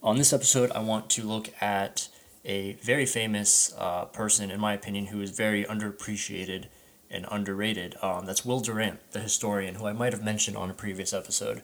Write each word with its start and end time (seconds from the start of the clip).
On 0.00 0.16
this 0.16 0.32
episode, 0.32 0.70
I 0.70 0.78
want 0.78 1.10
to 1.10 1.24
look 1.24 1.50
at 1.60 2.08
a 2.44 2.74
very 2.74 3.04
famous 3.04 3.74
uh, 3.76 4.04
person, 4.04 4.48
in 4.48 4.60
my 4.60 4.72
opinion, 4.72 5.06
who 5.06 5.20
is 5.20 5.32
very 5.32 5.64
underappreciated 5.64 6.66
and 7.10 7.26
underrated. 7.28 7.96
Um, 8.00 8.24
that's 8.24 8.44
Will 8.44 8.60
Durant, 8.60 9.00
the 9.10 9.18
historian, 9.18 9.74
who 9.74 9.86
I 9.86 9.92
might 9.92 10.12
have 10.12 10.22
mentioned 10.22 10.56
on 10.56 10.70
a 10.70 10.74
previous 10.74 11.12
episode. 11.12 11.62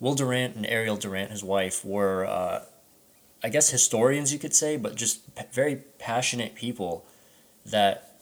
Will 0.00 0.16
Durant 0.16 0.56
and 0.56 0.66
Ariel 0.66 0.96
Durant, 0.96 1.30
his 1.30 1.44
wife, 1.44 1.84
were, 1.84 2.26
uh, 2.26 2.64
I 3.44 3.50
guess, 3.50 3.70
historians, 3.70 4.32
you 4.32 4.40
could 4.40 4.54
say, 4.54 4.76
but 4.76 4.96
just 4.96 5.20
very 5.52 5.76
passionate 5.76 6.56
people 6.56 7.06
that 7.64 8.18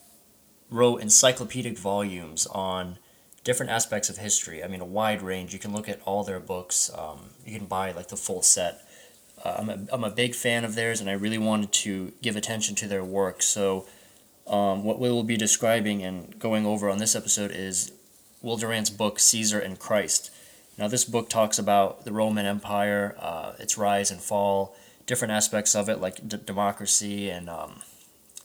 wrote 0.69 1.01
encyclopedic 1.01 1.79
volumes 1.79 2.47
on 2.49 2.99
different 3.45 3.73
aspects 3.73 4.11
of 4.11 4.19
history. 4.19 4.63
I 4.63 4.69
mean, 4.69 4.83
a 4.83 4.87
wide 4.87 5.23
range. 5.23 5.55
You 5.55 5.59
can 5.59 5.73
look 5.73 5.89
at 5.89 6.03
all 6.05 6.23
their 6.23 6.41
books. 6.41 6.91
Um, 6.95 7.31
you 7.47 7.57
can 7.57 7.67
buy 7.67 7.93
like 7.93 8.09
the 8.09 8.17
full 8.17 8.43
set. 8.43 8.83
Uh, 9.45 9.57
I'm, 9.59 9.69
a, 9.69 9.79
I'm 9.93 10.05
a 10.05 10.11
big 10.11 10.35
fan 10.35 10.65
of 10.65 10.75
theirs, 10.75 11.01
and 11.01 11.11
I 11.11 11.13
really 11.13 11.39
wanted 11.39 11.73
to 11.73 12.13
give 12.23 12.37
attention 12.37 12.75
to 12.77 12.89
their 12.89 13.05
work. 13.05 13.43
So, 13.43 13.87
um, 14.47 14.85
what 14.85 14.99
we 14.99 15.11
will 15.11 15.25
be 15.25 15.37
describing 15.37 16.03
and 16.03 16.39
going 16.39 16.67
over 16.67 16.89
on 16.91 16.99
this 16.99 17.15
episode 17.15 17.51
is 17.51 17.93
Will 18.43 18.57
Durant's 18.57 18.91
book, 18.91 19.19
Caesar 19.19 19.59
and 19.59 19.79
Christ. 19.79 20.31
Now, 20.77 20.89
this 20.89 21.05
book 21.05 21.29
talks 21.29 21.59
about 21.59 22.05
the 22.05 22.13
Roman 22.13 22.47
Empire, 22.47 23.17
uh, 23.19 23.53
its 23.59 23.79
rise 23.79 24.11
and 24.11 24.21
fall, 24.21 24.77
different 25.07 25.33
aspects 25.33 25.75
of 25.75 25.89
it, 25.89 26.01
like 26.01 26.27
d- 26.27 26.39
democracy 26.45 27.31
and 27.31 27.49
um, 27.49 27.83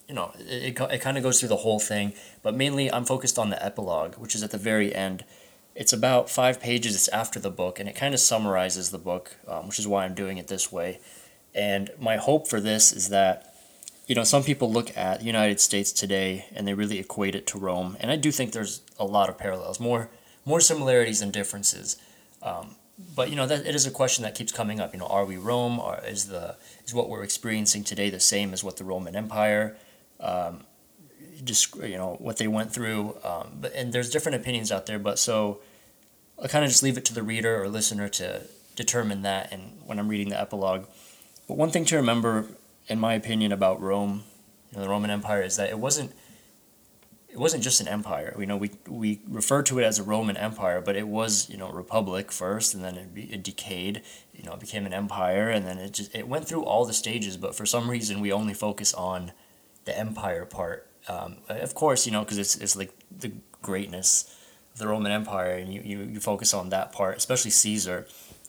you 0.09 0.15
know, 0.15 0.31
it, 0.39 0.79
it, 0.79 0.91
it 0.91 1.01
kind 1.01 1.17
of 1.17 1.23
goes 1.23 1.39
through 1.39 1.49
the 1.49 1.57
whole 1.57 1.79
thing, 1.79 2.13
but 2.41 2.55
mainly 2.55 2.91
I'm 2.91 3.05
focused 3.05 3.37
on 3.37 3.51
the 3.51 3.63
epilogue, 3.63 4.15
which 4.15 4.35
is 4.35 4.43
at 4.43 4.51
the 4.51 4.57
very 4.57 4.93
end. 4.93 5.23
It's 5.75 5.93
about 5.93 6.29
five 6.29 6.59
pages, 6.59 6.95
it's 6.95 7.07
after 7.09 7.39
the 7.39 7.49
book, 7.49 7.79
and 7.79 7.87
it 7.87 7.95
kind 7.95 8.13
of 8.13 8.19
summarizes 8.19 8.89
the 8.89 8.97
book, 8.97 9.37
um, 9.47 9.67
which 9.67 9.79
is 9.79 9.87
why 9.87 10.03
I'm 10.03 10.13
doing 10.13 10.37
it 10.37 10.47
this 10.47 10.71
way. 10.71 10.99
And 11.55 11.89
my 11.99 12.17
hope 12.17 12.47
for 12.47 12.59
this 12.59 12.91
is 12.91 13.09
that, 13.09 13.53
you 14.07 14.15
know, 14.15 14.23
some 14.23 14.43
people 14.43 14.71
look 14.71 14.95
at 14.97 15.19
the 15.19 15.25
United 15.25 15.59
States 15.59 15.91
today 15.91 16.45
and 16.53 16.67
they 16.67 16.73
really 16.73 16.99
equate 16.99 17.35
it 17.35 17.47
to 17.47 17.57
Rome, 17.57 17.97
and 17.99 18.11
I 18.11 18.15
do 18.15 18.31
think 18.31 18.51
there's 18.51 18.81
a 18.97 19.05
lot 19.05 19.29
of 19.29 19.37
parallels, 19.37 19.79
more 19.79 20.09
more 20.45 20.61
similarities 20.61 21.19
than 21.19 21.31
differences. 21.31 21.97
Um, 22.41 22.75
but 23.15 23.29
you 23.29 23.35
know 23.35 23.45
that 23.45 23.65
it 23.65 23.75
is 23.75 23.85
a 23.85 23.91
question 23.91 24.23
that 24.23 24.35
keeps 24.35 24.51
coming 24.51 24.79
up. 24.79 24.93
You 24.93 24.99
know, 24.99 25.07
are 25.07 25.25
we 25.25 25.37
Rome? 25.37 25.79
Or 25.79 25.99
is 26.05 26.27
the 26.27 26.57
is 26.85 26.93
what 26.93 27.09
we're 27.09 27.23
experiencing 27.23 27.83
today 27.83 28.09
the 28.09 28.19
same 28.19 28.51
as 28.51 28.63
what 28.63 28.77
the 28.77 28.83
Roman 28.83 29.15
Empire? 29.15 29.77
um, 30.19 30.65
just 31.43 31.75
you 31.75 31.97
know 31.97 32.17
what 32.19 32.37
they 32.37 32.47
went 32.47 32.73
through. 32.73 33.15
Um, 33.23 33.57
but 33.61 33.73
and 33.73 33.93
there's 33.93 34.09
different 34.09 34.35
opinions 34.35 34.71
out 34.71 34.85
there, 34.85 34.99
but 34.99 35.19
so 35.19 35.59
I 36.41 36.47
kind 36.47 36.63
of 36.63 36.71
just 36.71 36.83
leave 36.83 36.97
it 36.97 37.05
to 37.05 37.13
the 37.13 37.23
reader 37.23 37.61
or 37.61 37.67
listener 37.67 38.09
to 38.09 38.43
determine 38.75 39.21
that. 39.23 39.51
And 39.51 39.79
when 39.85 39.99
I'm 39.99 40.07
reading 40.07 40.29
the 40.29 40.39
epilogue, 40.39 40.85
but 41.47 41.57
one 41.57 41.71
thing 41.71 41.85
to 41.85 41.95
remember, 41.95 42.45
in 42.87 42.99
my 42.99 43.13
opinion, 43.13 43.51
about 43.51 43.81
Rome, 43.81 44.23
you 44.71 44.77
know, 44.77 44.83
the 44.83 44.89
Roman 44.89 45.09
Empire, 45.09 45.41
is 45.41 45.57
that 45.57 45.69
it 45.69 45.79
wasn't 45.79 46.13
it 47.29 47.37
wasn't 47.37 47.63
just 47.63 47.79
an 47.79 47.87
empire. 47.87 48.35
You 48.39 48.45
know, 48.47 48.57
we 48.57 48.71
we 48.87 49.21
refer 49.27 49.61
to 49.63 49.79
it 49.79 49.83
as 49.83 49.99
a 49.99 50.03
Roman 50.03 50.35
Empire, 50.35 50.81
but 50.81 50.95
it 50.95 51.07
was 51.07 51.49
you 51.49 51.57
know 51.57 51.69
republic 51.71 52.31
first, 52.31 52.73
and 52.73 52.83
then 52.83 52.95
it, 52.97 53.33
it 53.33 53.43
decayed. 53.43 54.01
You 54.33 54.43
know, 54.43 54.53
it 54.53 54.59
became 54.59 54.85
an 54.85 54.93
empire, 54.93 55.49
and 55.49 55.65
then 55.65 55.77
it 55.77 55.93
just 55.93 56.15
it 56.15 56.27
went 56.27 56.47
through 56.47 56.63
all 56.63 56.85
the 56.85 56.93
stages. 56.93 57.37
But 57.37 57.55
for 57.55 57.65
some 57.65 57.89
reason, 57.89 58.19
we 58.19 58.31
only 58.31 58.53
focus 58.53 58.93
on 58.93 59.31
the 59.85 59.97
empire 59.97 60.45
part. 60.45 60.88
Um, 61.09 61.37
of 61.49 61.73
course, 61.73 62.05
you 62.05 62.11
know, 62.11 62.23
because 62.23 62.37
it's, 62.37 62.55
it's 62.55 62.75
like 62.75 62.91
the 63.09 63.31
greatness 63.61 64.09
of 64.73 64.79
the 64.79 64.87
Roman 64.87 65.11
Empire, 65.11 65.53
and 65.53 65.73
you, 65.73 65.81
you, 65.83 65.97
you 66.03 66.19
focus 66.19 66.53
on 66.53 66.69
that 66.69 66.91
part, 66.91 67.17
especially 67.17 67.51
Caesar. 67.51 68.05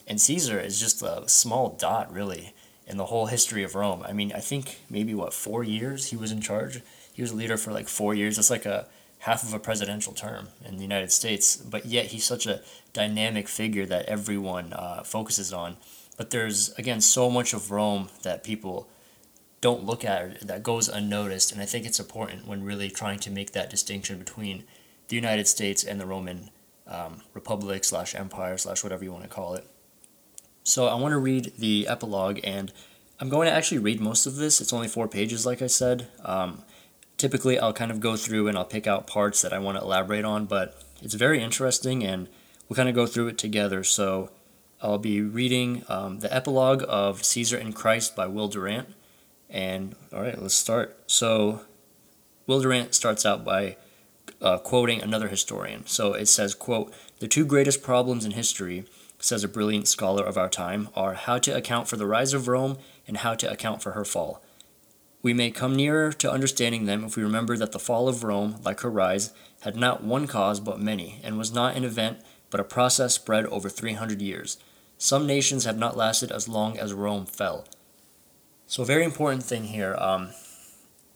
And 0.07 0.21
Caesar 0.21 0.61
is 0.61 0.79
just 0.79 1.03
a 1.03 1.27
small 1.27 1.71
dot, 1.71 2.13
really, 2.13 2.53
in 2.87 2.97
the 2.99 3.07
whole 3.07 3.27
history 3.27 3.63
of 3.65 3.75
Rome. 3.75 4.05
I 4.07 4.13
mean, 4.13 4.33
I 4.33 4.41
think 4.41 4.81
maybe, 4.91 5.15
what, 5.15 5.33
four 5.33 5.65
years 5.65 6.11
he 6.11 6.17
was 6.17 6.31
in 6.33 6.41
charge? 6.43 6.83
He 7.15 7.23
was 7.23 7.31
a 7.31 7.37
leader 7.37 7.57
for 7.57 7.73
like 7.73 7.89
four 7.89 8.15
years. 8.15 8.37
That's 8.37 8.51
like 8.51 8.67
a 8.67 8.87
half 9.21 9.43
of 9.43 9.55
a 9.55 9.59
presidential 9.59 10.13
term 10.13 10.49
in 10.65 10.77
the 10.77 10.83
United 10.83 11.13
States. 11.13 11.57
But 11.57 11.87
yet 11.87 12.07
he's 12.07 12.25
such 12.25 12.47
a 12.47 12.61
dynamic 12.93 13.49
figure 13.49 13.87
that 13.87 14.07
everyone 14.07 14.73
uh, 14.75 15.03
focuses 15.03 15.53
on. 15.53 15.77
But 16.17 16.31
there's, 16.31 16.73
again, 16.79 17.01
so 17.01 17.31
much 17.31 17.55
of 17.55 17.71
Rome 17.71 18.09
that 18.23 18.45
people 18.45 18.89
don't 19.61 19.85
look 19.85 20.05
at 20.05 20.47
that 20.47 20.63
goes 20.63 20.89
unnoticed. 20.89 21.53
And 21.53 21.61
I 21.61 21.67
think 21.67 21.87
it's 21.87 22.01
important 22.01 22.47
when 22.47 22.65
really 22.65 22.91
trying 22.91 23.19
to 23.21 23.31
make 23.31 23.53
that 23.53 23.71
distinction 23.71 24.19
between 24.19 24.65
the 25.09 25.17
United 25.17 25.47
States 25.49 25.85
and 25.85 26.01
the 26.01 26.07
Roman 26.07 26.51
um, 26.87 27.23
Republic 27.35 27.85
slash 27.85 28.15
Empire 28.15 28.57
slash 28.59 28.83
whatever 28.83 29.05
you 29.05 29.13
want 29.13 29.25
to 29.25 29.29
call 29.29 29.55
it. 29.55 29.67
So 30.63 30.87
I 30.87 30.95
want 30.95 31.13
to 31.13 31.19
read 31.19 31.53
the 31.59 31.89
epilogue, 31.89 32.41
and 32.45 32.73
I'm 33.19 33.29
going 33.29 33.49
to 33.49 33.53
actually 33.53 33.79
read 33.79 34.01
most 34.01 34.27
of 34.27 34.37
this. 34.37 34.61
It's 34.61 34.73
only 34.73 34.89
four 34.89 35.09
pages, 35.09 35.47
like 35.47 35.63
I 35.63 35.67
said. 35.67 36.09
Um, 36.25 36.63
typically, 37.17 37.59
I'll 37.59 37.73
kind 37.73 37.91
of 37.91 38.01
go 38.01 38.17
through 38.17 38.49
and 38.49 38.57
I'll 38.57 38.65
pick 38.65 38.87
out 38.87 39.07
parts 39.07 39.43
that 39.43 39.53
I 39.53 39.59
want 39.59 39.79
to 39.79 39.85
elaborate 39.85 40.25
on, 40.25 40.47
but 40.47 40.83
it's 41.03 41.15
very 41.15 41.43
interesting, 41.43 42.05
and 42.05 42.29
we'll 42.69 42.77
kind 42.77 42.89
of 42.89 42.95
go 42.95 43.07
through 43.07 43.29
it 43.29 43.39
together. 43.39 43.83
So 43.85 44.31
I'll 44.83 44.99
be 44.99 45.21
reading 45.21 45.85
um, 45.89 46.21
the 46.21 46.35
epilogue 46.35 46.85
of 46.89 47.25
Caesar 47.25 47.57
and 47.57 47.75
Christ 47.75 48.15
by 48.15 48.27
Will 48.27 48.49
Durant. 48.49 48.89
And 49.51 49.97
all 50.13 50.23
right, 50.23 50.41
let's 50.41 50.55
start. 50.55 50.97
So, 51.07 51.63
Will 52.47 52.61
Durant 52.61 52.95
starts 52.95 53.27
out 53.27 53.45
by 53.45 53.77
uh, 54.41 54.59
quoting 54.59 55.03
another 55.03 55.29
historian. 55.29 55.87
So 55.87 56.15
it 56.15 56.27
says, 56.27 56.55
"quote 56.55 56.93
The 57.19 57.29
two 57.29 57.45
greatest 57.45 57.83
problems 57.83 58.25
in 58.25 58.33
history," 58.33 58.85
says 59.19 59.45
a 59.45 59.49
brilliant 59.49 59.89
scholar 59.89 60.25
of 60.25 60.39
our 60.39 60.49
time, 60.49 60.89
"are 60.95 61.15
how 61.15 61.39
to 61.39 61.57
account 61.57 61.89
for 61.89 61.97
the 61.97 62.07
rise 62.07 62.33
of 62.33 62.49
Rome 62.49 62.79
and 63.07 63.19
how 63.19 63.35
to 63.35 63.51
account 63.51 63.83
for 63.83 63.93
her 63.93 64.05
fall. 64.05 64.43
We 65.23 65.35
may 65.35 65.51
come 65.51 65.77
nearer 65.77 66.13
to 66.15 66.33
understanding 66.33 66.87
them 66.87 67.05
if 67.05 67.17
we 67.17 67.23
remember 67.23 67.57
that 67.59 67.73
the 67.73 67.79
fall 67.79 68.09
of 68.09 68.25
Rome, 68.25 68.57
like 68.65 68.81
her 68.81 68.91
rise, 68.91 69.33
had 69.61 69.77
not 69.77 70.03
one 70.03 70.27
cause 70.27 70.61
but 70.61 70.81
many, 70.81 71.21
and 71.23 71.37
was 71.37 71.53
not 71.53 71.77
an 71.77 71.85
event 71.85 72.21
but 72.49 72.61
a 72.61 72.65
process 72.65 73.15
spread 73.15 73.47
over 73.47 73.69
300 73.69 74.23
years. 74.23 74.57
Some 74.97 75.27
nations 75.27 75.65
have 75.65 75.79
not 75.79 75.97
lasted 75.97 76.33
as 76.33 76.49
long 76.49 76.79
as 76.79 76.95
Rome 76.95 77.27
fell." 77.27 77.67
So, 78.71 78.85
a 78.85 78.87
very 78.87 79.03
important 79.03 79.43
thing 79.43 79.65
here 79.65 79.97
um, 79.99 80.29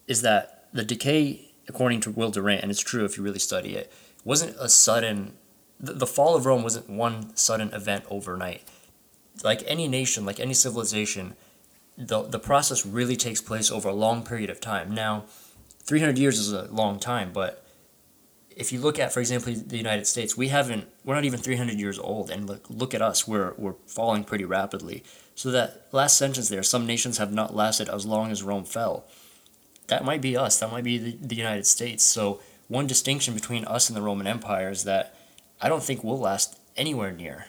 is 0.07 0.21
that 0.23 0.67
the 0.73 0.83
decay, 0.83 1.53
according 1.69 2.01
to 2.01 2.11
Will 2.11 2.29
Durant, 2.29 2.61
and 2.61 2.69
it's 2.69 2.81
true 2.81 3.05
if 3.05 3.15
you 3.15 3.23
really 3.23 3.39
study 3.39 3.77
it, 3.77 3.89
wasn't 4.25 4.57
a 4.59 4.67
sudden. 4.67 5.35
The, 5.79 5.93
the 5.93 6.05
fall 6.05 6.35
of 6.35 6.45
Rome 6.45 6.63
wasn't 6.63 6.89
one 6.89 7.33
sudden 7.37 7.73
event 7.73 8.03
overnight. 8.09 8.63
Like 9.41 9.63
any 9.67 9.87
nation, 9.87 10.25
like 10.25 10.37
any 10.37 10.53
civilization, 10.53 11.37
the 11.97 12.23
the 12.23 12.39
process 12.39 12.85
really 12.85 13.15
takes 13.15 13.39
place 13.39 13.71
over 13.71 13.87
a 13.87 13.93
long 13.93 14.25
period 14.25 14.49
of 14.49 14.59
time. 14.59 14.93
Now, 14.93 15.23
three 15.81 16.01
hundred 16.01 16.17
years 16.17 16.37
is 16.37 16.51
a 16.51 16.63
long 16.63 16.99
time, 16.99 17.31
but 17.31 17.64
if 18.55 18.71
you 18.71 18.79
look 18.79 18.97
at, 18.97 19.13
for 19.13 19.19
example, 19.19 19.53
the 19.53 19.77
United 19.77 20.07
States, 20.07 20.37
we 20.37 20.47
haven't, 20.47 20.87
we're 21.03 21.15
not 21.15 21.25
even 21.25 21.39
300 21.39 21.77
years 21.77 21.99
old, 21.99 22.29
and 22.29 22.47
look, 22.47 22.65
look 22.69 22.93
at 22.93 23.01
us, 23.01 23.27
we're, 23.27 23.53
we're 23.57 23.75
falling 23.85 24.23
pretty 24.23 24.45
rapidly. 24.45 25.03
So 25.35 25.51
that 25.51 25.87
last 25.91 26.17
sentence 26.17 26.47
there, 26.47 26.63
some 26.63 26.85
nations 26.85 27.17
have 27.17 27.33
not 27.33 27.53
lasted 27.53 27.89
as 27.89 28.05
long 28.05 28.31
as 28.31 28.43
Rome 28.43 28.63
fell. 28.63 29.05
That 29.87 30.05
might 30.05 30.21
be 30.21 30.37
us, 30.37 30.59
that 30.59 30.71
might 30.71 30.85
be 30.85 30.97
the, 30.97 31.17
the 31.19 31.35
United 31.35 31.67
States. 31.67 32.03
So 32.03 32.39
one 32.69 32.87
distinction 32.87 33.33
between 33.33 33.65
us 33.65 33.89
and 33.89 33.97
the 33.97 34.01
Roman 34.01 34.25
Empire 34.25 34.69
is 34.69 34.85
that 34.85 35.15
I 35.61 35.67
don't 35.67 35.83
think 35.83 36.03
we'll 36.03 36.19
last 36.19 36.57
anywhere 36.77 37.11
near 37.11 37.47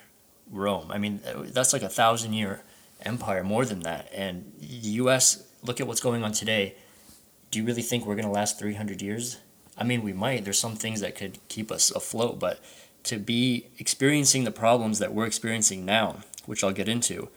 Rome. 0.50 0.90
I 0.90 0.98
mean, 0.98 1.20
that's 1.46 1.72
like 1.72 1.82
a 1.82 1.88
thousand 1.88 2.32
year 2.32 2.62
empire, 3.02 3.44
more 3.44 3.64
than 3.64 3.80
that. 3.80 4.08
And 4.12 4.52
the 4.58 4.88
U.S., 5.00 5.44
look 5.62 5.80
at 5.80 5.86
what's 5.86 6.00
going 6.00 6.24
on 6.24 6.32
today. 6.32 6.74
Do 7.50 7.60
you 7.60 7.64
really 7.64 7.82
think 7.82 8.06
we're 8.06 8.14
going 8.14 8.26
to 8.26 8.32
last 8.32 8.58
300 8.58 9.00
years? 9.00 9.38
I 9.76 9.84
mean, 9.84 10.02
we 10.02 10.12
might. 10.12 10.44
There's 10.44 10.58
some 10.58 10.76
things 10.76 11.00
that 11.00 11.14
could 11.14 11.38
keep 11.48 11.70
us 11.70 11.90
afloat, 11.90 12.38
but 12.38 12.60
to 13.04 13.18
be 13.18 13.66
experiencing 13.78 14.44
the 14.44 14.50
problems 14.50 14.98
that 14.98 15.12
we're 15.12 15.26
experiencing 15.26 15.84
now, 15.84 16.20
which 16.46 16.64
I'll 16.64 16.72
get 16.72 16.88
into, 16.88 17.28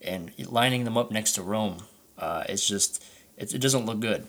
and 0.00 0.32
lining 0.38 0.84
them 0.84 0.96
up 0.96 1.10
next 1.10 1.32
to 1.32 1.42
Rome, 1.42 1.82
uh, 2.18 2.44
it's 2.48 2.66
just, 2.66 3.04
it, 3.36 3.54
it 3.54 3.58
doesn't 3.58 3.84
look 3.86 4.00
good. 4.00 4.26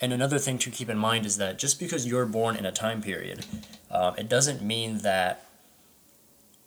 And 0.00 0.12
another 0.12 0.38
thing 0.38 0.58
to 0.58 0.70
keep 0.70 0.88
in 0.88 0.96
mind 0.96 1.26
is 1.26 1.36
that 1.36 1.58
just 1.58 1.78
because 1.78 2.06
you're 2.06 2.24
born 2.24 2.56
in 2.56 2.64
a 2.64 2.72
time 2.72 3.02
period, 3.02 3.44
um, 3.90 4.14
it 4.16 4.28
doesn't 4.28 4.62
mean 4.62 4.98
that 4.98 5.46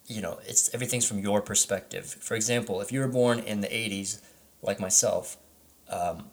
you 0.05 0.21
know 0.21 0.39
it's 0.45 0.71
everything's 0.73 1.07
from 1.07 1.19
your 1.19 1.41
perspective. 1.41 2.05
For 2.05 2.35
example, 2.35 2.79
if 2.81 2.91
you 2.91 2.99
were 2.99 3.07
born 3.07 3.39
in 3.39 3.61
the 3.61 3.67
'80s, 3.67 4.21
like 4.61 4.79
myself, 4.79 5.37
um, 5.89 6.25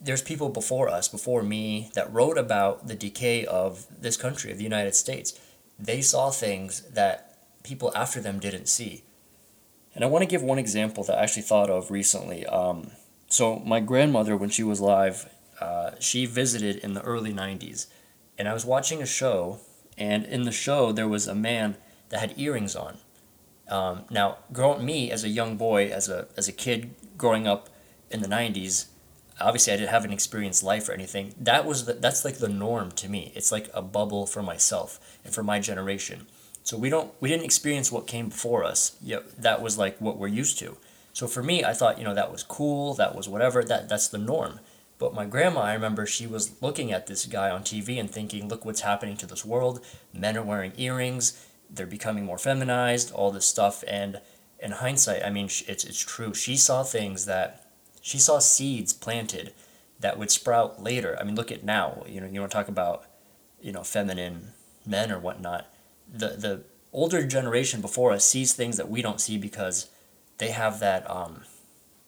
there's 0.00 0.22
people 0.22 0.48
before 0.48 0.88
us, 0.88 1.08
before 1.08 1.42
me, 1.42 1.90
that 1.94 2.12
wrote 2.12 2.38
about 2.38 2.86
the 2.86 2.94
decay 2.94 3.44
of 3.44 3.86
this 4.00 4.16
country, 4.16 4.50
of 4.50 4.58
the 4.58 4.64
United 4.64 4.94
States. 4.94 5.38
They 5.78 6.00
saw 6.00 6.30
things 6.30 6.82
that 6.92 7.38
people 7.62 7.92
after 7.94 8.20
them 8.20 8.38
didn't 8.38 8.68
see. 8.68 9.02
And 9.94 10.04
I 10.04 10.08
want 10.08 10.22
to 10.22 10.28
give 10.28 10.42
one 10.42 10.58
example 10.58 11.04
that 11.04 11.18
I 11.18 11.22
actually 11.22 11.42
thought 11.42 11.70
of 11.70 11.90
recently. 11.90 12.44
Um, 12.46 12.90
so, 13.28 13.58
my 13.60 13.80
grandmother, 13.80 14.36
when 14.36 14.50
she 14.50 14.62
was 14.62 14.78
alive, 14.78 15.28
uh, 15.60 15.92
she 15.98 16.26
visited 16.26 16.76
in 16.76 16.94
the 16.94 17.02
early 17.02 17.32
90s. 17.32 17.86
And 18.38 18.46
I 18.46 18.52
was 18.52 18.66
watching 18.66 19.00
a 19.00 19.06
show, 19.06 19.60
and 19.96 20.24
in 20.26 20.42
the 20.42 20.52
show, 20.52 20.92
there 20.92 21.08
was 21.08 21.26
a 21.26 21.34
man 21.34 21.76
that 22.10 22.20
had 22.20 22.38
earrings 22.38 22.76
on. 22.76 22.98
Um, 23.68 24.04
now, 24.10 24.38
growing 24.52 24.84
me 24.84 25.10
as 25.10 25.24
a 25.24 25.28
young 25.28 25.56
boy, 25.56 25.86
as 25.88 26.08
a, 26.08 26.28
as 26.36 26.46
a 26.46 26.52
kid 26.52 26.94
growing 27.16 27.46
up 27.46 27.70
in 28.10 28.20
the 28.20 28.28
90s, 28.28 28.86
obviously 29.40 29.72
I 29.72 29.76
didn't 29.76 29.90
haven't 29.90 30.12
experienced 30.12 30.62
life 30.62 30.88
or 30.88 30.92
anything. 30.92 31.34
That 31.38 31.66
was 31.66 31.84
the, 31.84 31.94
that's 31.94 32.24
like 32.24 32.38
the 32.38 32.48
norm 32.48 32.90
to 32.92 33.08
me. 33.08 33.32
It's 33.34 33.52
like 33.52 33.68
a 33.74 33.82
bubble 33.82 34.26
for 34.26 34.42
myself 34.42 35.18
and 35.24 35.32
for 35.34 35.42
my 35.42 35.60
generation. 35.60 36.26
So 36.62 36.76
we 36.76 36.90
don't 36.90 37.12
we 37.20 37.28
didn't 37.28 37.44
experience 37.44 37.92
what 37.92 38.06
came 38.06 38.28
before 38.28 38.64
us. 38.64 38.96
Yeah, 39.02 39.20
that 39.38 39.62
was 39.62 39.78
like 39.78 39.98
what 40.00 40.18
we're 40.18 40.26
used 40.28 40.58
to. 40.60 40.76
So 41.12 41.26
for 41.26 41.42
me, 41.42 41.64
I 41.64 41.72
thought 41.72 41.98
you 41.98 42.04
know 42.04 42.14
that 42.14 42.32
was 42.32 42.42
cool. 42.42 42.94
That 42.94 43.14
was 43.14 43.28
whatever. 43.28 43.62
That 43.62 43.88
that's 43.88 44.08
the 44.08 44.18
norm. 44.18 44.60
But 44.98 45.14
my 45.14 45.26
grandma, 45.26 45.60
I 45.60 45.74
remember 45.74 46.06
she 46.06 46.26
was 46.26 46.60
looking 46.62 46.90
at 46.90 47.06
this 47.06 47.26
guy 47.26 47.50
on 47.50 47.62
TV 47.62 48.00
and 48.00 48.10
thinking, 48.10 48.48
look 48.48 48.64
what's 48.64 48.80
happening 48.80 49.16
to 49.18 49.26
this 49.26 49.44
world. 49.44 49.84
Men 50.12 50.38
are 50.38 50.42
wearing 50.42 50.72
earrings. 50.78 51.46
They're 51.68 51.86
becoming 51.86 52.24
more 52.24 52.38
feminized. 52.38 53.12
All 53.12 53.30
this 53.30 53.44
stuff. 53.46 53.84
And 53.86 54.20
in 54.58 54.72
hindsight, 54.72 55.22
I 55.22 55.30
mean, 55.30 55.46
it's 55.46 55.62
it's 55.62 56.04
true. 56.04 56.34
She 56.34 56.56
saw 56.56 56.82
things 56.82 57.26
that 57.26 57.65
she 58.06 58.18
saw 58.18 58.38
seeds 58.38 58.92
planted 58.92 59.52
that 59.98 60.16
would 60.16 60.30
sprout 60.30 60.80
later. 60.80 61.16
I 61.18 61.24
mean, 61.24 61.34
look 61.34 61.50
at 61.50 61.64
now. 61.64 62.04
You 62.06 62.20
know, 62.20 62.28
you 62.28 62.38
want 62.38 62.52
to 62.52 62.56
talk 62.56 62.68
about, 62.68 63.04
you 63.60 63.72
know, 63.72 63.82
feminine 63.82 64.52
men 64.86 65.10
or 65.10 65.18
whatnot. 65.18 65.66
The 66.08 66.28
the 66.28 66.62
older 66.92 67.26
generation 67.26 67.80
before 67.80 68.12
us 68.12 68.24
sees 68.24 68.52
things 68.52 68.76
that 68.76 68.88
we 68.88 69.02
don't 69.02 69.20
see 69.20 69.38
because 69.38 69.88
they 70.38 70.52
have 70.52 70.78
that 70.78 71.10
um, 71.10 71.42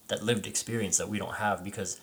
that 0.07 0.23
lived 0.23 0.47
experience 0.47 0.99
that 0.99 1.09
we 1.09 1.19
don't 1.19 1.35
have 1.35 1.65
because 1.65 2.01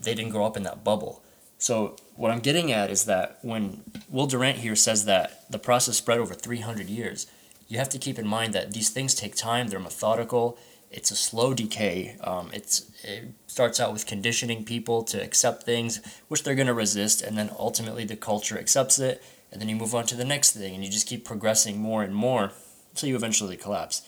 they 0.00 0.14
didn't 0.14 0.30
grow 0.30 0.46
up 0.46 0.56
in 0.56 0.62
that 0.62 0.84
bubble. 0.84 1.20
So 1.58 1.96
what 2.14 2.30
I'm 2.30 2.38
getting 2.38 2.70
at 2.70 2.88
is 2.88 3.06
that 3.06 3.40
when 3.42 3.82
Will 4.08 4.28
Durant 4.28 4.58
here 4.58 4.76
says 4.76 5.06
that 5.06 5.50
the 5.50 5.58
process 5.58 5.96
spread 5.96 6.20
over 6.20 6.34
300 6.34 6.88
years, 6.88 7.26
you 7.66 7.78
have 7.78 7.88
to 7.88 7.98
keep 7.98 8.16
in 8.16 8.28
mind 8.28 8.54
that 8.54 8.74
these 8.74 8.90
things 8.90 9.12
take 9.12 9.34
time. 9.34 9.66
They're 9.66 9.80
methodical 9.80 10.56
it's 10.90 11.10
a 11.10 11.16
slow 11.16 11.54
decay. 11.54 12.16
Um, 12.22 12.50
it's 12.52 12.90
it 13.04 13.28
starts 13.46 13.80
out 13.80 13.92
with 13.92 14.06
conditioning 14.06 14.64
people 14.64 15.02
to 15.04 15.22
accept 15.22 15.62
things 15.62 16.00
which 16.28 16.42
they're 16.42 16.54
going 16.54 16.66
to 16.66 16.74
resist, 16.74 17.22
and 17.22 17.36
then 17.36 17.50
ultimately 17.58 18.04
the 18.04 18.16
culture 18.16 18.58
accepts 18.58 18.98
it, 18.98 19.22
and 19.52 19.60
then 19.60 19.68
you 19.68 19.76
move 19.76 19.94
on 19.94 20.06
to 20.06 20.16
the 20.16 20.24
next 20.24 20.52
thing, 20.52 20.74
and 20.74 20.84
you 20.84 20.90
just 20.90 21.06
keep 21.06 21.24
progressing 21.24 21.78
more 21.78 22.02
and 22.02 22.14
more 22.14 22.52
until 22.90 23.08
you 23.08 23.16
eventually 23.16 23.56
collapse. 23.56 24.02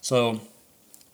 So 0.00 0.40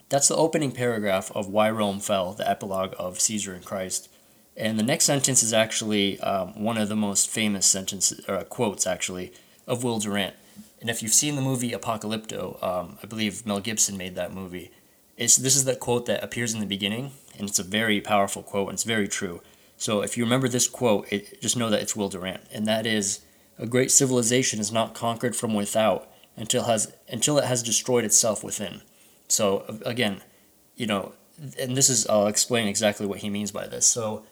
that's 0.09 0.29
the 0.29 0.37
opening 0.37 0.73
paragraph 0.73 1.33
of 1.35 1.49
Why 1.49 1.71
Rome 1.71 2.01
Fell, 2.01 2.33
the 2.33 2.49
epilogue 2.49 2.95
of 2.99 3.21
Caesar 3.21 3.55
and 3.55 3.65
Christ. 3.65 4.09
And 4.57 4.79
the 4.79 4.85
next 4.85 5.05
sentence 5.05 5.43
is 5.43 5.53
actually 5.53 6.19
um, 6.21 6.63
one 6.63 6.79
of 6.79 6.89
the 6.89 6.97
most 6.97 7.29
famous 7.29 7.67
sentences, 7.67 8.25
or 8.29 8.43
quotes 8.45 8.87
actually, 8.87 9.33
of 9.67 9.83
Will 9.83 9.99
Durant. 9.99 10.35
And 10.81 10.89
if 10.89 11.03
you've 11.03 11.13
seen 11.13 11.37
the 11.37 11.43
movie 11.43 11.73
Apocalypto, 11.73 12.63
um, 12.63 12.99
I 13.03 13.07
believe 13.07 13.45
Mel 13.45 13.61
Gibson 13.61 13.97
made 13.97 14.15
that 14.15 14.33
movie. 14.33 14.71
It's, 15.17 15.37
this 15.37 15.57
is 15.57 15.65
the 15.65 15.77
quote 15.77 16.07
that 16.07 16.23
appears 16.23 16.53
in 16.53 16.61
the 16.61 16.67
beginning, 16.67 17.13
and 17.39 17.49
it's 17.49 17.59
a 17.59 17.65
very 17.65 18.01
powerful 18.01 18.43
quote, 18.43 18.69
and 18.69 18.75
it's 18.75 18.85
very 18.85 19.09
true. 19.09 19.41
So 19.79 20.03
if 20.03 20.17
you 20.17 20.25
remember 20.25 20.49
this 20.49 20.69
quote, 20.69 21.11
it, 21.11 21.41
just 21.41 21.57
know 21.57 21.71
that 21.71 21.83
it's 21.83 21.97
Will 21.97 22.09
Durant, 22.09 22.43
and 22.53 22.67
that 22.67 22.87
is, 22.87 23.21
"A 23.59 23.67
great 23.67 23.91
civilization 23.91 24.61
is 24.61 24.73
not 24.73 24.95
conquered 24.95 25.37
from 25.37 25.55
without 25.55 26.09
until 26.37 26.65
has 26.65 26.93
until 27.09 27.39
it 27.39 27.45
has 27.45 27.63
destroyed 27.63 28.05
itself 28.05 28.45
within." 28.45 28.83
So 29.29 29.65
again, 29.85 30.23
you 30.77 30.87
know, 30.87 31.13
and 31.59 31.77
this 31.77 31.89
is 31.89 32.07
I'll 32.07 32.27
explain 32.27 32.69
exactly 32.69 33.07
what 33.07 33.21
he 33.21 33.31
means 33.31 33.51
by 33.51 33.67
this. 33.67 33.87
So 33.87 34.25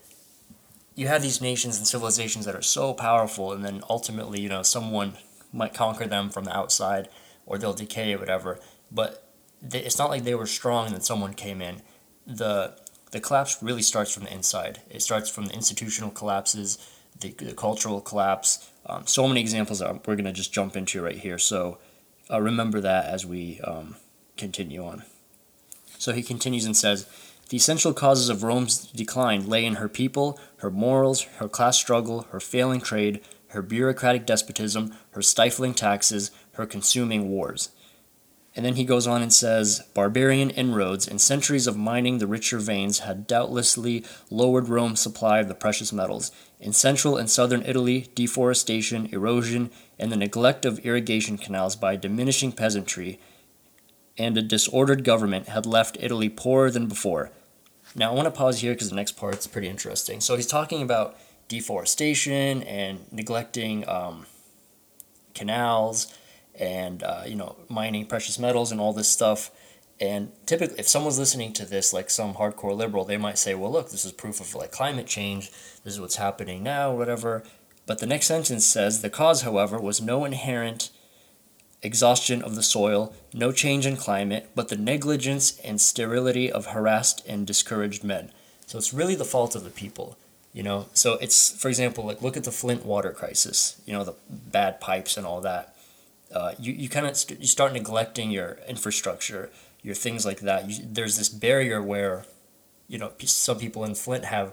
you 0.95 1.09
have 1.09 1.23
these 1.23 1.41
nations 1.41 1.77
and 1.77 1.87
civilizations 1.87 2.45
that 2.45 2.55
are 2.55 2.63
so 2.63 2.95
powerful, 2.95 3.53
and 3.53 3.65
then 3.65 3.83
ultimately, 3.91 4.41
you 4.41 4.49
know, 4.49 4.63
someone 4.63 5.15
might 5.53 5.75
conquer 5.75 6.07
them 6.07 6.31
from 6.31 6.45
the 6.45 6.57
outside, 6.57 7.09
or 7.47 7.59
they'll 7.59 7.73
decay 7.73 8.15
or 8.15 8.19
whatever. 8.19 8.61
But 8.91 9.24
it's 9.73 9.99
not 9.99 10.11
like 10.11 10.25
they 10.25 10.35
were 10.35 10.47
strong 10.47 10.87
and 10.87 10.95
then 10.95 11.01
someone 11.01 11.35
came 11.35 11.63
in. 11.63 11.83
The 12.27 12.77
the 13.15 13.21
collapse 13.21 13.63
really 13.63 13.83
starts 13.83 14.13
from 14.13 14.25
the 14.25 14.33
inside. 14.33 14.81
It 14.91 15.01
starts 15.01 15.31
from 15.31 15.47
the 15.47 15.55
institutional 15.55 16.11
collapses, 16.11 16.79
the, 17.21 17.31
the 17.31 17.55
cultural 17.55 18.01
collapse. 18.01 18.69
Um, 18.87 19.07
so 19.07 19.29
many 19.29 19.41
examples 19.41 19.79
that 19.79 20.07
we're 20.07 20.17
going 20.17 20.25
to 20.25 20.33
just 20.33 20.53
jump 20.53 20.77
into 20.77 21.01
right 21.01 21.17
here. 21.17 21.39
So 21.39 21.79
uh, 22.29 22.41
remember 22.41 22.81
that 22.81 23.07
as 23.07 23.25
we 23.25 23.61
um, 23.61 23.95
continue 24.37 24.85
on. 24.85 25.05
So 25.97 26.13
he 26.13 26.25
continues 26.25 26.65
and 26.65 26.77
says, 26.77 27.07
The 27.51 27.57
essential 27.57 27.93
causes 27.93 28.29
of 28.29 28.43
Rome's 28.43 28.79
decline 28.89 29.49
lay 29.49 29.65
in 29.65 29.77
her 29.77 29.89
people, 29.89 30.39
her 30.57 30.71
morals, 30.71 31.23
her 31.39 31.49
class 31.49 31.79
struggle, 31.79 32.23
her 32.33 32.41
failing 32.41 32.81
trade, 32.81 33.21
her 33.49 33.63
bureaucratic 33.63 34.27
despotism, 34.27 34.93
her 35.13 35.23
stifling 35.23 35.75
taxes, 35.75 36.33
her 36.55 36.67
consuming 36.67 37.31
wars. 37.31 37.71
And 38.57 38.65
then 38.65 38.77
he 38.77 38.85
goes 38.85 39.07
on 39.07 39.21
and 39.21 39.33
says 39.33 39.83
barbarian 39.95 40.51
inroads 40.51 41.09
and 41.09 41.21
centuries 41.21 41.67
of 41.67 41.77
mining 41.77 42.19
the 42.19 42.27
richer 42.27 42.59
veins 42.59 43.01
had 43.01 43.27
doubtlessly 43.27 44.05
lowered 44.31 44.69
Rome's 44.69 45.01
supply 45.01 45.41
of 45.41 45.49
the 45.49 45.55
precious 45.55 45.93
metals. 45.93 46.31
In 46.61 46.73
central 46.73 47.17
and 47.17 47.29
southern 47.29 47.63
Italy, 47.63 48.09
deforestation, 48.15 49.07
erosion, 49.07 49.71
and 49.99 50.13
the 50.13 50.17
neglect 50.17 50.65
of 50.65 50.79
irrigation 50.81 51.37
canals 51.37 51.75
by 51.75 51.97
diminishing 51.97 52.53
peasantry 52.53 53.19
and 54.17 54.39
a 54.39 54.43
disordered 54.43 55.03
government 55.03 55.49
had 55.49 55.67
left 55.67 55.97
Italy 56.01 56.29
poorer 56.29 56.71
than 56.71 56.87
before. 56.87 57.33
Now, 57.97 58.13
I 58.13 58.15
want 58.15 58.27
to 58.27 58.31
pause 58.31 58.61
here 58.61 58.73
because 58.73 58.91
the 58.91 58.97
next 58.97 59.13
part's 59.13 59.49
pretty 59.49 59.69
interesting. 59.69 60.21
So, 60.21 60.37
he's 60.37 60.47
talking 60.47 60.83
about 60.83 61.17
deforestation 61.49 62.63
and 62.63 63.01
neglecting 63.13 63.87
um, 63.89 64.27
canals 65.35 66.17
and 66.59 67.03
uh, 67.03 67.23
you 67.27 67.37
know 67.37 67.57
mining 67.69 68.07
precious 68.07 68.39
metals 68.39 68.73
and 68.73 68.81
all 68.81 68.93
this 68.93 69.09
stuff. 69.09 69.51
And 70.01 70.33
typically 70.45 70.79
if 70.79 70.89
someone's 70.89 71.19
listening 71.19 71.53
to 71.55 71.65
this 71.65 71.93
like 71.93 72.11
some 72.11 72.35
hardcore 72.35 72.77
liberal 72.77 73.05
they 73.05 73.17
might 73.17 73.39
say 73.39 73.55
well 73.55 73.71
look 73.71 73.91
this 73.91 74.05
is 74.05 74.13
proof 74.13 74.41
of 74.41 74.55
like 74.55 74.73
climate 74.73 75.07
change. 75.07 75.51
This 75.85 75.95
is 75.95 76.01
what's 76.01 76.17
happening 76.17 76.63
now 76.63 76.93
whatever. 76.93 77.45
But 77.87 77.99
the 77.99 78.07
next 78.07 78.27
sentence 78.27 78.65
says 78.65 79.03
the 79.03 79.11
cause 79.11 79.43
however 79.43 79.79
was 79.79 80.01
no 80.01 80.25
inherent 80.25 80.91
exhaustion 81.83 82.41
of 82.43 82.55
the 82.55 82.63
soil 82.63 83.15
no 83.35 83.53
change 83.53 83.85
in 83.85 83.97
climate 83.97 84.49
but 84.55 84.69
the 84.69 84.77
negligence 84.77 85.59
and 85.61 85.79
sterility 85.81 86.51
of 86.51 86.67
harassed 86.67 87.25
and 87.27 87.47
discouraged 87.47 88.03
men. 88.03 88.33
So 88.67 88.79
it's 88.79 88.95
really 88.95 89.15
the 89.15 89.25
fault 89.25 89.55
of 89.55 89.65
the 89.65 89.71
people 89.71 90.17
you 90.55 90.63
know? 90.63 90.87
So 90.95 91.15
it's 91.15 91.51
for 91.61 91.69
example 91.69 92.05
like 92.07 92.23
look 92.23 92.37
at 92.37 92.45
the 92.45 92.53
flint 92.53 92.87
water 92.87 93.11
crisis 93.11 93.81
you 93.85 93.93
know 93.93 94.05
the 94.05 94.15
bad 94.31 94.81
pipes 94.81 95.17
and 95.17 95.27
all 95.27 95.41
that 95.43 95.74
uh, 96.35 96.53
you, 96.59 96.73
you 96.73 96.89
kind 96.89 97.07
of 97.07 97.17
st- 97.17 97.41
you 97.41 97.47
start 97.47 97.73
neglecting 97.73 98.31
your 98.31 98.59
infrastructure, 98.69 99.51
your 99.83 99.95
things 99.95 100.27
like 100.27 100.41
that. 100.41 100.69
You, 100.69 100.85
there's 100.85 101.17
this 101.17 101.29
barrier 101.29 101.81
where, 101.81 102.25
you 102.89 102.99
know, 102.99 103.13
some 103.25 103.59
people 103.59 103.85
in 103.85 103.95
Flint 103.95 104.25
have 104.25 104.53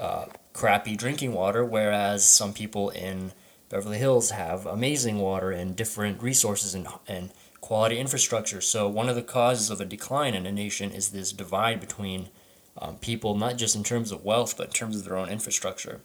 uh, 0.00 0.26
crappy 0.52 0.96
drinking 0.96 1.32
water, 1.32 1.64
whereas 1.64 2.28
some 2.28 2.52
people 2.52 2.90
in 2.90 3.32
Beverly 3.68 3.98
Hills 3.98 4.30
have 4.30 4.66
amazing 4.66 5.18
water 5.18 5.50
and 5.50 5.76
different 5.76 6.22
resources 6.22 6.74
and, 6.74 6.86
and 7.06 7.30
quality 7.60 7.98
infrastructure. 7.98 8.60
So 8.60 8.88
one 8.88 9.08
of 9.08 9.14
the 9.14 9.22
causes 9.22 9.70
of 9.70 9.80
a 9.80 9.84
decline 9.86 10.34
in 10.34 10.44
a 10.44 10.52
nation 10.52 10.90
is 10.90 11.10
this 11.10 11.32
divide 11.32 11.80
between 11.80 12.28
um, 12.76 12.96
people, 12.96 13.36
not 13.36 13.56
just 13.56 13.76
in 13.76 13.84
terms 13.84 14.10
of 14.10 14.24
wealth, 14.24 14.56
but 14.56 14.66
in 14.66 14.72
terms 14.72 14.96
of 14.96 15.04
their 15.04 15.16
own 15.16 15.28
infrastructure. 15.28 16.00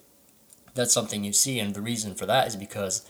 That's 0.76 0.94
something 0.94 1.24
you 1.24 1.34
see, 1.34 1.60
and 1.60 1.74
the 1.74 1.82
reason 1.82 2.14
for 2.14 2.28
that 2.28 2.48
is 2.48 2.56
because 2.56 3.06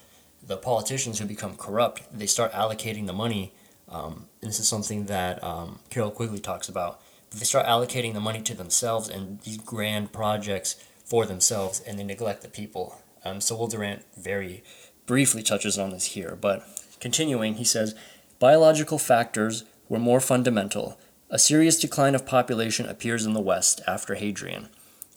the 0.46 0.58
politicians 0.58 1.20
who 1.20 1.26
become 1.26 1.56
corrupt, 1.56 2.04
they 2.12 2.26
start 2.28 2.52
allocating 2.54 3.08
the 3.08 3.14
money. 3.14 3.54
Um, 3.90 4.28
and 4.42 4.50
this 4.50 4.60
is 4.60 4.68
something 4.68 5.06
that 5.06 5.44
um, 5.44 5.80
Carroll 5.90 6.12
Quigley 6.12 6.40
talks 6.40 6.70
about. 6.70 7.02
They 7.32 7.46
start 7.46 7.66
allocating 7.66 8.14
the 8.14 8.20
money 8.20 8.42
to 8.42 8.54
themselves 8.54 9.10
and 9.10 9.42
these 9.42 9.58
grand 9.58 10.14
projects 10.14 10.76
for 11.06 11.26
themselves, 11.26 11.80
and 11.82 11.98
they 11.98 12.04
neglect 12.04 12.42
the 12.42 12.50
people. 12.50 13.02
Um, 13.24 13.42
so 13.42 13.56
Will 13.56 13.68
Durant 13.68 14.04
very 14.18 14.64
briefly 15.06 15.42
touches 15.42 15.78
on 15.78 15.90
this 15.90 16.06
here, 16.08 16.38
but 16.40 16.68
continuing, 17.00 17.56
he 17.56 17.64
says, 17.64 17.96
biological 18.40 18.98
factors 18.98 19.64
were 19.90 20.00
more 20.00 20.20
fundamental. 20.20 21.00
A 21.30 21.40
serious 21.40 21.80
decline 21.80 22.16
of 22.16 22.26
population 22.26 22.86
appears 22.86 23.26
in 23.26 23.34
the 23.34 23.42
West 23.42 23.82
after 23.88 24.16
Hadrian. 24.16 24.70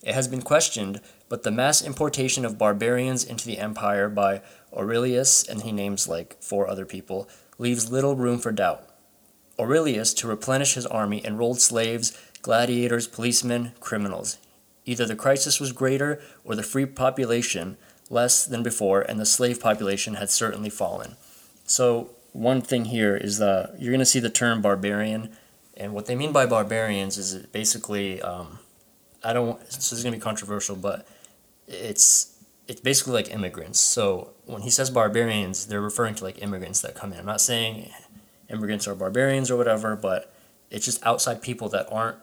It 0.02 0.14
has 0.14 0.28
been 0.28 0.42
questioned, 0.42 1.00
but 1.28 1.42
the 1.42 1.50
mass 1.50 1.82
importation 1.82 2.44
of 2.44 2.58
barbarians 2.58 3.22
into 3.22 3.46
the 3.46 3.58
empire 3.58 4.08
by 4.08 4.42
Aurelius, 4.76 5.42
and 5.42 5.62
he 5.62 5.72
names 5.72 6.08
like 6.08 6.40
four 6.42 6.68
other 6.68 6.84
people, 6.84 7.28
leaves 7.58 7.90
little 7.90 8.16
room 8.16 8.38
for 8.38 8.52
doubt. 8.52 8.86
Aurelius, 9.58 10.14
to 10.14 10.28
replenish 10.28 10.74
his 10.74 10.86
army, 10.86 11.24
enrolled 11.24 11.60
slaves, 11.60 12.16
gladiators, 12.42 13.06
policemen, 13.06 13.72
criminals. 13.80 14.38
Either 14.86 15.04
the 15.04 15.16
crisis 15.16 15.60
was 15.60 15.72
greater 15.72 16.20
or 16.44 16.54
the 16.54 16.62
free 16.62 16.86
population 16.86 17.76
less 18.08 18.44
than 18.44 18.62
before, 18.62 19.02
and 19.02 19.20
the 19.20 19.26
slave 19.26 19.60
population 19.60 20.14
had 20.14 20.30
certainly 20.30 20.70
fallen. 20.70 21.16
So, 21.64 22.10
one 22.32 22.62
thing 22.62 22.86
here 22.86 23.16
is 23.16 23.38
that 23.38 23.76
you're 23.78 23.92
going 23.92 24.00
to 24.00 24.06
see 24.06 24.20
the 24.20 24.30
term 24.30 24.62
barbarian, 24.62 25.30
and 25.76 25.92
what 25.92 26.06
they 26.06 26.14
mean 26.14 26.32
by 26.32 26.46
barbarians 26.46 27.18
is 27.18 27.46
basically, 27.46 28.20
um, 28.22 28.58
I 29.22 29.32
don't, 29.32 29.60
this 29.66 29.92
is 29.92 30.02
going 30.02 30.12
to 30.12 30.18
be 30.18 30.22
controversial, 30.22 30.76
but 30.76 31.06
it's 31.68 32.34
it's 32.70 32.80
basically 32.80 33.14
like 33.14 33.34
immigrants. 33.34 33.80
So 33.80 34.30
when 34.46 34.62
he 34.62 34.70
says 34.70 34.90
barbarians, 34.90 35.66
they're 35.66 35.80
referring 35.80 36.14
to 36.14 36.24
like 36.24 36.40
immigrants 36.40 36.80
that 36.82 36.94
come 36.94 37.12
in. 37.12 37.18
I'm 37.18 37.26
not 37.26 37.40
saying 37.40 37.90
immigrants 38.48 38.86
are 38.86 38.94
barbarians 38.94 39.50
or 39.50 39.56
whatever, 39.56 39.96
but 39.96 40.32
it's 40.70 40.84
just 40.84 41.04
outside 41.04 41.42
people 41.42 41.68
that 41.70 41.88
aren't 41.90 42.18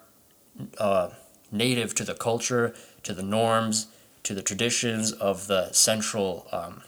uh, 0.78 1.10
native 1.52 1.94
to 1.96 2.06
the 2.06 2.14
culture, 2.14 2.74
to 3.04 3.14
the 3.14 3.24
norms, 3.24 3.88
to 4.24 4.34
the 4.34 4.42
traditions 4.42 5.12
of 5.12 5.48
the 5.48 5.70
central 5.74 6.48
um, 6.54 6.82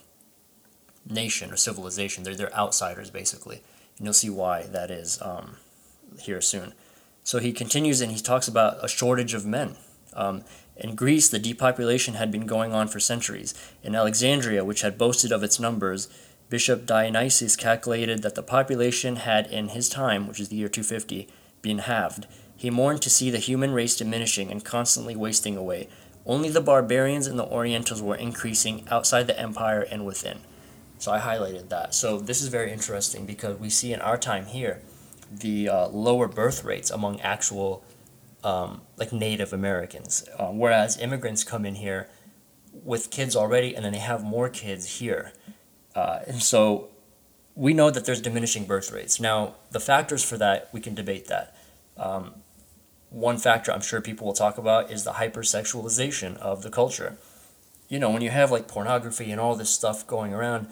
nation 1.06 1.52
or 1.52 1.58
civilization. 1.58 2.24
They're, 2.24 2.36
they're 2.36 2.56
outsiders, 2.56 3.10
basically. 3.10 3.62
And 3.98 4.06
you'll 4.06 4.14
see 4.14 4.30
why 4.30 4.68
that 4.68 4.90
is 4.90 5.22
um, 5.22 5.58
here 6.18 6.40
soon. 6.40 6.74
So 7.26 7.40
he 7.40 7.52
continues 7.52 8.00
and 8.00 8.14
he 8.14 8.22
talks 8.22 8.48
about 8.48 8.82
a 8.82 8.88
shortage 8.88 9.34
of 9.34 9.46
men. 9.46 9.76
Um, 10.14 10.46
in 10.80 10.96
Greece, 10.96 11.30
the 11.30 11.40
depopulation 11.40 12.16
had 12.16 12.32
been 12.32 12.46
going 12.46 12.74
on 12.74 12.88
for 12.88 13.00
centuries. 13.00 13.54
In 13.84 13.96
Alexandria, 13.96 14.64
which 14.64 14.82
had 14.82 14.98
boasted 14.98 15.32
of 15.32 15.44
its 15.44 15.60
numbers, 15.60 16.08
Bishop 16.50 16.86
Dionysius 16.86 17.56
calculated 17.56 18.24
that 18.24 18.36
the 18.36 18.44
population 18.44 19.18
had, 19.18 19.48
in 19.48 19.70
his 19.70 19.88
time, 19.88 20.28
which 20.28 20.40
is 20.40 20.50
the 20.50 20.56
year 20.56 20.70
250, 20.70 21.28
been 21.62 21.80
halved. 21.80 22.26
He 22.56 22.70
mourned 22.70 23.02
to 23.04 23.10
see 23.10 23.30
the 23.30 23.38
human 23.38 23.72
race 23.72 23.96
diminishing 23.96 24.52
and 24.52 24.66
constantly 24.66 25.16
wasting 25.16 25.56
away. 25.56 25.88
Only 26.26 26.50
the 26.50 26.62
barbarians 26.62 27.28
and 27.28 27.40
the 27.40 27.46
Orientals 27.46 28.02
were 28.02 28.16
increasing 28.16 28.86
outside 28.90 29.28
the 29.28 29.40
empire 29.40 29.82
and 29.82 30.06
within. 30.06 30.40
So 30.98 31.12
I 31.12 31.20
highlighted 31.20 31.70
that. 31.70 31.96
So 31.96 32.20
this 32.20 32.42
is 32.42 32.50
very 32.50 32.72
interesting 32.74 33.26
because 33.26 33.58
we 33.58 33.70
see 33.70 33.94
in 33.94 34.02
our 34.02 34.18
time 34.18 34.46
here 34.46 34.82
the 35.32 35.70
uh, 35.70 35.88
lower 35.88 36.28
birth 36.28 36.64
rates 36.64 36.92
among 36.92 37.22
actual 37.22 37.84
um, 38.44 38.82
like 38.98 39.12
Native 39.12 39.54
Americans, 39.54 40.28
um, 40.38 40.58
whereas 40.58 40.98
immigrants 40.98 41.44
come 41.44 41.66
in 41.66 41.76
here 41.76 42.10
with 42.72 43.12
kids 43.12 43.36
already, 43.36 43.76
and 43.76 43.84
then 43.84 43.94
they 43.94 44.00
have 44.00 44.24
more 44.24 44.50
kids 44.50 45.00
here, 45.00 45.34
uh, 45.96 46.20
and 46.28 46.42
so 46.42 46.90
we 47.56 47.74
know 47.74 47.92
that 47.92 48.06
there's 48.06 48.22
diminishing 48.22 48.66
birth 48.66 48.92
rates. 48.92 49.20
Now, 49.20 49.56
the 49.72 49.82
factors 49.82 50.24
for 50.24 50.38
that 50.38 50.70
we 50.72 50.80
can 50.80 50.96
debate 50.96 51.28
that. 51.28 51.58
Um, 51.98 52.36
one 53.10 53.38
factor 53.38 53.72
I'm 53.72 53.82
sure 53.82 54.02
people 54.02 54.28
will 54.28 54.34
talk 54.34 54.58
about 54.58 54.92
is 54.92 55.04
the 55.04 55.14
hypersexualization 55.14 56.38
of 56.38 56.64
the 56.64 56.70
culture. 56.70 57.18
You 57.88 58.00
know, 58.00 58.12
when 58.12 58.22
you 58.22 58.30
have 58.30 58.52
like 58.52 58.68
pornography 58.68 59.32
and 59.32 59.42
all 59.42 59.56
this 59.56 59.70
stuff 59.70 60.06
going 60.06 60.34
around, 60.34 60.68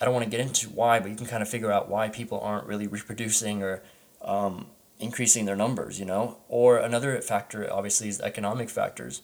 I 0.00 0.04
don't 0.04 0.14
want 0.14 0.24
to 0.24 0.30
get 0.30 0.40
into 0.40 0.68
why, 0.68 1.00
but 1.00 1.10
you 1.10 1.16
can 1.16 1.26
kind 1.26 1.42
of 1.42 1.48
figure 1.48 1.72
out 1.72 1.90
why 1.90 2.08
people 2.08 2.40
aren't 2.40 2.66
really 2.66 2.86
reproducing 2.86 3.62
or 3.62 3.82
um, 4.22 4.66
increasing 5.00 5.46
their 5.46 5.56
numbers, 5.56 5.98
you 5.98 6.04
know? 6.04 6.38
Or 6.48 6.78
another 6.78 7.20
factor, 7.20 7.70
obviously, 7.72 8.08
is 8.08 8.20
economic 8.20 8.70
factors. 8.70 9.22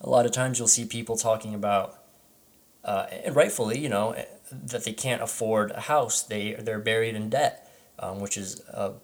A 0.00 0.08
lot 0.08 0.26
of 0.26 0.32
times 0.32 0.58
you'll 0.58 0.68
see 0.68 0.84
people 0.84 1.16
talking 1.16 1.54
about, 1.54 1.98
uh, 2.84 3.06
and 3.24 3.36
rightfully, 3.36 3.78
you 3.78 3.88
know, 3.88 4.14
that 4.50 4.84
they 4.84 4.92
can't 4.92 5.22
afford 5.22 5.70
a 5.70 5.80
house. 5.80 6.22
They, 6.22 6.54
they're 6.54 6.80
buried 6.80 7.14
in 7.14 7.30
debt, 7.30 7.70
um, 7.98 8.20
which 8.20 8.36
is 8.36 8.60
a 8.68 8.94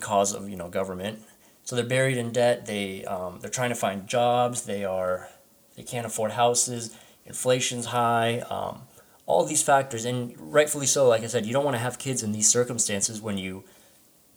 cause 0.00 0.34
of, 0.34 0.48
you 0.48 0.56
know, 0.56 0.68
government. 0.68 1.20
So 1.64 1.74
they're 1.74 1.84
buried 1.84 2.18
in 2.18 2.30
debt. 2.30 2.66
They, 2.66 3.04
um, 3.06 3.38
they're 3.40 3.50
trying 3.50 3.70
to 3.70 3.74
find 3.76 4.06
jobs. 4.06 4.62
They 4.62 4.84
are, 4.84 5.30
they 5.76 5.82
can't 5.82 6.06
afford 6.06 6.32
houses. 6.32 6.94
Inflation's 7.24 7.86
high. 7.86 8.40
Um, 8.50 8.82
all 9.26 9.46
these 9.46 9.62
factors, 9.62 10.04
and 10.04 10.34
rightfully 10.38 10.84
so, 10.84 11.08
like 11.08 11.22
I 11.22 11.28
said, 11.28 11.46
you 11.46 11.54
don't 11.54 11.64
want 11.64 11.76
to 11.76 11.80
have 11.80 11.98
kids 11.98 12.22
in 12.22 12.32
these 12.32 12.46
circumstances 12.46 13.22
when 13.22 13.38
you 13.38 13.64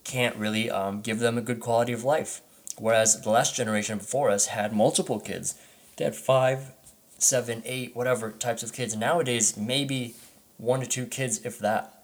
can't 0.08 0.34
really 0.36 0.70
um, 0.70 1.02
give 1.02 1.20
them 1.20 1.38
a 1.38 1.42
good 1.42 1.60
quality 1.60 1.92
of 1.92 2.02
life. 2.02 2.40
Whereas 2.78 3.20
the 3.20 3.30
last 3.30 3.54
generation 3.54 3.98
before 3.98 4.30
us 4.30 4.46
had 4.46 4.72
multiple 4.72 5.20
kids. 5.20 5.54
They 5.96 6.04
had 6.04 6.16
five, 6.16 6.72
seven, 7.18 7.62
eight, 7.64 7.94
whatever 7.94 8.30
types 8.32 8.62
of 8.62 8.72
kids. 8.72 8.96
Nowadays, 8.96 9.56
maybe 9.56 10.14
one 10.56 10.80
to 10.80 10.86
two 10.86 11.06
kids, 11.06 11.44
if 11.44 11.58
that, 11.58 12.02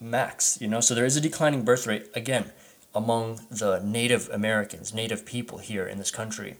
max. 0.00 0.58
You 0.60 0.68
know, 0.68 0.80
so 0.80 0.94
there 0.94 1.04
is 1.04 1.16
a 1.16 1.20
declining 1.20 1.64
birth 1.64 1.86
rate 1.86 2.08
again 2.14 2.52
among 2.94 3.40
the 3.50 3.80
Native 3.80 4.28
Americans, 4.32 4.94
Native 4.94 5.26
people 5.26 5.58
here 5.58 5.86
in 5.86 5.98
this 5.98 6.10
country. 6.10 6.56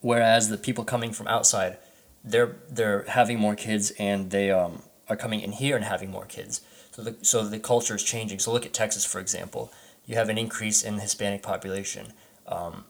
Whereas 0.00 0.48
the 0.48 0.58
people 0.58 0.84
coming 0.84 1.12
from 1.12 1.28
outside, 1.28 1.78
they're 2.24 2.56
they're 2.68 3.04
having 3.08 3.38
more 3.38 3.54
kids 3.54 3.92
and 3.98 4.30
they 4.30 4.50
um, 4.50 4.82
are 5.08 5.16
coming 5.16 5.40
in 5.40 5.52
here 5.52 5.76
and 5.76 5.84
having 5.84 6.10
more 6.10 6.26
kids. 6.26 6.60
So 6.92 7.02
the, 7.02 7.16
so 7.22 7.44
the 7.44 7.58
culture 7.58 7.96
is 7.96 8.02
changing. 8.04 8.38
So 8.38 8.52
look 8.52 8.66
at 8.66 8.72
Texas, 8.72 9.04
for 9.04 9.18
example. 9.18 9.72
You 10.06 10.16
have 10.16 10.28
an 10.28 10.38
increase 10.38 10.82
in 10.82 10.98
Hispanic 10.98 11.42
population. 11.42 12.12
Um, 12.46 12.84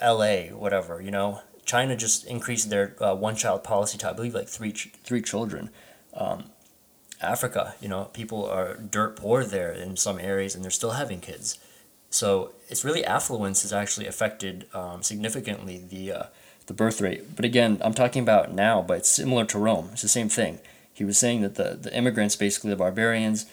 L.A., 0.00 0.48
whatever, 0.50 1.00
you 1.00 1.10
know. 1.10 1.42
China 1.64 1.96
just 1.96 2.26
increased 2.26 2.70
their 2.70 2.94
uh, 3.02 3.14
one-child 3.14 3.64
policy 3.64 3.96
to, 3.98 4.10
I 4.10 4.12
believe, 4.12 4.34
like 4.34 4.48
three, 4.48 4.72
ch- 4.72 4.92
three 5.02 5.22
children. 5.22 5.70
Um, 6.12 6.44
Africa, 7.22 7.74
you 7.80 7.88
know, 7.88 8.04
people 8.12 8.44
are 8.46 8.76
dirt 8.76 9.16
poor 9.16 9.44
there 9.44 9.72
in 9.72 9.96
some 9.96 10.18
areas, 10.18 10.54
and 10.54 10.62
they're 10.62 10.70
still 10.70 10.90
having 10.90 11.20
kids. 11.20 11.58
So 12.10 12.52
it's 12.68 12.84
really 12.84 13.04
affluence 13.04 13.62
has 13.62 13.72
actually 13.72 14.06
affected 14.06 14.66
um, 14.74 15.02
significantly 15.02 15.82
the 15.88 16.12
uh, 16.12 16.22
the 16.66 16.74
birth 16.74 17.00
rate. 17.00 17.34
But 17.34 17.44
again, 17.44 17.78
I'm 17.82 17.94
talking 17.94 18.22
about 18.22 18.52
now, 18.52 18.82
but 18.82 18.98
it's 18.98 19.08
similar 19.08 19.44
to 19.46 19.58
Rome. 19.58 19.90
It's 19.92 20.02
the 20.02 20.08
same 20.08 20.28
thing 20.28 20.60
he 20.94 21.04
was 21.04 21.18
saying 21.18 21.42
that 21.42 21.56
the, 21.56 21.76
the 21.80 21.94
immigrants, 21.94 22.36
basically 22.36 22.70
the 22.70 22.76
barbarians, 22.76 23.46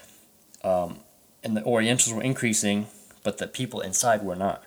um, 0.64 1.00
and 1.44 1.58
the 1.58 1.66
Orientals 1.66 2.14
were 2.14 2.22
increasing, 2.22 2.86
but 3.24 3.40
the 3.40 3.48
people 3.48 3.82
inside 3.82 4.22
were 4.22 4.36
not. 4.36 4.64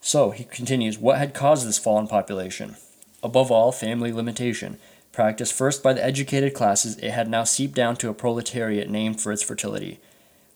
So 0.00 0.30
he 0.30 0.44
continues 0.44 0.98
what 0.98 1.18
had 1.18 1.34
caused 1.34 1.66
this 1.66 1.78
fall 1.78 1.98
in 1.98 2.06
population? 2.06 2.76
Above 3.22 3.50
all, 3.50 3.72
family 3.72 4.12
limitation. 4.12 4.78
Practiced 5.12 5.54
first 5.54 5.82
by 5.82 5.94
the 5.94 6.04
educated 6.04 6.54
classes, 6.54 6.96
it 6.98 7.10
had 7.10 7.28
now 7.28 7.44
seeped 7.44 7.74
down 7.74 7.96
to 7.96 8.10
a 8.10 8.14
proletariat 8.14 8.88
named 8.88 9.20
for 9.20 9.32
its 9.32 9.42
fertility. 9.42 9.98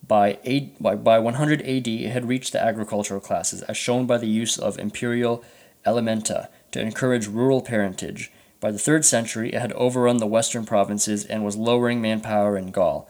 By, 0.07 0.39
a, 0.45 0.73
by, 0.79 0.95
by 0.95 1.19
100 1.19 1.63
AD, 1.63 1.89
it 1.89 2.11
had 2.11 2.29
reached 2.29 2.53
the 2.53 2.63
agricultural 2.63 3.21
classes, 3.21 3.63
as 3.63 3.77
shown 3.77 4.07
by 4.07 4.19
the 4.19 4.29
use 4.29 4.59
of 4.59 4.79
imperial 4.79 5.43
alimenta 5.87 6.49
to 6.73 6.81
encourage 6.81 7.27
rural 7.27 7.63
parentage 7.63 8.31
by 8.65 8.71
the 8.71 8.79
3rd 8.79 9.05
century, 9.05 9.53
it 9.53 9.61
had 9.61 9.73
overrun 9.73 10.17
the 10.17 10.27
western 10.27 10.65
provinces 10.65 11.23
and 11.27 11.45
was 11.45 11.55
lowering 11.55 12.01
manpower 12.01 12.57
in 12.57 12.71
Gaul. 12.71 13.07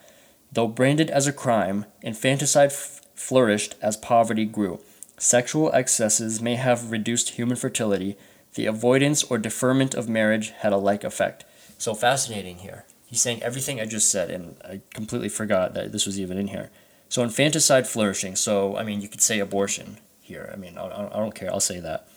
Though 0.50 0.66
branded 0.66 1.10
as 1.10 1.28
a 1.28 1.32
crime, 1.32 1.84
infanticide 2.02 2.72
f- 2.72 3.02
flourished 3.14 3.76
as 3.80 3.96
poverty 3.96 4.46
grew. 4.46 4.80
Sexual 5.16 5.70
excesses 5.70 6.42
may 6.42 6.56
have 6.56 6.90
reduced 6.90 7.36
human 7.38 7.56
fertility. 7.56 8.16
The 8.54 8.66
avoidance 8.66 9.22
or 9.22 9.38
deferment 9.38 9.94
of 9.94 10.08
marriage 10.08 10.50
had 10.58 10.72
a 10.72 10.76
like 10.76 11.04
effect. 11.04 11.44
So 11.78 11.94
fascinating 11.94 12.58
here. 12.58 12.84
He's 13.06 13.20
saying 13.20 13.40
everything 13.40 13.80
I 13.80 13.86
just 13.86 14.10
said, 14.10 14.32
and 14.32 14.56
I 14.64 14.80
completely 14.92 15.28
forgot 15.28 15.72
that 15.74 15.92
this 15.92 16.04
was 16.04 16.18
even 16.18 16.36
in 16.36 16.48
here. 16.48 16.70
So 17.08 17.22
infanticide 17.22 17.86
flourishing. 17.86 18.34
So 18.34 18.76
I 18.76 18.82
mean, 18.82 19.00
you 19.00 19.06
could 19.06 19.22
say 19.22 19.38
abortion 19.38 19.98
here. 20.20 20.50
I 20.52 20.56
mean, 20.56 20.76
I 20.78 21.10
don't 21.12 21.32
care. 21.32 21.52
I'll 21.52 21.60
say 21.60 21.78
that. 21.78 22.08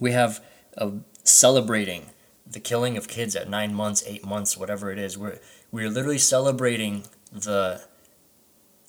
We 0.00 0.12
have 0.12 0.42
a 0.78 0.92
celebrating 1.22 2.12
the 2.50 2.60
killing 2.60 2.96
of 2.96 3.08
kids 3.08 3.34
at 3.34 3.48
nine 3.48 3.74
months, 3.74 4.04
eight 4.06 4.24
months, 4.24 4.56
whatever 4.56 4.90
it 4.90 4.98
is. 4.98 5.18
We're 5.18 5.38
we're 5.72 5.90
literally 5.90 6.18
celebrating 6.18 7.04
the 7.32 7.82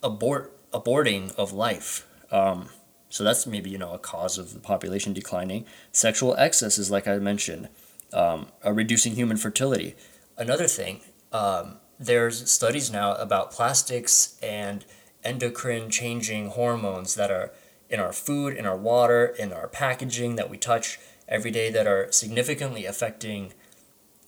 abort 0.03 0.53
aborting 0.71 1.33
of 1.35 1.51
life. 1.53 2.07
Um, 2.31 2.69
so 3.09 3.23
that's 3.23 3.47
maybe 3.47 3.69
you 3.69 3.77
know 3.77 3.93
a 3.93 3.99
cause 3.99 4.37
of 4.37 4.53
the 4.53 4.59
population 4.59 5.13
declining. 5.13 5.65
Sexual 5.91 6.35
excesses, 6.35 6.91
like 6.91 7.07
I 7.07 7.17
mentioned, 7.17 7.69
um, 8.13 8.47
reducing 8.63 9.15
human 9.15 9.37
fertility. 9.37 9.95
Another 10.37 10.67
thing, 10.67 11.01
um, 11.31 11.77
there's 11.99 12.49
studies 12.51 12.91
now 12.91 13.15
about 13.15 13.51
plastics 13.51 14.37
and 14.43 14.85
endocrine 15.23 15.89
changing 15.89 16.49
hormones 16.49 17.15
that 17.15 17.31
are 17.31 17.51
in 17.89 17.99
our 17.99 18.13
food, 18.13 18.55
in 18.55 18.65
our 18.65 18.77
water, 18.77 19.25
in 19.25 19.51
our 19.51 19.67
packaging 19.67 20.35
that 20.35 20.49
we 20.49 20.57
touch 20.57 20.99
every 21.27 21.51
day 21.51 21.69
that 21.71 21.87
are 21.87 22.11
significantly 22.11 22.85
affecting 22.85 23.53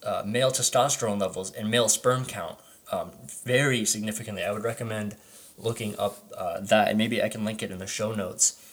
uh, 0.03 0.24
male 0.25 0.51
testosterone 0.51 1.20
levels 1.20 1.51
and 1.51 1.70
male 1.70 1.89
sperm 1.89 2.25
count 2.25 2.58
um, 2.91 3.12
very 3.46 3.86
significantly. 3.86 4.44
I 4.44 4.51
would 4.51 4.63
recommend 4.63 5.15
looking 5.58 5.98
up 6.00 6.18
uh, 6.38 6.60
that, 6.62 6.89
and 6.89 6.98
maybe 6.98 7.22
I 7.22 7.29
can 7.29 7.44
link 7.44 7.62
it 7.62 7.72
in 7.72 7.79
the 7.79 7.88
show 7.88 8.13
notes. 8.13 8.65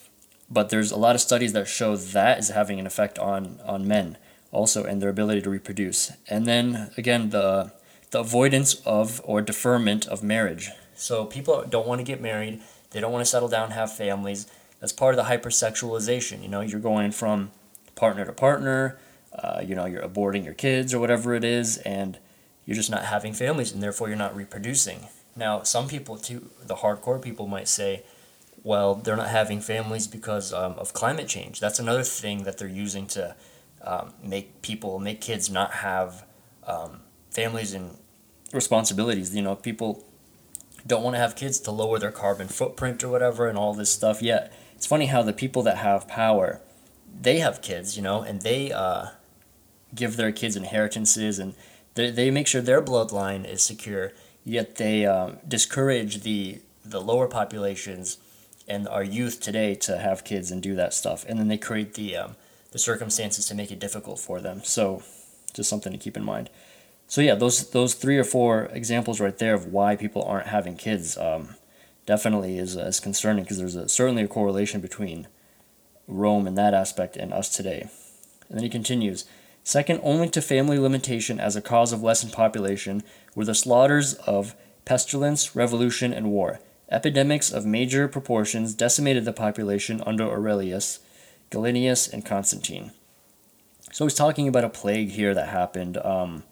But 0.48 0.68
there's 0.68 0.92
a 0.92 0.96
lot 0.96 1.14
of 1.14 1.20
studies 1.20 1.52
that 1.54 1.66
show 1.66 1.96
that 1.96 2.38
is 2.38 2.48
having 2.50 2.78
an 2.78 2.86
effect 2.86 3.18
on 3.18 3.60
on 3.64 3.88
men 3.88 4.16
also 4.52 4.84
and 4.84 5.02
their 5.02 5.10
ability 5.10 5.42
to 5.42 5.50
reproduce. 5.50 6.12
And 6.28 6.46
then 6.46 6.90
again, 6.96 7.30
the 7.30 7.72
the 8.12 8.20
avoidance 8.20 8.76
of 8.86 9.20
or 9.24 9.42
deferment 9.42 10.06
of 10.06 10.22
marriage. 10.22 10.70
So 10.94 11.24
people 11.24 11.64
don't 11.68 11.86
want 11.86 11.98
to 11.98 12.04
get 12.04 12.20
married. 12.20 12.60
They 12.90 13.00
don't 13.00 13.12
want 13.12 13.24
to 13.24 13.30
settle 13.30 13.48
down, 13.48 13.72
have 13.72 13.94
families. 13.94 14.46
That's 14.80 14.92
part 14.92 15.14
of 15.14 15.24
the 15.24 15.30
hypersexualization. 15.30 16.42
You 16.42 16.48
know, 16.48 16.60
you're 16.60 16.80
going 16.80 17.10
from 17.10 17.50
partner 17.96 18.24
to 18.24 18.32
partner. 18.32 18.98
Uh, 19.34 19.60
you 19.66 19.74
know, 19.74 19.84
you're 19.84 20.02
aborting 20.02 20.44
your 20.44 20.54
kids 20.54 20.94
or 20.94 21.00
whatever 21.00 21.34
it 21.34 21.44
is, 21.44 21.78
and 21.78 22.18
you're 22.64 22.76
just 22.76 22.90
not 22.90 23.04
having 23.04 23.34
families, 23.34 23.72
and 23.72 23.82
therefore 23.82 24.08
you're 24.08 24.16
not 24.16 24.34
reproducing. 24.36 25.08
Now, 25.34 25.62
some 25.62 25.88
people, 25.88 26.16
too, 26.16 26.48
the 26.64 26.76
hardcore 26.76 27.20
people 27.20 27.46
might 27.46 27.68
say, 27.68 28.04
well, 28.62 28.94
they're 28.94 29.16
not 29.16 29.28
having 29.28 29.60
families 29.60 30.06
because 30.06 30.52
um, 30.52 30.72
of 30.78 30.92
climate 30.92 31.28
change. 31.28 31.60
That's 31.60 31.78
another 31.78 32.02
thing 32.02 32.44
that 32.44 32.58
they're 32.58 32.66
using 32.68 33.06
to 33.08 33.36
um, 33.82 34.14
make 34.22 34.62
people, 34.62 34.98
make 34.98 35.20
kids 35.20 35.50
not 35.50 35.72
have 35.74 36.24
um, 36.66 37.00
families 37.30 37.74
and 37.74 37.96
responsibilities. 38.52 39.34
You 39.34 39.42
know, 39.42 39.54
people 39.54 40.04
don't 40.86 41.02
want 41.02 41.14
to 41.14 41.20
have 41.20 41.36
kids 41.36 41.60
to 41.60 41.70
lower 41.70 41.98
their 41.98 42.10
carbon 42.10 42.48
footprint 42.48 43.04
or 43.04 43.08
whatever 43.08 43.46
and 43.46 43.58
all 43.58 43.74
this 43.74 43.92
stuff. 43.92 44.22
Yet, 44.22 44.52
it's 44.74 44.86
funny 44.86 45.06
how 45.06 45.22
the 45.22 45.32
people 45.32 45.62
that 45.62 45.76
have 45.78 46.08
power, 46.08 46.60
they 47.20 47.38
have 47.38 47.62
kids, 47.62 47.96
you 47.96 48.02
know, 48.02 48.22
and 48.22 48.42
they 48.42 48.72
uh, 48.72 49.08
give 49.94 50.16
their 50.16 50.32
kids 50.32 50.56
inheritances 50.56 51.38
and 51.38 51.54
they, 51.94 52.10
they 52.10 52.30
make 52.30 52.46
sure 52.46 52.60
their 52.60 52.82
bloodline 52.82 53.48
is 53.48 53.62
secure. 53.62 54.12
Yet 54.44 54.76
they 54.76 55.06
um, 55.06 55.38
discourage 55.46 56.22
the 56.22 56.60
the 56.84 57.00
lower 57.00 57.26
populations 57.26 58.18
and 58.68 58.86
our 58.86 59.02
youth 59.02 59.40
today 59.40 59.74
to 59.74 59.98
have 59.98 60.22
kids 60.22 60.52
and 60.52 60.62
do 60.62 60.76
that 60.76 60.94
stuff, 60.94 61.24
and 61.28 61.36
then 61.38 61.48
they 61.48 61.58
create 61.58 61.94
the 61.94 62.16
um, 62.16 62.36
the 62.70 62.78
circumstances 62.78 63.46
to 63.46 63.54
make 63.54 63.72
it 63.72 63.80
difficult 63.80 64.20
for 64.20 64.40
them. 64.40 64.62
So, 64.62 65.02
just 65.52 65.68
something 65.68 65.92
to 65.92 65.98
keep 65.98 66.16
in 66.16 66.24
mind. 66.24 66.48
So 67.08 67.20
yeah, 67.20 67.34
those 67.34 67.70
those 67.70 67.94
three 67.94 68.18
or 68.18 68.24
four 68.24 68.66
examples 68.72 69.20
right 69.20 69.36
there 69.36 69.54
of 69.54 69.66
why 69.66 69.96
people 69.96 70.22
aren't 70.22 70.48
having 70.48 70.76
kids 70.76 71.16
um, 71.16 71.56
definitely 72.04 72.58
is, 72.58 72.76
uh, 72.76 72.82
is 72.82 73.00
concerning 73.00 73.44
because 73.44 73.58
there's 73.58 73.76
a, 73.76 73.88
certainly 73.88 74.22
a 74.22 74.28
correlation 74.28 74.80
between 74.80 75.26
Rome 76.06 76.46
in 76.46 76.54
that 76.54 76.74
aspect 76.74 77.16
and 77.16 77.32
us 77.32 77.48
today. 77.48 77.88
And 78.48 78.58
then 78.58 78.64
he 78.64 78.68
continues. 78.68 79.24
Second 79.64 80.00
only 80.02 80.28
to 80.28 80.40
family 80.40 80.78
limitation 80.78 81.40
as 81.40 81.56
a 81.56 81.60
cause 81.60 81.92
of 81.92 82.02
lessened 82.02 82.32
population 82.32 83.02
were 83.34 83.44
the 83.44 83.54
slaughters 83.54 84.14
of 84.14 84.54
pestilence, 84.84 85.56
revolution, 85.56 86.12
and 86.12 86.30
war. 86.30 86.60
Epidemics 86.88 87.50
of 87.50 87.66
major 87.66 88.06
proportions 88.06 88.74
decimated 88.74 89.24
the 89.24 89.32
population 89.32 90.00
under 90.06 90.30
Aurelius, 90.30 91.00
Gallienus, 91.50 92.12
and 92.12 92.24
Constantine. 92.24 92.92
So 93.92 94.04
he's 94.04 94.14
talking 94.14 94.46
about 94.46 94.62
a 94.62 94.68
plague 94.68 95.10
here 95.10 95.34
that 95.34 95.48
happened. 95.48 95.96
Um, 95.98 96.44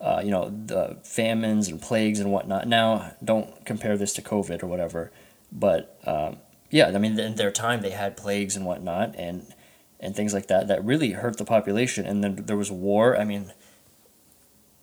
uh, 0.00 0.20
you 0.24 0.30
know, 0.30 0.50
the 0.50 0.98
famines 1.02 1.68
and 1.68 1.80
plagues 1.80 2.20
and 2.20 2.30
whatnot. 2.30 2.66
Now, 2.66 3.12
don't 3.22 3.64
compare 3.64 3.96
this 3.96 4.12
to 4.14 4.22
COVID 4.22 4.62
or 4.62 4.66
whatever, 4.66 5.12
but 5.52 5.98
um, 6.04 6.36
yeah, 6.74 6.88
I 6.88 6.98
mean, 6.98 7.16
in 7.20 7.36
their 7.36 7.52
time 7.52 7.82
they 7.82 7.90
had 7.90 8.16
plagues 8.16 8.56
and 8.56 8.66
whatnot, 8.66 9.14
and 9.16 9.46
and 10.00 10.16
things 10.16 10.34
like 10.34 10.48
that 10.48 10.66
that 10.66 10.84
really 10.84 11.12
hurt 11.12 11.36
the 11.38 11.44
population. 11.44 12.04
And 12.04 12.24
then 12.24 12.46
there 12.46 12.56
was 12.56 12.68
war. 12.68 13.16
I 13.16 13.22
mean, 13.22 13.52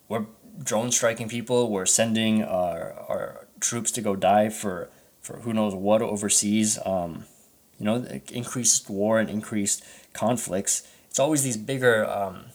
we're 0.07 0.27
drone 0.63 0.93
striking 0.93 1.27
people. 1.27 1.69
We're 1.69 1.85
sending 1.85 2.45
our 2.45 2.93
our 3.09 3.47
troops 3.59 3.91
to 3.91 4.01
go 4.01 4.15
die 4.15 4.47
for 4.47 4.89
for 5.19 5.41
who 5.41 5.51
knows 5.51 5.75
what 5.75 6.01
overseas. 6.01 6.79
Um, 6.85 7.25
you 7.77 7.83
know, 7.83 8.05
increased 8.31 8.89
war 8.89 9.19
and 9.19 9.29
increased 9.29 9.83
conflicts. 10.13 10.87
It's 11.09 11.19
always 11.19 11.43
these 11.43 11.57
bigger. 11.57 12.09
Um, 12.09 12.45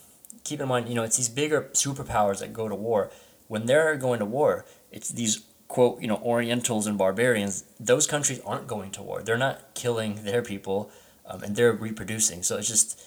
keep 0.45 0.63
in 0.63 0.69
mind, 0.69 0.89
you 0.89 0.95
know, 0.95 1.03
it's 1.03 1.19
these 1.19 1.29
bigger 1.29 1.69
superpowers 1.75 2.39
that 2.39 2.55
go 2.55 2.71
to 2.71 2.75
war. 2.75 3.11
When 3.49 3.67
they're 3.67 3.97
going 3.97 4.21
to 4.21 4.25
war, 4.25 4.65
it's 4.91 5.11
these 5.11 5.43
quote, 5.77 6.01
you 6.01 6.09
know, 6.09 6.21
Orientals 6.25 6.87
and 6.87 6.97
barbarians. 6.97 7.65
Those 7.79 8.07
countries 8.07 8.41
aren't 8.47 8.67
going 8.67 8.91
to 8.93 9.03
war. 9.03 9.21
They're 9.21 9.37
not 9.37 9.75
killing 9.75 10.25
their 10.25 10.41
people, 10.41 10.91
um, 11.27 11.43
and 11.43 11.55
they're 11.55 11.75
reproducing. 11.75 12.43
So 12.43 12.57
it's 12.57 12.67
just, 12.67 12.99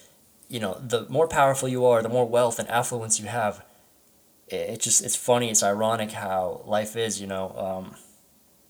you 0.48 0.60
know, 0.60 0.74
the 0.80 1.04
more 1.08 1.26
powerful 1.26 1.68
you 1.68 1.84
are, 1.84 2.00
the 2.00 2.08
more 2.08 2.28
wealth 2.28 2.60
and 2.60 2.68
affluence 2.68 3.18
you 3.18 3.26
have. 3.26 3.64
It, 4.46 4.80
just 4.80 5.02
it's 5.04 5.16
funny. 5.16 5.50
It's 5.50 5.64
ironic 5.64 6.12
how 6.12 6.62
life 6.64 6.94
is. 6.96 7.20
You 7.20 7.26
know, 7.26 7.46
um, 7.66 7.96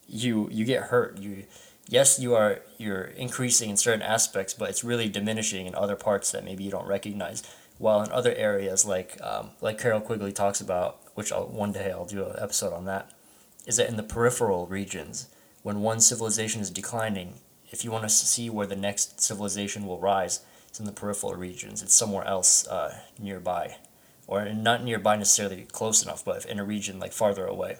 you 0.08 0.48
you 0.50 0.64
get 0.64 0.84
hurt. 0.84 1.18
You 1.18 1.44
yes, 1.86 2.18
you 2.18 2.34
are 2.34 2.62
you're 2.78 3.04
increasing 3.26 3.68
in 3.68 3.76
certain 3.76 4.06
aspects, 4.16 4.54
but 4.54 4.70
it's 4.70 4.82
really 4.82 5.10
diminishing 5.10 5.66
in 5.66 5.74
other 5.74 5.96
parts 5.96 6.32
that 6.32 6.42
maybe 6.42 6.64
you 6.64 6.70
don't 6.70 6.88
recognize. 6.88 7.42
While 7.76 8.02
in 8.02 8.10
other 8.12 8.34
areas, 8.34 8.86
like 8.86 9.20
um, 9.20 9.50
like 9.60 9.76
Carroll 9.78 10.00
Quigley 10.00 10.32
talks 10.32 10.60
about, 10.62 11.00
which 11.16 11.30
I'll, 11.32 11.48
one 11.48 11.72
day 11.72 11.90
I'll 11.90 12.06
do 12.06 12.24
an 12.24 12.36
episode 12.38 12.72
on 12.72 12.86
that, 12.86 13.10
is 13.66 13.76
that 13.76 13.88
in 13.88 13.96
the 13.96 14.02
peripheral 14.02 14.66
regions, 14.66 15.28
when 15.62 15.82
one 15.82 16.00
civilization 16.00 16.60
is 16.60 16.70
declining, 16.70 17.34
if 17.70 17.84
you 17.84 17.90
want 17.90 18.04
to 18.04 18.10
see 18.10 18.50
where 18.50 18.66
the 18.66 18.76
next 18.76 19.20
civilization 19.20 19.86
will 19.86 20.00
rise, 20.00 20.40
it's 20.68 20.80
in 20.80 20.86
the 20.86 20.92
peripheral 20.92 21.34
regions. 21.34 21.82
It's 21.82 21.94
somewhere 21.94 22.26
else 22.26 22.66
uh, 22.68 23.00
nearby, 23.18 23.76
or 24.26 24.52
not 24.52 24.84
nearby 24.84 25.16
necessarily 25.16 25.66
close 25.70 26.02
enough, 26.02 26.24
but 26.24 26.44
in 26.46 26.58
a 26.58 26.64
region 26.64 26.98
like 26.98 27.12
farther 27.12 27.46
away. 27.46 27.78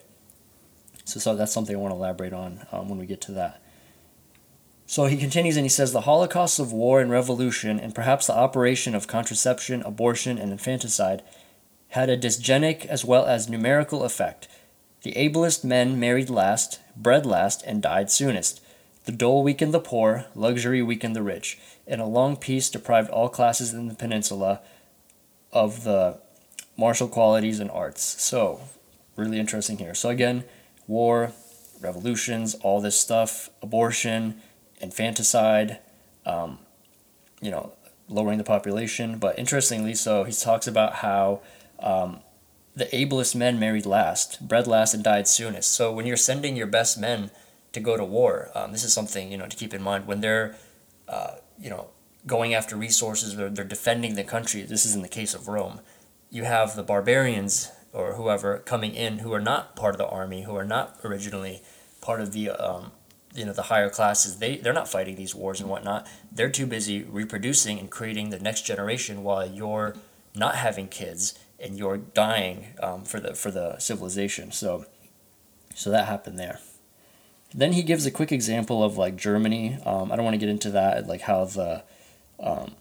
So, 1.05 1.19
so 1.19 1.35
that's 1.35 1.53
something 1.53 1.75
I 1.75 1.79
want 1.79 1.93
to 1.93 1.97
elaborate 1.97 2.33
on 2.33 2.67
um, 2.73 2.89
when 2.89 2.99
we 2.99 3.07
get 3.07 3.21
to 3.23 3.33
that. 3.33 3.63
So 4.87 5.07
he 5.07 5.17
continues 5.17 5.57
and 5.57 5.65
he 5.65 5.71
says 5.71 5.93
the 5.93 6.01
holocausts 6.01 6.59
of 6.59 6.73
war 6.73 7.01
and 7.01 7.11
revolution, 7.13 7.79
and 7.79 7.95
perhaps 7.95 8.27
the 8.27 8.37
operation 8.37 8.95
of 8.95 9.07
contraception, 9.07 9.83
abortion, 9.83 10.37
and 10.37 10.51
infanticide, 10.51 11.23
had 11.91 12.11
a 12.11 12.19
dysgenic 12.19 12.87
as 12.87 13.05
well 13.05 13.25
as 13.25 13.49
numerical 13.49 14.03
effect. 14.03 14.49
The 15.03 15.17
ablest 15.17 15.65
men 15.65 15.99
married 15.99 16.29
last, 16.29 16.81
bred 16.97 17.25
last, 17.25 17.63
and 17.67 17.83
died 17.83 18.11
soonest. 18.11 18.61
The 19.05 19.13
dole 19.13 19.43
weakened 19.43 19.73
the 19.73 19.81
poor, 19.81 20.27
luxury 20.35 20.83
weakened 20.83 21.17
the 21.17 21.23
rich, 21.23 21.59
and 21.87 22.01
a 22.01 22.07
long 22.07 22.37
peace 22.37 22.69
deprived 22.69 23.11
all 23.11 23.29
classes 23.29 23.73
in 23.73 23.89
the 23.89 23.95
peninsula 23.95 24.61
of 25.53 25.85
the 25.85 26.19
martial 26.77 27.09
qualities 27.09 27.61
and 27.61 27.71
arts. 27.71 28.03
So, 28.23 28.61
really 29.17 29.41
interesting 29.41 29.79
here. 29.79 29.95
So, 29.95 30.11
again, 30.11 30.45
war, 30.87 31.33
revolutions, 31.81 32.55
all 32.57 32.81
this 32.81 33.01
stuff, 33.01 33.49
abortion, 33.63 34.41
infanticide, 34.81 35.79
um, 36.27 36.59
you 37.41 37.51
know, 37.51 37.73
lowering 38.09 38.39
the 38.39 38.45
population. 38.45 39.19
But 39.19 39.39
interestingly, 39.39 39.95
so 39.95 40.25
he 40.25 40.33
talks 40.33 40.67
about 40.67 40.97
how 40.97 41.41
um, 41.79 42.21
the 42.75 42.95
ablest 42.95 43.35
men 43.35 43.59
married 43.59 43.87
last, 43.87 44.47
bred 44.47 44.67
last, 44.67 44.95
and 44.95 45.03
died 45.03 45.29
soonest. 45.29 45.73
So 45.73 45.93
when 45.93 46.07
you're 46.07 46.17
sending 46.17 46.57
your 46.57 46.67
best 46.67 46.99
men 46.99 47.31
to 47.73 47.81
go 47.81 47.97
to 47.97 48.05
war, 48.05 48.51
um, 48.55 48.73
this 48.73 48.85
is 48.85 48.93
something 48.93 49.31
you 49.31 49.39
know 49.39 49.47
to 49.47 49.57
keep 49.57 49.75
in 49.75 49.83
mind 49.83 50.07
when 50.07 50.21
they're, 50.21 50.57
uh, 51.09 51.37
you 51.59 51.71
know, 51.71 51.89
going 52.27 52.55
after 52.55 52.77
resources 52.77 53.39
or 53.39 53.51
they're 53.51 53.65
defending 53.65 54.15
the 54.15 54.25
country. 54.25 54.63
This 54.63 54.87
is 54.87 54.95
in 54.95 55.03
the 55.03 55.09
case 55.09 55.35
of 55.35 55.49
Rome. 55.49 55.81
You 56.31 56.45
have 56.45 56.77
the 56.77 56.83
barbarians 56.83 57.71
or 57.93 58.15
whoever 58.15 58.59
coming 58.59 58.95
in 58.95 59.19
who 59.19 59.33
are 59.33 59.41
not 59.41 59.75
part 59.75 59.95
of 59.95 59.99
the 59.99 60.07
army, 60.07 60.43
who 60.43 60.55
are 60.55 60.65
not 60.65 60.97
originally 61.03 61.63
part 62.01 62.21
of 62.21 62.33
the 62.33 62.51
um, 62.51 62.93
you 63.35 63.45
know 63.45 63.53
the 63.53 63.63
higher 63.63 63.89
classes 63.89 64.39
they 64.39 64.57
they're 64.57 64.73
not 64.73 64.89
fighting 64.89 65.17
these 65.17 65.35
wars 65.35 65.61
and 65.61 65.69
whatnot 65.69 66.07
they're 66.33 66.51
too 66.51 66.67
busy 66.67 67.03
reproducing 67.05 67.79
and 67.79 67.91
creating 67.91 68.31
the 68.31 68.39
next 68.39 68.63
generation 68.63 69.23
while 69.23 69.47
you're 69.47 69.95
not 70.35 70.57
having 70.57 70.89
kids 70.89 71.39
and 71.61 71.79
you're 71.79 71.97
dying 71.97 72.67
um, 72.83 73.05
for 73.05 73.21
the 73.21 73.35
for 73.35 73.51
the 73.51 73.79
civilization 73.79 74.53
so 74.53 74.87
so 75.75 75.91
that 75.91 76.07
happened 76.07 76.39
there 76.39 76.59
then 77.53 77.73
he 77.73 77.83
gives 77.83 78.07
a 78.07 78.11
quick 78.11 78.33
example 78.33 78.83
of 78.83 78.97
like 78.97 79.17
germany 79.17 79.79
um, 79.85 80.11
i 80.11 80.17
don't 80.17 80.25
want 80.25 80.35
to 80.35 80.39
get 80.39 80.49
into 80.49 80.71
that 80.71 81.07
like 81.07 81.23
how 81.23 81.45
the 81.45 81.83
um, 82.41 82.75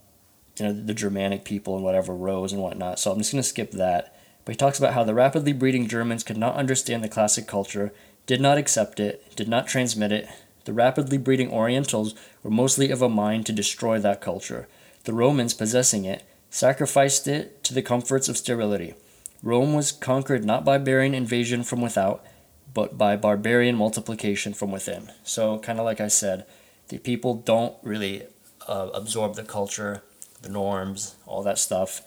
you 0.57 0.65
know 0.65 0.73
the 0.73 0.93
germanic 0.93 1.43
people 1.43 1.75
and 1.75 1.83
whatever 1.83 2.13
rose 2.13 2.53
and 2.53 2.61
whatnot 2.61 2.99
so 2.99 3.11
i'm 3.11 3.17
just 3.17 3.31
to 3.31 3.43
skip 3.43 3.71
that 3.71 4.15
but 4.45 4.53
he 4.53 4.57
talks 4.57 4.79
about 4.79 4.93
how 4.93 5.03
the 5.03 5.13
rapidly 5.13 5.53
breeding 5.53 5.87
germans 5.87 6.23
could 6.23 6.37
not 6.37 6.55
understand 6.55 7.03
the 7.03 7.09
classic 7.09 7.47
culture 7.47 7.91
did 8.29 8.39
not 8.39 8.59
accept 8.59 8.99
it, 8.99 9.35
did 9.35 9.47
not 9.47 9.65
transmit 9.65 10.11
it. 10.11 10.29
The 10.65 10.71
rapidly 10.71 11.17
breeding 11.17 11.51
Orientals 11.51 12.13
were 12.43 12.51
mostly 12.51 12.91
of 12.91 13.01
a 13.01 13.09
mind 13.09 13.47
to 13.47 13.51
destroy 13.51 13.97
that 13.97 14.21
culture. 14.21 14.67
The 15.05 15.15
Romans, 15.15 15.55
possessing 15.55 16.05
it, 16.05 16.21
sacrificed 16.49 17.27
it 17.27 17.63
to 17.63 17.73
the 17.73 17.81
comforts 17.81 18.27
of 18.29 18.37
sterility. 18.37 18.95
Rome 19.41 19.73
was 19.73 19.91
conquered 19.91 20.43
not 20.43 20.65
by 20.65 20.77
barbarian 20.77 21.13
invasion 21.13 21.63
from 21.63 21.81
without, 21.81 22.25
but 22.73 22.97
by 22.97 23.15
barbarian 23.15 23.75
multiplication 23.75 24.53
from 24.53 24.71
within. 24.71 25.11
So, 25.23 25.59
kind 25.59 25.79
of 25.79 25.85
like 25.85 26.01
I 26.01 26.07
said, 26.07 26.45
the 26.89 26.97
people 26.97 27.35
don't 27.35 27.75
really 27.83 28.23
uh, 28.67 28.89
absorb 28.93 29.35
the 29.35 29.43
culture, 29.43 30.03
the 30.41 30.49
norms, 30.49 31.15
all 31.25 31.43
that 31.43 31.57
stuff. 31.57 32.01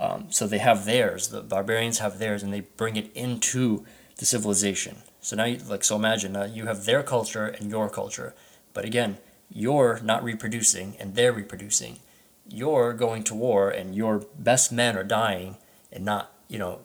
Um, 0.00 0.26
so 0.30 0.46
they 0.46 0.58
have 0.58 0.84
theirs. 0.84 1.28
The 1.28 1.42
barbarians 1.42 1.98
have 1.98 2.18
theirs, 2.18 2.42
and 2.42 2.52
they 2.52 2.60
bring 2.60 2.96
it 2.96 3.10
into 3.14 3.84
the 4.16 4.26
civilization. 4.26 5.02
So 5.20 5.36
now, 5.36 5.44
you, 5.44 5.58
like, 5.58 5.84
so 5.84 5.96
imagine 5.96 6.34
uh, 6.34 6.44
you 6.52 6.66
have 6.66 6.84
their 6.84 7.02
culture 7.02 7.46
and 7.46 7.70
your 7.70 7.88
culture, 7.88 8.34
but 8.74 8.84
again, 8.84 9.18
you're 9.50 10.00
not 10.02 10.24
reproducing 10.24 10.96
and 10.98 11.14
they're 11.14 11.32
reproducing. 11.32 12.00
You're 12.48 12.92
going 12.92 13.24
to 13.24 13.34
war 13.34 13.70
and 13.70 13.94
your 13.94 14.24
best 14.38 14.72
men 14.72 14.96
are 14.96 15.04
dying 15.04 15.56
and 15.90 16.04
not, 16.04 16.32
you 16.48 16.58
know, 16.58 16.80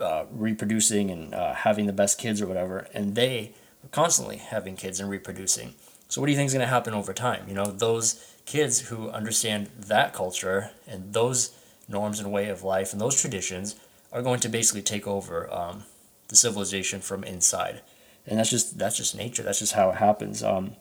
uh, 0.00 0.24
reproducing 0.30 1.10
and 1.10 1.34
uh, 1.34 1.54
having 1.54 1.86
the 1.86 1.92
best 1.92 2.18
kids 2.18 2.42
or 2.42 2.46
whatever, 2.46 2.88
and 2.92 3.14
they 3.14 3.52
are 3.84 3.88
constantly 3.88 4.38
having 4.38 4.76
kids 4.76 4.98
and 5.00 5.08
reproducing. 5.08 5.74
So 6.08 6.20
what 6.20 6.26
do 6.26 6.32
you 6.32 6.38
think 6.38 6.48
is 6.48 6.52
going 6.52 6.66
to 6.66 6.70
happen 6.70 6.94
over 6.94 7.12
time? 7.12 7.44
You 7.48 7.54
know, 7.54 7.66
those 7.66 8.34
kids 8.44 8.88
who 8.88 9.10
understand 9.10 9.70
that 9.78 10.12
culture 10.12 10.70
and 10.86 11.12
those 11.12 11.56
norms 11.88 12.20
and 12.20 12.32
way 12.32 12.48
of 12.48 12.62
life 12.62 12.92
and 12.92 13.00
those 13.00 13.20
traditions 13.20 13.76
are 14.12 14.22
going 14.22 14.40
to 14.40 14.48
basically 14.48 14.82
take 14.82 15.06
over 15.06 15.52
um, 15.52 15.84
the 16.28 16.36
civilization 16.36 17.00
from 17.00 17.24
inside. 17.24 17.80
And 18.26 18.38
that's 18.38 18.50
just 18.50 18.78
that's 18.78 18.96
just 18.96 19.16
nature. 19.16 19.42
That's 19.42 19.58
just 19.58 19.74
how 19.74 19.90
it 19.90 19.96
happens. 19.96 20.42
Um, 20.42 20.76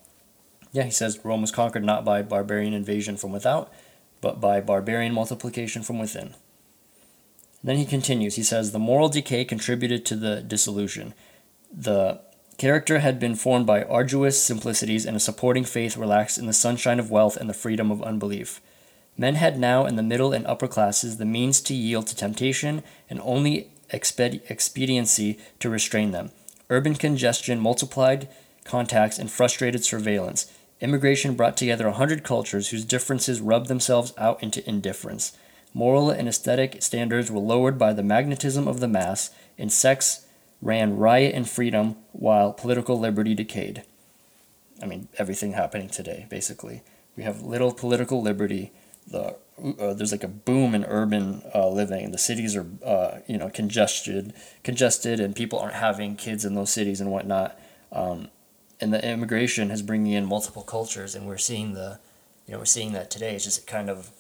yeah, 0.72 0.84
he 0.84 0.92
says 0.92 1.20
Rome 1.24 1.42
was 1.42 1.52
conquered 1.52 1.84
not 1.84 2.04
by 2.06 2.22
barbarian 2.22 2.74
invasion 2.74 3.18
from 3.18 3.32
without, 3.32 3.72
but 4.24 4.42
by 4.42 4.60
barbarian 4.60 5.14
multiplication 5.14 5.84
from 5.84 6.00
within. 6.00 6.34
Then 7.64 7.78
he 7.78 7.86
continues. 7.86 8.36
He 8.36 8.44
says 8.44 8.72
the 8.72 8.80
moral 8.80 9.10
decay 9.10 9.46
contributed 9.46 10.04
to 10.08 10.16
the 10.16 10.42
dissolution. 10.42 11.14
The 11.72 12.22
Character 12.58 13.00
had 13.00 13.20
been 13.20 13.36
formed 13.36 13.66
by 13.66 13.84
arduous 13.84 14.42
simplicities 14.42 15.06
and 15.06 15.18
a 15.18 15.20
supporting 15.20 15.66
faith 15.66 15.98
relaxed 15.98 16.38
in 16.38 16.46
the 16.46 16.54
sunshine 16.54 17.00
of 17.00 17.10
wealth 17.10 17.36
and 17.36 17.50
the 17.50 17.54
freedom 17.54 17.92
of 17.92 18.04
unbelief. 18.04 18.62
Men 19.18 19.36
had 19.36 19.60
now 19.60 19.86
in 19.86 19.96
the 19.96 20.04
middle 20.04 20.34
and 20.34 20.46
upper 20.46 20.68
classes 20.68 21.18
the 21.18 21.26
means 21.26 21.62
to 21.62 21.74
yield 21.74 22.08
to 22.08 22.16
temptation 22.16 22.84
and 23.10 23.20
only 23.22 23.72
exped- 23.92 24.50
expediency 24.50 25.40
to 25.60 25.70
restrain 25.70 26.12
them. 26.12 26.32
Urban 26.70 26.96
congestion 26.96 27.60
multiplied 27.60 28.30
contacts 28.64 29.20
and 29.20 29.30
frustrated 29.32 29.84
surveillance. 29.84 30.52
Immigration 30.84 31.36
brought 31.36 31.56
together 31.56 31.88
a 31.88 31.93
hundred 31.93 32.26
cultures 32.26 32.69
whose 32.69 32.84
differences 32.84 33.39
rubbed 33.39 33.69
themselves 33.69 34.13
out 34.17 34.43
into 34.43 34.67
indifference. 34.67 35.32
Moral 35.74 36.10
and 36.10 36.28
aesthetic 36.28 36.84
standards 36.84 37.32
were 37.32 37.39
lowered 37.39 37.78
by 37.78 37.93
the 37.93 38.04
magnetism 38.04 38.67
of 38.67 38.82
the 38.82 38.88
mass, 38.89 39.32
and 39.58 39.72
sex 39.72 40.28
ran 40.62 40.98
riot 40.98 41.34
in 41.34 41.46
freedom 41.46 41.96
while 42.12 42.52
political 42.52 43.00
liberty 43.00 43.34
decayed. 43.34 43.84
I 44.82 44.86
mean, 44.86 45.08
everything 45.17 45.54
happening 45.54 45.88
today, 45.88 46.28
basically. 46.30 46.84
We 47.15 47.24
have 47.24 47.41
little 47.41 47.72
political 47.72 48.22
liberty. 48.22 48.74
The 49.08 49.38
uh, 49.80 49.93
there's 49.93 50.12
like 50.12 50.24
a 50.24 50.28
boom 50.28 50.76
in 50.76 50.84
urban 50.84 51.43
uh, 51.56 51.69
living. 51.69 52.12
The 52.12 52.17
cities 52.17 52.58
are 52.58 52.65
uh, 52.84 53.19
you 53.26 53.38
know 53.38 53.50
congested, 53.50 54.34
congested, 54.63 55.22
and 55.22 55.34
people 55.34 55.60
aren't 55.60 55.76
having 55.76 56.17
kids 56.17 56.43
in 56.43 56.56
those 56.56 56.72
cities 56.72 57.00
and 57.00 57.10
whatnot. 57.10 57.58
Um, 57.93 58.28
and 58.80 58.94
the 58.94 59.06
immigration 59.06 59.72
is 59.72 59.82
bringing 59.82 60.14
in 60.14 60.26
multiple 60.26 60.64
cultures, 60.64 61.16
and 61.16 61.28
we're 61.28 61.38
seeing 61.38 61.74
the, 61.74 62.00
you 62.46 62.54
know, 62.54 62.60
we're 62.60 62.66
seeing 62.66 62.94
that 62.94 63.10
today. 63.10 63.36
It's 63.36 63.46
just 63.46 63.68
kind 63.68 63.90
of, 63.90 64.12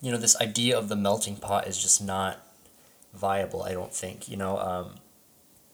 you 0.00 0.10
know, 0.10 0.18
this 0.18 0.40
idea 0.40 0.76
of 0.78 0.88
the 0.88 0.96
melting 0.96 1.36
pot 1.36 1.66
is 1.66 1.80
just 1.80 2.02
not 2.02 2.44
viable. 3.14 3.62
I 3.62 3.72
don't 3.72 3.94
think. 3.94 4.28
You 4.28 4.36
know, 4.36 4.58
um, 4.58 4.94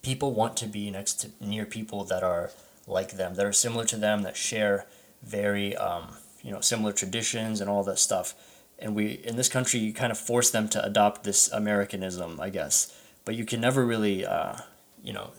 people 0.03 0.33
want 0.33 0.57
to 0.59 0.67
be 0.67 0.91
next 0.91 1.15
to 1.21 1.31
near 1.41 1.65
people 1.65 2.05
that 2.05 2.23
are 2.23 2.51
like 2.87 3.13
them, 3.13 3.35
that 3.35 3.47
are 3.47 3.53
similar 3.53 3.85
to 3.87 3.97
them, 3.97 4.23
that 4.23 4.37
share 4.37 4.87
very 5.23 5.75
um, 5.77 6.17
you 6.43 6.53
know 6.53 6.61
similar 6.61 6.93
traditions 6.93 7.61
and 7.61 7.71
all 7.71 7.83
that 7.85 7.99
stuff. 7.99 8.35
And 8.79 8.95
we 8.95 9.13
in 9.25 9.37
this 9.37 9.49
country, 9.49 9.81
you 9.81 9.93
kind 9.93 10.13
of 10.13 10.19
force 10.19 10.51
them 10.51 10.69
to 10.71 10.85
adopt 10.85 11.25
this 11.25 11.51
Americanism, 11.51 12.41
I 12.41 12.51
guess. 12.51 12.95
But 13.25 13.37
you 13.37 13.47
can 13.47 13.61
never 13.61 13.87
really, 13.87 14.27
uh, 14.27 14.57
you 15.03 15.15
know, 15.15 15.31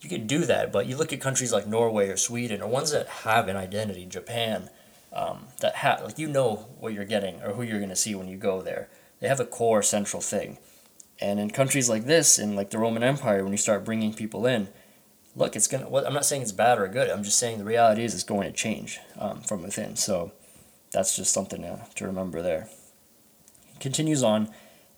you 0.00 0.08
can 0.08 0.26
do 0.26 0.44
that. 0.46 0.72
But 0.72 0.86
you 0.86 0.96
look 0.96 1.12
at 1.12 1.20
countries 1.20 1.52
like 1.52 1.66
Norway 1.66 2.08
or 2.08 2.16
Sweden 2.16 2.62
or 2.62 2.68
ones 2.68 2.92
that 2.92 3.08
have 3.08 3.48
an 3.48 3.56
identity, 3.56 4.06
Japan, 4.06 4.70
um, 5.12 5.48
that 5.60 5.76
have 5.76 6.02
like 6.02 6.18
you 6.18 6.28
know 6.28 6.66
what 6.78 6.92
you're 6.92 7.04
getting 7.04 7.42
or 7.42 7.54
who 7.54 7.62
you're 7.62 7.78
going 7.78 7.90
to 7.90 7.96
see 7.96 8.14
when 8.14 8.28
you 8.28 8.36
go 8.36 8.62
there. 8.62 8.88
They 9.20 9.28
have 9.28 9.40
a 9.40 9.44
core 9.44 9.82
central 9.82 10.22
thing 10.22 10.58
and 11.20 11.38
in 11.38 11.50
countries 11.50 11.88
like 11.88 12.04
this, 12.04 12.38
in 12.38 12.56
like 12.56 12.70
the 12.70 12.78
Roman 12.78 13.02
Empire, 13.02 13.42
when 13.42 13.52
you 13.52 13.58
start 13.58 13.84
bringing 13.84 14.14
people 14.14 14.46
in, 14.46 14.68
look, 15.36 15.54
it's 15.54 15.66
gonna. 15.66 15.88
Well, 15.88 16.06
I'm 16.06 16.14
not 16.14 16.24
saying 16.24 16.42
it's 16.42 16.52
bad 16.52 16.78
or 16.78 16.88
good. 16.88 17.10
I'm 17.10 17.22
just 17.22 17.38
saying 17.38 17.58
the 17.58 17.64
reality 17.64 18.04
is 18.04 18.14
it's 18.14 18.24
going 18.24 18.50
to 18.50 18.56
change 18.56 18.98
um, 19.18 19.40
from 19.42 19.62
within. 19.62 19.96
So 19.96 20.32
that's 20.92 21.14
just 21.16 21.32
something 21.32 21.60
to, 21.62 21.86
to 21.96 22.06
remember 22.06 22.40
there. 22.40 22.68
He 23.72 23.78
continues 23.78 24.22
on. 24.22 24.48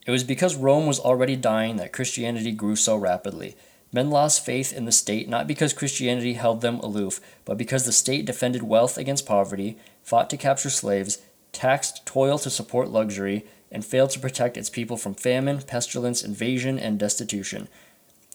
It 0.07 0.11
was 0.11 0.25
because 0.25 0.57
Rome 0.57 0.87
was 0.87 1.01
already 1.01 1.37
dying 1.37 1.77
that 1.77 1.93
Christianity 1.93 2.53
grew 2.53 2.77
so 2.77 2.97
rapidly. 2.97 3.57
Men 3.93 4.09
lost 4.09 4.45
faith 4.45 4.73
in 4.73 4.87
the 4.87 4.93
state 4.93 5.29
not 5.29 5.47
because 5.47 5.75
Christianity 5.75 6.33
held 6.33 6.63
them 6.63 6.79
aloof, 6.81 7.21
but 7.45 7.59
because 7.59 7.85
the 7.85 7.93
state 7.93 8.25
defended 8.25 8.63
wealth 8.63 8.97
against 8.97 9.27
poverty, 9.27 9.77
fought 10.03 10.31
to 10.31 10.37
capture 10.39 10.71
slaves, 10.71 11.19
taxed 11.53 12.07
toil 12.07 12.39
to 12.39 12.49
support 12.49 12.89
luxury, 12.89 13.45
and 13.71 13.85
failed 13.85 14.11
to 14.11 14.21
protect 14.21 14.57
its 14.57 14.71
people 14.71 14.97
from 14.97 15.15
famine, 15.15 15.61
pestilence, 15.61 16.25
invasion, 16.25 16.79
and 16.79 16.99
destitution. 16.99 17.69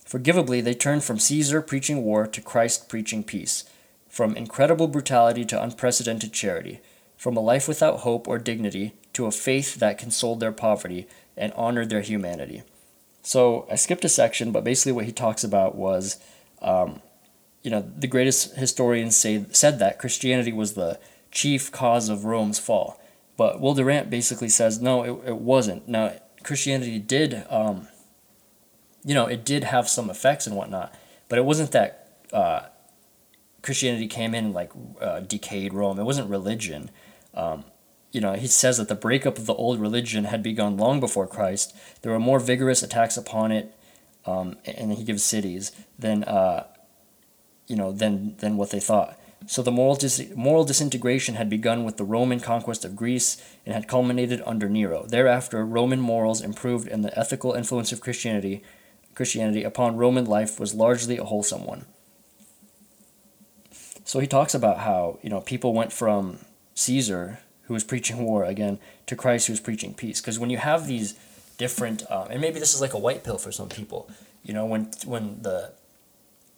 Forgivably, 0.05 0.61
they 0.61 0.73
turned 0.73 1.03
from 1.03 1.19
Caesar 1.19 1.61
preaching 1.61 2.03
war 2.03 2.27
to 2.27 2.41
Christ 2.41 2.87
preaching 2.87 3.23
peace, 3.23 3.65
from 4.07 4.35
incredible 4.35 4.87
brutality 4.87 5.43
to 5.45 5.61
unprecedented 5.61 6.33
charity, 6.33 6.79
from 7.17 7.35
a 7.35 7.41
life 7.41 7.67
without 7.67 7.99
hope 7.99 8.27
or 8.27 8.37
dignity 8.37 8.93
to 9.13 9.25
a 9.25 9.31
faith 9.31 9.75
that 9.75 9.97
consoled 9.97 10.39
their 10.39 10.51
poverty 10.51 11.07
and 11.35 11.51
honored 11.53 11.89
their 11.89 12.01
humanity. 12.01 12.63
So 13.27 13.67
I 13.69 13.75
skipped 13.75 14.05
a 14.05 14.09
section, 14.09 14.53
but 14.53 14.63
basically 14.63 14.93
what 14.93 15.03
he 15.03 15.11
talks 15.11 15.43
about 15.43 15.75
was, 15.75 16.17
um, 16.61 17.01
you 17.61 17.69
know, 17.69 17.81
the 17.81 18.07
greatest 18.07 18.55
historians 18.55 19.17
say 19.17 19.45
said 19.51 19.79
that 19.79 19.99
Christianity 19.99 20.53
was 20.53 20.75
the 20.75 20.97
chief 21.29 21.69
cause 21.69 22.07
of 22.07 22.23
Rome's 22.23 22.57
fall. 22.57 23.01
But 23.35 23.59
Will 23.59 23.73
Durant 23.73 24.09
basically 24.09 24.47
says, 24.47 24.79
no, 24.79 25.03
it, 25.03 25.27
it 25.31 25.35
wasn't. 25.39 25.89
Now, 25.89 26.13
Christianity 26.43 26.99
did, 26.99 27.45
um, 27.49 27.89
you 29.03 29.13
know, 29.13 29.25
it 29.25 29.43
did 29.43 29.65
have 29.65 29.89
some 29.89 30.09
effects 30.09 30.47
and 30.47 30.55
whatnot, 30.55 30.95
but 31.27 31.37
it 31.37 31.43
wasn't 31.43 31.73
that 31.73 32.21
uh, 32.31 32.61
Christianity 33.61 34.07
came 34.07 34.33
in 34.33 34.53
like 34.53 34.71
uh, 35.01 35.19
decayed 35.19 35.73
Rome. 35.73 35.99
It 35.99 36.05
wasn't 36.05 36.29
religion. 36.29 36.91
Um, 37.33 37.65
you 38.17 38.21
know, 38.21 38.33
he 38.33 38.47
says 38.47 38.77
that 38.77 38.87
the 38.87 38.95
breakup 38.95 39.37
of 39.37 39.45
the 39.45 39.53
old 39.53 39.79
religion 39.79 40.23
had 40.23 40.41
begun 40.41 40.75
long 40.75 40.99
before 40.99 41.27
Christ. 41.27 41.77
There 42.01 42.11
were 42.11 42.19
more 42.19 42.39
vigorous 42.39 42.81
attacks 42.81 43.15
upon 43.15 43.51
it, 43.51 43.71
um, 44.25 44.57
and 44.65 44.91
he 44.91 45.03
gives 45.03 45.21
cities 45.21 45.71
than, 45.99 46.23
uh, 46.23 46.65
you 47.67 47.75
know, 47.75 47.91
than 47.91 48.35
than 48.37 48.57
what 48.57 48.71
they 48.71 48.79
thought. 48.79 49.19
So 49.45 49.61
the 49.61 49.71
moral, 49.71 49.93
dis- 49.93 50.31
moral 50.35 50.63
disintegration 50.63 51.35
had 51.35 51.47
begun 51.47 51.83
with 51.83 51.97
the 51.97 52.03
Roman 52.03 52.39
conquest 52.39 52.83
of 52.83 52.95
Greece 52.95 53.37
and 53.67 53.75
had 53.75 53.87
culminated 53.87 54.41
under 54.47 54.67
Nero. 54.67 55.05
Thereafter, 55.05 55.63
Roman 55.63 56.01
morals 56.01 56.41
improved 56.41 56.87
and 56.87 57.05
the 57.05 57.15
ethical 57.15 57.53
influence 57.53 57.91
of 57.91 58.01
Christianity, 58.01 58.63
Christianity 59.13 59.63
upon 59.63 59.95
Roman 59.95 60.25
life 60.25 60.59
was 60.59 60.73
largely 60.73 61.17
a 61.19 61.23
wholesome 61.23 61.67
one. 61.67 61.85
So 64.03 64.17
he 64.17 64.25
talks 64.25 64.55
about 64.55 64.79
how, 64.79 65.19
you 65.21 65.29
know, 65.29 65.41
people 65.41 65.71
went 65.71 65.93
from 65.93 66.39
Caesar, 66.73 67.41
who 67.67 67.73
was 67.73 67.83
preaching 67.83 68.23
war 68.23 68.43
again, 68.43 68.79
to 69.05 69.15
Christ 69.15 69.47
who 69.47 69.53
was 69.53 69.59
preaching 69.59 69.93
peace. 69.93 70.21
Because 70.21 70.39
when 70.39 70.49
you 70.49 70.57
have 70.57 70.87
these 70.87 71.15
different, 71.57 72.03
um, 72.09 72.27
and 72.29 72.41
maybe 72.41 72.59
this 72.59 72.73
is 72.73 72.81
like 72.81 72.93
a 72.93 72.97
white 72.97 73.23
pill 73.23 73.37
for 73.37 73.51
some 73.51 73.69
people, 73.69 74.09
you 74.43 74.53
know, 74.53 74.65
when 74.65 74.89
when 75.05 75.41
the 75.41 75.73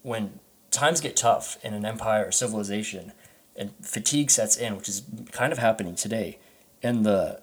when 0.03 0.39
times 0.71 1.01
get 1.01 1.15
tough 1.15 1.57
in 1.63 1.73
an 1.73 1.85
empire 1.85 2.27
or 2.27 2.31
civilization 2.31 3.11
and 3.55 3.73
fatigue 3.81 4.29
sets 4.29 4.55
in, 4.55 4.77
which 4.77 4.87
is 4.87 5.03
kind 5.31 5.51
of 5.51 5.57
happening 5.57 5.95
today, 5.95 6.37
and 6.83 7.05
the 7.05 7.41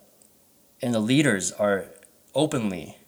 and 0.81 0.94
the 0.94 1.00
leaders 1.00 1.50
are 1.52 1.87
openly 2.35 2.98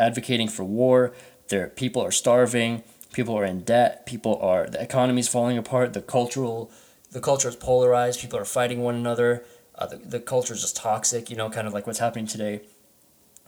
advocating 0.00 0.48
for 0.48 0.64
war. 0.64 1.12
Their 1.48 1.68
people 1.68 2.02
are 2.02 2.10
starving. 2.10 2.82
People 3.12 3.36
are 3.38 3.44
in 3.44 3.60
debt. 3.60 4.06
People 4.06 4.38
are 4.40 4.66
the 4.66 4.80
economy 4.80 5.20
is 5.20 5.28
falling 5.28 5.58
apart. 5.58 5.92
The 5.92 6.02
cultural 6.02 6.70
the 7.10 7.20
culture 7.20 7.48
is 7.48 7.56
polarized. 7.56 8.20
People 8.20 8.38
are 8.38 8.44
fighting 8.44 8.82
one 8.82 8.94
another. 8.94 9.44
Uh, 9.78 9.86
the, 9.86 9.96
the 9.96 10.20
culture 10.20 10.52
is 10.52 10.60
just 10.60 10.76
toxic. 10.76 11.30
You 11.30 11.36
know, 11.36 11.48
kind 11.48 11.66
of 11.66 11.72
like 11.72 11.86
what's 11.86 12.00
happening 12.00 12.26
today. 12.26 12.62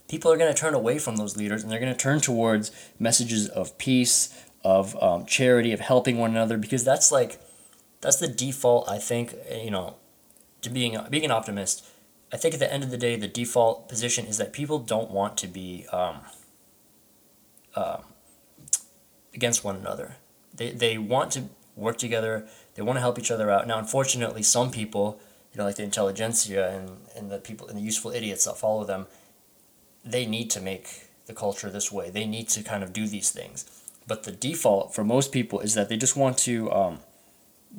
People 0.09 0.33
are 0.33 0.37
going 0.37 0.53
to 0.53 0.59
turn 0.59 0.75
away 0.75 0.99
from 0.99 1.17
those 1.17 1.37
leaders 1.37 1.63
and 1.63 1.71
they're 1.71 1.79
going 1.79 1.93
to 1.93 1.99
turn 1.99 2.21
towards 2.21 2.73
messages 2.99 3.49
of 3.49 3.79
peace, 3.79 4.35
of 4.65 5.01
um, 5.03 5.25
charity, 5.25 5.73
of 5.73 5.81
helping 5.81 6.19
one 6.19 6.31
another, 6.31 6.57
because 6.57 6.85
that's 6.85 7.13
like 7.13 7.41
that's 8.01 8.17
the 8.17 8.29
default. 8.29 8.89
I 8.89 8.99
think 8.99 9.35
you 9.53 9.71
know, 9.71 9.97
to 10.63 10.71
being 10.71 10.97
being 11.11 11.25
an 11.25 11.31
optimist. 11.31 11.87
I 12.33 12.37
think 12.37 12.55
at 12.55 12.61
the 12.61 12.73
end 12.73 12.85
of 12.85 12.91
the 12.91 12.97
day, 12.97 13.17
the 13.17 13.27
default 13.27 13.89
position 13.89 14.27
is 14.27 14.39
that 14.39 14.53
people 14.53 14.79
don't 14.79 15.11
want 15.11 15.37
to 15.39 15.49
be 15.49 15.87
um, 15.93 16.21
uh, 17.75 17.99
against 19.35 19.65
one 19.65 19.77
another. 19.77 20.17
They 20.55 20.71
they 20.71 20.99
want 20.99 21.33
to 21.33 21.45
work 21.77 21.99
together. 21.99 22.47
They 22.75 22.83
want 22.83 22.97
to 22.97 23.01
help 23.01 23.19
each 23.19 23.31
other 23.31 23.51
out. 23.51 23.67
Now, 23.67 23.79
unfortunately, 23.79 24.43
some 24.43 24.71
people, 24.71 25.21
you 25.53 25.59
know, 25.59 25.65
like 25.65 25.77
the 25.77 25.83
intelligentsia 25.83 26.71
and, 26.71 26.97
and 27.17 27.31
the 27.31 27.39
people 27.39 27.69
and 27.69 27.77
the 27.77 27.83
useful 27.83 28.11
idiots 28.11 28.45
that 28.45 28.57
follow 28.57 28.85
them, 28.85 29.07
they 30.05 30.27
need 30.27 30.51
to 30.51 30.61
make 30.61 31.09
the 31.27 31.35
culture 31.35 31.71
this 31.71 31.91
way. 31.91 32.11
They 32.11 32.27
need 32.27 32.49
to 32.51 32.63
kind 32.63 32.83
of 32.83 32.93
do 32.93 33.07
these 33.07 33.31
things. 33.31 33.65
But 34.07 34.25
the 34.25 34.33
default 34.33 34.95
for 34.95 35.05
most 35.05 35.33
people 35.33 35.61
is 35.61 35.75
that 35.75 35.89
they 35.89 35.97
just 35.97 36.17
want 36.17 36.39
to, 36.39 36.71
um, 36.73 36.99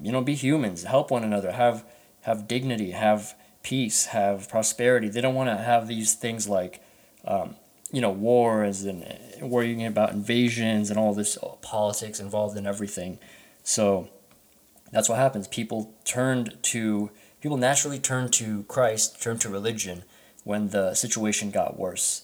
you 0.02 0.12
know, 0.12 0.22
be 0.22 0.36
humans, 0.36 0.84
help 0.84 1.12
one 1.12 1.24
another, 1.24 1.52
have 1.52 1.86
have 2.22 2.48
dignity, 2.48 2.92
have 2.92 3.36
peace, 3.64 4.08
have 4.08 4.48
prosperity. 4.48 5.10
They 5.10 5.22
don't 5.22 5.36
want 5.36 5.50
to 5.50 5.58
have 5.58 5.88
these 5.88 6.14
things 6.14 6.48
like, 6.48 6.82
um, 7.26 7.56
you 7.92 8.00
know, 8.00 8.12
wars 8.12 8.84
and 8.84 9.04
worrying 9.42 9.86
about 9.86 10.12
invasions 10.12 10.90
and 10.90 11.00
all 11.00 11.14
this 11.14 11.38
politics 11.62 12.20
involved 12.20 12.58
in 12.58 12.68
everything. 12.68 13.20
So 13.64 14.10
that's 14.92 15.10
what 15.10 15.18
happens. 15.18 15.48
People 15.48 15.94
turned 16.06 16.58
to 16.64 17.10
people 17.42 17.58
naturally 17.58 18.00
turned 18.00 18.32
to 18.34 18.64
Christ, 18.64 19.22
turned 19.22 19.42
to 19.42 19.50
religion 19.50 20.04
when 20.44 20.70
the 20.70 20.94
situation 20.94 21.52
got 21.52 21.78
worse. 21.78 22.24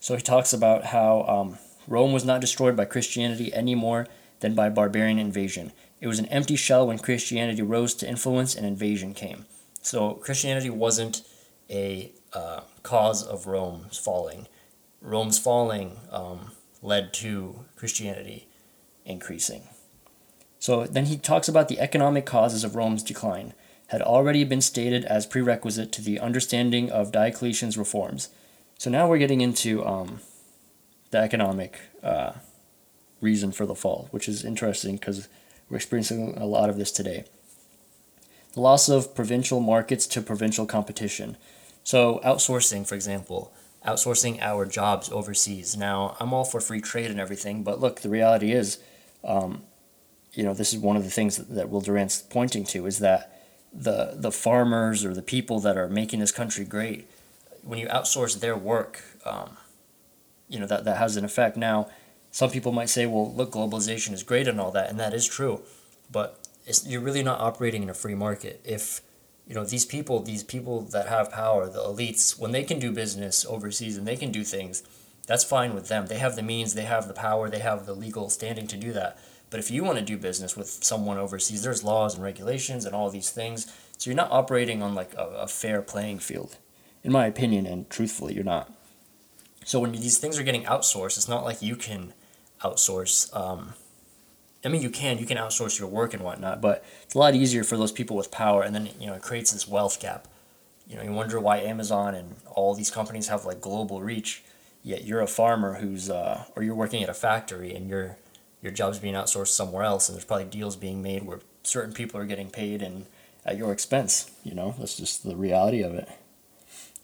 So 0.00 0.16
he 0.16 0.22
talks 0.22 0.52
about 0.52 0.86
how 0.86 1.22
um, 1.22 1.58
Rome 1.86 2.12
was 2.12 2.24
not 2.24 2.40
destroyed 2.40 2.76
by 2.76 2.84
Christianity 2.86 3.52
any 3.52 3.74
more 3.74 4.06
than 4.40 4.54
by 4.54 4.68
barbarian 4.68 5.18
invasion. 5.18 5.72
It 6.00 6.08
was 6.08 6.18
an 6.18 6.26
empty 6.26 6.56
shell 6.56 6.86
when 6.86 6.98
Christianity 6.98 7.62
rose 7.62 7.94
to 7.94 8.08
influence 8.08 8.54
and 8.54 8.66
invasion 8.66 9.14
came. 9.14 9.46
So 9.82 10.14
Christianity 10.14 10.70
wasn't 10.70 11.22
a 11.70 12.12
uh, 12.32 12.62
cause 12.82 13.22
of 13.22 13.46
Rome's 13.46 13.98
falling. 13.98 14.48
Rome's 15.00 15.38
falling 15.38 15.98
um, 16.10 16.52
led 16.82 17.12
to 17.14 17.64
Christianity 17.76 18.48
increasing. 19.04 19.62
So 20.58 20.86
then 20.86 21.06
he 21.06 21.16
talks 21.16 21.48
about 21.48 21.68
the 21.68 21.80
economic 21.80 22.26
causes 22.26 22.62
of 22.62 22.76
Rome's 22.76 23.02
decline, 23.02 23.54
had 23.92 24.00
already 24.00 24.42
been 24.42 24.62
stated 24.62 25.04
as 25.04 25.26
prerequisite 25.26 25.92
to 25.92 26.00
the 26.00 26.18
understanding 26.18 26.90
of 26.90 27.12
Diocletian's 27.12 27.76
reforms. 27.76 28.30
So 28.78 28.88
now 28.88 29.06
we're 29.06 29.18
getting 29.18 29.42
into 29.42 29.84
um, 29.84 30.20
the 31.10 31.18
economic 31.18 31.78
uh, 32.02 32.32
reason 33.20 33.52
for 33.52 33.66
the 33.66 33.74
fall, 33.74 34.08
which 34.10 34.30
is 34.30 34.46
interesting 34.46 34.96
because 34.96 35.28
we're 35.68 35.76
experiencing 35.76 36.38
a 36.38 36.46
lot 36.46 36.70
of 36.70 36.78
this 36.78 36.90
today. 36.90 37.24
The 38.54 38.62
loss 38.62 38.88
of 38.88 39.14
provincial 39.14 39.60
markets 39.60 40.06
to 40.06 40.22
provincial 40.22 40.64
competition. 40.64 41.36
So, 41.84 42.18
outsourcing, 42.24 42.86
for 42.86 42.94
example, 42.94 43.52
outsourcing 43.86 44.40
our 44.40 44.64
jobs 44.64 45.12
overseas. 45.12 45.76
Now, 45.76 46.16
I'm 46.18 46.32
all 46.32 46.44
for 46.44 46.62
free 46.62 46.80
trade 46.80 47.10
and 47.10 47.20
everything, 47.20 47.62
but 47.62 47.78
look, 47.78 48.00
the 48.00 48.08
reality 48.08 48.52
is, 48.52 48.78
um, 49.22 49.64
you 50.32 50.44
know, 50.44 50.54
this 50.54 50.72
is 50.72 50.78
one 50.78 50.96
of 50.96 51.04
the 51.04 51.10
things 51.10 51.36
that, 51.36 51.54
that 51.54 51.68
Will 51.68 51.82
Durant's 51.82 52.22
pointing 52.22 52.64
to 52.64 52.86
is 52.86 52.98
that 53.00 53.28
the 53.72 54.14
the 54.14 54.32
farmers 54.32 55.04
or 55.04 55.14
the 55.14 55.22
people 55.22 55.60
that 55.60 55.76
are 55.76 55.88
making 55.88 56.20
this 56.20 56.32
country 56.32 56.64
great, 56.64 57.08
when 57.62 57.78
you 57.78 57.86
outsource 57.88 58.38
their 58.40 58.56
work, 58.56 59.02
um, 59.24 59.56
you 60.48 60.58
know 60.58 60.66
that 60.66 60.84
that 60.84 60.98
has 60.98 61.16
an 61.16 61.24
effect. 61.24 61.56
Now, 61.56 61.88
some 62.30 62.50
people 62.50 62.72
might 62.72 62.90
say, 62.90 63.06
well, 63.06 63.32
look, 63.32 63.52
globalization 63.52 64.12
is 64.12 64.22
great 64.22 64.48
and 64.48 64.60
all 64.60 64.70
that, 64.72 64.90
and 64.90 65.00
that 65.00 65.14
is 65.14 65.26
true, 65.26 65.62
but 66.10 66.38
you're 66.84 67.00
really 67.00 67.22
not 67.22 67.40
operating 67.40 67.82
in 67.82 67.90
a 67.90 67.94
free 67.94 68.14
market. 68.14 68.60
If 68.64 69.00
you 69.46 69.54
know 69.54 69.64
these 69.64 69.84
people 69.84 70.22
these 70.22 70.44
people 70.44 70.82
that 70.82 71.08
have 71.08 71.30
power 71.32 71.68
the 71.68 71.80
elites 71.80 72.38
when 72.38 72.52
they 72.52 72.62
can 72.62 72.78
do 72.78 72.92
business 72.92 73.44
overseas 73.44 73.96
and 73.96 74.06
they 74.06 74.16
can 74.16 74.30
do 74.30 74.44
things 74.44 74.82
that's 75.26 75.44
fine 75.44 75.74
with 75.74 75.88
them. 75.88 76.06
They 76.06 76.18
have 76.18 76.34
the 76.36 76.42
means 76.42 76.74
they 76.74 76.82
have 76.82 77.06
the 77.08 77.14
power 77.14 77.48
they 77.48 77.58
have 77.58 77.86
the 77.86 77.94
legal 77.94 78.30
standing 78.30 78.66
to 78.68 78.76
do 78.76 78.92
that 78.92 79.18
but 79.52 79.60
if 79.60 79.70
you 79.70 79.84
want 79.84 79.98
to 79.98 80.04
do 80.04 80.16
business 80.16 80.56
with 80.56 80.82
someone 80.82 81.18
overseas, 81.18 81.62
there's 81.62 81.84
laws 81.84 82.14
and 82.14 82.24
regulations 82.24 82.86
and 82.86 82.94
all 82.94 83.10
these 83.10 83.28
things. 83.28 83.70
So 83.98 84.08
you're 84.08 84.16
not 84.16 84.32
operating 84.32 84.82
on 84.82 84.94
like 84.94 85.12
a, 85.14 85.26
a 85.26 85.46
fair 85.46 85.82
playing 85.82 86.20
field, 86.20 86.56
in 87.04 87.12
my 87.12 87.26
opinion, 87.26 87.66
and 87.66 87.88
truthfully, 87.90 88.32
you're 88.34 88.44
not. 88.44 88.72
So 89.66 89.78
when 89.78 89.92
these 89.92 90.16
things 90.16 90.38
are 90.38 90.42
getting 90.42 90.64
outsourced, 90.64 91.18
it's 91.18 91.28
not 91.28 91.44
like 91.44 91.60
you 91.60 91.76
can 91.76 92.14
outsource. 92.62 93.34
Um, 93.36 93.74
I 94.64 94.68
mean, 94.68 94.80
you 94.80 94.88
can 94.88 95.18
you 95.18 95.26
can 95.26 95.36
outsource 95.36 95.78
your 95.78 95.88
work 95.88 96.14
and 96.14 96.24
whatnot, 96.24 96.62
but 96.62 96.82
it's 97.02 97.14
a 97.14 97.18
lot 97.18 97.34
easier 97.34 97.62
for 97.62 97.76
those 97.76 97.92
people 97.92 98.16
with 98.16 98.30
power, 98.30 98.62
and 98.62 98.74
then 98.74 98.88
you 98.98 99.06
know 99.06 99.14
it 99.14 99.22
creates 99.22 99.52
this 99.52 99.68
wealth 99.68 100.00
gap. 100.00 100.28
You 100.88 100.96
know, 100.96 101.02
you 101.02 101.12
wonder 101.12 101.38
why 101.38 101.58
Amazon 101.58 102.14
and 102.14 102.36
all 102.46 102.74
these 102.74 102.90
companies 102.90 103.28
have 103.28 103.44
like 103.44 103.60
global 103.60 104.00
reach, 104.00 104.42
yet 104.82 105.04
you're 105.04 105.20
a 105.20 105.26
farmer 105.26 105.74
who's 105.74 106.08
uh, 106.08 106.46
or 106.56 106.62
you're 106.62 106.74
working 106.74 107.02
at 107.02 107.10
a 107.10 107.14
factory 107.14 107.74
and 107.74 107.90
you're 107.90 108.16
your 108.62 108.72
job's 108.72 109.00
being 109.00 109.14
outsourced 109.14 109.48
somewhere 109.48 109.82
else, 109.82 110.08
and 110.08 110.16
there's 110.16 110.24
probably 110.24 110.46
deals 110.46 110.76
being 110.76 111.02
made 111.02 111.24
where 111.24 111.40
certain 111.64 111.92
people 111.92 112.18
are 112.20 112.24
getting 112.24 112.48
paid 112.48 112.80
and 112.80 113.06
at 113.44 113.58
your 113.58 113.72
expense. 113.72 114.30
You 114.44 114.54
know, 114.54 114.74
that's 114.78 114.96
just 114.96 115.24
the 115.24 115.36
reality 115.36 115.82
of 115.82 115.94
it. 115.94 116.08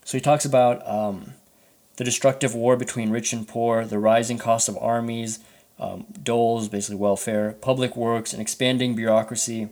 So 0.04 0.16
he 0.16 0.22
talks 0.22 0.44
about 0.44 0.86
um, 0.88 1.34
the 1.96 2.04
destructive 2.04 2.54
war 2.54 2.76
between 2.76 3.10
rich 3.10 3.32
and 3.32 3.46
poor, 3.46 3.84
the 3.84 3.98
rising 3.98 4.38
cost 4.38 4.68
of 4.68 4.78
armies, 4.78 5.40
um, 5.80 6.06
doles, 6.22 6.68
basically 6.68 6.96
welfare, 6.96 7.56
public 7.60 7.96
works, 7.96 8.32
and 8.32 8.40
expanding 8.40 8.94
bureaucracy, 8.94 9.68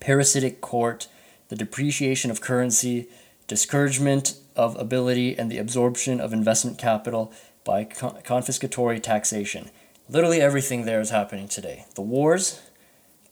parasitic 0.00 0.60
court, 0.60 1.06
the 1.48 1.56
depreciation 1.56 2.30
of 2.30 2.40
currency, 2.40 3.08
discouragement 3.46 4.38
of 4.56 4.76
ability, 4.76 5.38
and 5.38 5.50
the 5.50 5.58
absorption 5.58 6.20
of 6.20 6.32
investment 6.32 6.78
capital 6.78 7.32
by 7.64 7.84
con- 7.84 8.20
confiscatory 8.24 9.02
taxation 9.02 9.70
literally 10.08 10.40
everything 10.40 10.84
there 10.84 11.00
is 11.00 11.10
happening 11.10 11.48
today. 11.48 11.84
The 11.94 12.02
wars, 12.02 12.60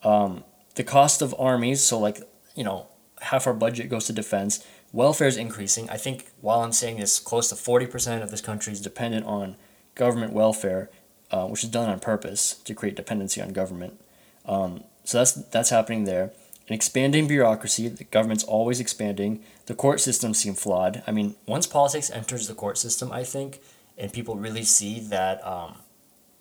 um, 0.03 0.45
the 0.75 0.85
cost 0.85 1.23
of 1.23 1.35
armies, 1.39 1.83
so 1.83 1.99
like, 1.99 2.21
you 2.55 2.65
know, 2.65 2.87
half 3.23 3.47
our 3.47 3.55
budget 3.55 3.89
goes 3.89 4.07
to 4.07 4.13
defense. 4.13 4.65
Welfare 4.93 5.29
is 5.29 5.37
increasing. 5.37 5.89
I 5.91 5.97
think 5.97 6.31
while 6.41 6.61
I'm 6.61 6.73
saying 6.73 6.99
this, 6.99 7.19
close 7.19 7.49
to 7.49 7.55
40% 7.55 8.23
of 8.23 8.31
this 8.31 8.41
country 8.41 8.73
is 8.73 8.81
dependent 8.81 9.27
on 9.27 9.57
government 9.95 10.33
welfare, 10.33 10.91
uh, 11.31 11.47
which 11.47 11.65
is 11.65 11.71
done 11.71 11.89
on 11.89 12.01
purpose 12.01 12.55
to 12.65 12.75
create 12.75 12.97
dependency 12.97 13.41
on 13.41 13.53
government. 13.53 14.01
Um, 14.45 14.85
so 15.05 15.19
that's, 15.19 15.33
that's 15.33 15.71
happening 15.71 16.05
there. 16.05 16.33
An 16.69 16.75
expanding 16.75 17.29
bureaucracy, 17.29 17.89
the 17.89 18.05
government's 18.05 18.45
always 18.45 18.81
expanding. 18.81 19.43
The 19.67 19.75
court 19.75 20.01
system 20.01 20.35
seems 20.35 20.61
flawed. 20.61 21.03
I 21.07 21.13
mean, 21.13 21.37
once 21.47 21.67
politics 21.67 22.11
enters 22.11 22.49
the 22.49 22.55
court 22.55 22.77
system, 22.77 23.13
I 23.13 23.23
think, 23.23 23.61
and 23.97 24.13
people 24.13 24.37
really 24.37 24.65
see 24.65 25.01
that 25.01 25.45
um, 25.47 25.77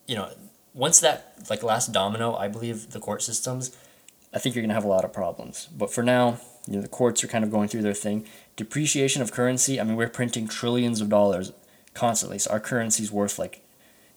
you 0.08 0.16
know, 0.16 0.30
once 0.74 1.00
that 1.00 1.34
like 1.50 1.64
last 1.64 1.92
domino, 1.92 2.36
I 2.36 2.48
believe 2.48 2.92
the 2.92 3.00
court 3.00 3.24
systems, 3.24 3.76
I 4.34 4.40
think 4.40 4.56
you're 4.56 4.62
gonna 4.62 4.74
have 4.74 4.84
a 4.84 4.90
lot 4.90 5.06
of 5.06 5.14
problems. 5.14 5.68
But 5.76 5.92
for 5.92 6.04
now, 6.04 6.40
you 6.68 6.76
know, 6.76 6.82
the 6.82 6.88
courts 6.88 7.24
are 7.24 7.28
kind 7.28 7.44
of 7.44 7.52
going 7.52 7.70
through 7.70 7.84
their 7.84 7.94
thing. 7.94 8.26
Depreciation 8.56 9.22
of 9.22 9.32
currency. 9.32 9.80
I 9.80 9.84
mean, 9.84 9.96
we're 9.96 10.10
printing 10.10 10.48
trillions 10.48 11.02
of 11.02 11.10
dollars 11.10 11.52
constantly, 11.94 12.40
so 12.40 12.52
our 12.52 12.60
currency's 12.60 13.12
worth 13.12 13.40
like, 13.40 13.62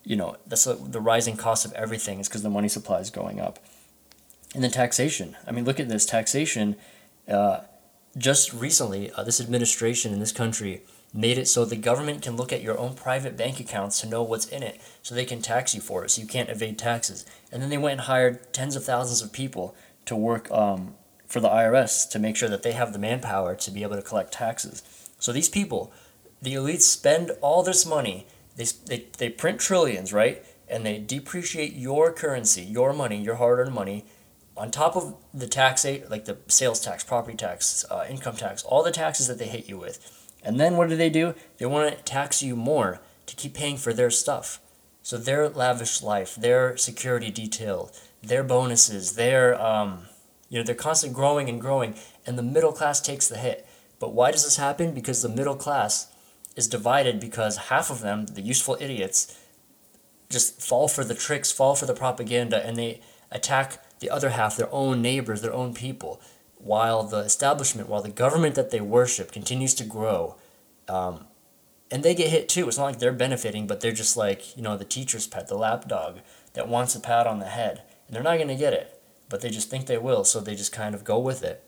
you 0.04 0.16
know, 0.16 0.36
that's 0.46 0.64
the 0.64 1.00
rising 1.00 1.36
cost 1.36 1.64
of 1.64 1.72
everything 1.74 2.18
is 2.20 2.28
because 2.28 2.42
the 2.42 2.50
money 2.50 2.68
supply 2.68 2.98
is 2.98 3.10
going 3.10 3.40
up. 3.40 3.58
And 4.54 4.64
then 4.64 4.70
taxation. 4.70 5.36
I 5.46 5.52
mean, 5.52 5.64
look 5.64 5.78
at 5.78 5.88
this 5.88 6.06
taxation. 6.06 6.76
Uh, 7.28 7.60
just 8.16 8.54
recently, 8.54 9.10
uh, 9.12 9.22
this 9.22 9.40
administration 9.40 10.14
in 10.14 10.20
this 10.20 10.32
country 10.32 10.82
made 11.14 11.38
it 11.38 11.48
so 11.48 11.64
the 11.64 11.76
government 11.76 12.22
can 12.22 12.36
look 12.36 12.52
at 12.52 12.62
your 12.62 12.78
own 12.78 12.94
private 12.94 13.36
bank 13.36 13.60
accounts 13.60 14.00
to 14.00 14.08
know 14.08 14.22
what's 14.22 14.46
in 14.46 14.62
it 14.62 14.80
so 15.02 15.14
they 15.14 15.24
can 15.24 15.40
tax 15.40 15.74
you 15.74 15.80
for 15.80 16.04
it 16.04 16.10
so 16.10 16.20
you 16.20 16.28
can't 16.28 16.50
evade 16.50 16.78
taxes. 16.78 17.24
And 17.50 17.62
then 17.62 17.70
they 17.70 17.78
went 17.78 17.92
and 17.92 18.00
hired 18.02 18.52
tens 18.52 18.76
of 18.76 18.84
thousands 18.84 19.22
of 19.22 19.32
people 19.32 19.74
to 20.04 20.14
work 20.14 20.50
um, 20.50 20.94
for 21.26 21.40
the 21.40 21.48
irs 21.48 22.08
to 22.10 22.18
make 22.18 22.36
sure 22.36 22.48
that 22.48 22.62
they 22.62 22.72
have 22.72 22.92
the 22.92 22.98
manpower 22.98 23.54
to 23.54 23.70
be 23.70 23.82
able 23.82 23.96
to 23.96 24.02
collect 24.02 24.32
taxes. 24.32 24.82
So 25.18 25.32
these 25.32 25.48
people 25.48 25.92
the 26.40 26.54
elites 26.54 26.82
spend 26.82 27.32
all 27.40 27.64
this 27.64 27.84
money. 27.84 28.26
They, 28.54 28.66
they, 28.86 29.06
they 29.16 29.28
print 29.30 29.60
trillions 29.60 30.12
right? 30.12 30.44
And 30.68 30.84
they 30.84 30.98
depreciate 30.98 31.72
your 31.72 32.12
currency 32.12 32.62
your 32.62 32.92
money 32.92 33.20
your 33.20 33.36
hard-earned 33.36 33.74
money 33.74 34.04
on 34.56 34.70
top 34.70 34.96
of 34.96 35.16
the 35.32 35.46
tax 35.46 35.84
like 35.84 36.26
the 36.26 36.36
sales 36.48 36.80
tax 36.80 37.02
property 37.02 37.36
tax 37.36 37.86
uh, 37.90 38.04
income 38.10 38.36
tax 38.36 38.62
all 38.64 38.82
the 38.82 38.90
taxes 38.90 39.26
that 39.28 39.38
they 39.38 39.46
hit 39.46 39.68
you 39.68 39.78
with 39.78 40.17
and 40.48 40.58
then 40.58 40.78
what 40.78 40.88
do 40.88 40.96
they 40.96 41.10
do? 41.10 41.34
They 41.58 41.66
want 41.66 41.94
to 41.94 42.02
tax 42.02 42.42
you 42.42 42.56
more 42.56 43.02
to 43.26 43.36
keep 43.36 43.52
paying 43.52 43.76
for 43.76 43.92
their 43.92 44.08
stuff. 44.08 44.60
So 45.02 45.18
their 45.18 45.46
lavish 45.46 46.02
life, 46.02 46.36
their 46.36 46.74
security 46.78 47.30
detail, 47.30 47.92
their 48.22 48.42
bonuses, 48.42 49.16
their 49.16 49.60
um, 49.60 50.06
you 50.48 50.56
know, 50.58 50.64
they're 50.64 50.74
constantly 50.74 51.14
growing 51.14 51.50
and 51.50 51.60
growing, 51.60 51.96
and 52.26 52.38
the 52.38 52.42
middle 52.42 52.72
class 52.72 52.98
takes 52.98 53.28
the 53.28 53.36
hit. 53.36 53.68
But 54.00 54.14
why 54.14 54.30
does 54.30 54.44
this 54.44 54.56
happen? 54.56 54.94
Because 54.94 55.20
the 55.20 55.28
middle 55.28 55.54
class 55.54 56.10
is 56.56 56.66
divided 56.66 57.20
because 57.20 57.68
half 57.68 57.90
of 57.90 58.00
them, 58.00 58.24
the 58.24 58.40
useful 58.40 58.78
idiots, 58.80 59.38
just 60.30 60.62
fall 60.62 60.88
for 60.88 61.04
the 61.04 61.14
tricks, 61.14 61.52
fall 61.52 61.74
for 61.74 61.84
the 61.84 61.92
propaganda, 61.92 62.64
and 62.64 62.78
they 62.78 63.02
attack 63.30 63.84
the 63.98 64.08
other 64.08 64.30
half, 64.30 64.56
their 64.56 64.72
own 64.72 65.02
neighbors, 65.02 65.42
their 65.42 65.52
own 65.52 65.74
people 65.74 66.22
while 66.58 67.02
the 67.02 67.18
establishment, 67.18 67.88
while 67.88 68.02
the 68.02 68.10
government 68.10 68.54
that 68.54 68.70
they 68.70 68.80
worship 68.80 69.32
continues 69.32 69.74
to 69.74 69.84
grow, 69.84 70.36
um, 70.88 71.26
and 71.90 72.02
they 72.02 72.14
get 72.14 72.30
hit 72.30 72.48
too. 72.48 72.68
It's 72.68 72.76
not 72.76 72.84
like 72.84 72.98
they're 72.98 73.12
benefiting, 73.12 73.66
but 73.66 73.80
they're 73.80 73.92
just 73.92 74.16
like, 74.16 74.56
you 74.56 74.62
know, 74.62 74.76
the 74.76 74.84
teacher's 74.84 75.26
pet, 75.26 75.48
the 75.48 75.56
lapdog 75.56 76.18
that 76.54 76.68
wants 76.68 76.94
a 76.94 77.00
pat 77.00 77.26
on 77.26 77.38
the 77.38 77.46
head. 77.46 77.82
And 78.06 78.14
they're 78.14 78.22
not 78.22 78.36
going 78.36 78.48
to 78.48 78.54
get 78.54 78.72
it, 78.72 79.00
but 79.28 79.40
they 79.40 79.50
just 79.50 79.70
think 79.70 79.86
they 79.86 79.98
will, 79.98 80.24
so 80.24 80.40
they 80.40 80.54
just 80.54 80.72
kind 80.72 80.94
of 80.94 81.04
go 81.04 81.18
with 81.18 81.42
it. 81.42 81.62